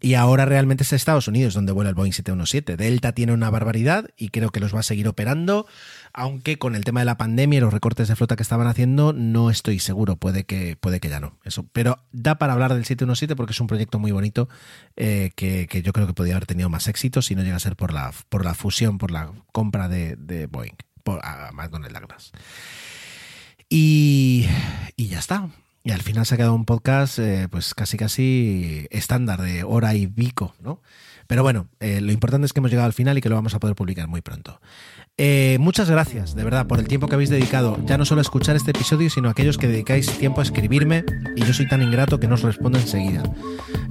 [0.00, 2.76] y, ahora realmente es Estados Unidos donde vuela el Boeing 717.
[2.76, 5.66] Delta tiene una barbaridad y creo que los va a seguir operando,
[6.12, 9.12] aunque con el tema de la pandemia y los recortes de flota que estaban haciendo,
[9.12, 11.36] no estoy seguro, puede que, puede que ya no.
[11.44, 11.66] Eso.
[11.72, 14.48] Pero da para hablar del 717 porque es un proyecto muy bonito
[14.96, 17.60] eh, que, que, yo creo que podría haber tenido más éxito si no llega a
[17.60, 21.92] ser por la, por la fusión, por la compra de, de Boeing, por, a McDonnell
[21.92, 22.30] Douglas.
[23.68, 24.46] Y,
[24.94, 25.48] y ya está.
[25.82, 29.94] Y al final se ha quedado un podcast, eh, pues casi casi estándar de hora
[29.94, 30.82] y pico, ¿no?
[31.26, 33.54] Pero bueno, eh, lo importante es que hemos llegado al final y que lo vamos
[33.54, 34.60] a poder publicar muy pronto.
[35.22, 38.22] Eh, muchas gracias, de verdad, por el tiempo que habéis dedicado, ya no solo a
[38.22, 41.04] escuchar este episodio, sino a aquellos que dedicáis tiempo a escribirme
[41.36, 43.22] y yo soy tan ingrato que no os respondo enseguida.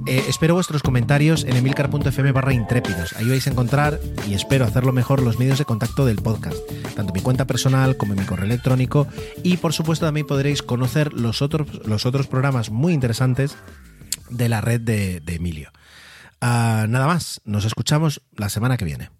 [0.08, 3.12] Eh, espero vuestros comentarios en emilcar.fm barra intrépidos.
[3.12, 6.58] Ahí vais a encontrar, y espero hacerlo mejor, los medios de contacto del podcast,
[6.96, 9.06] tanto mi cuenta personal como mi correo electrónico,
[9.44, 13.56] y por supuesto también podréis conocer los otros, los otros programas muy interesantes
[14.30, 15.70] de la red de, Emilio.
[16.42, 19.19] Uh, nada más, nos escuchamos la semana que viene.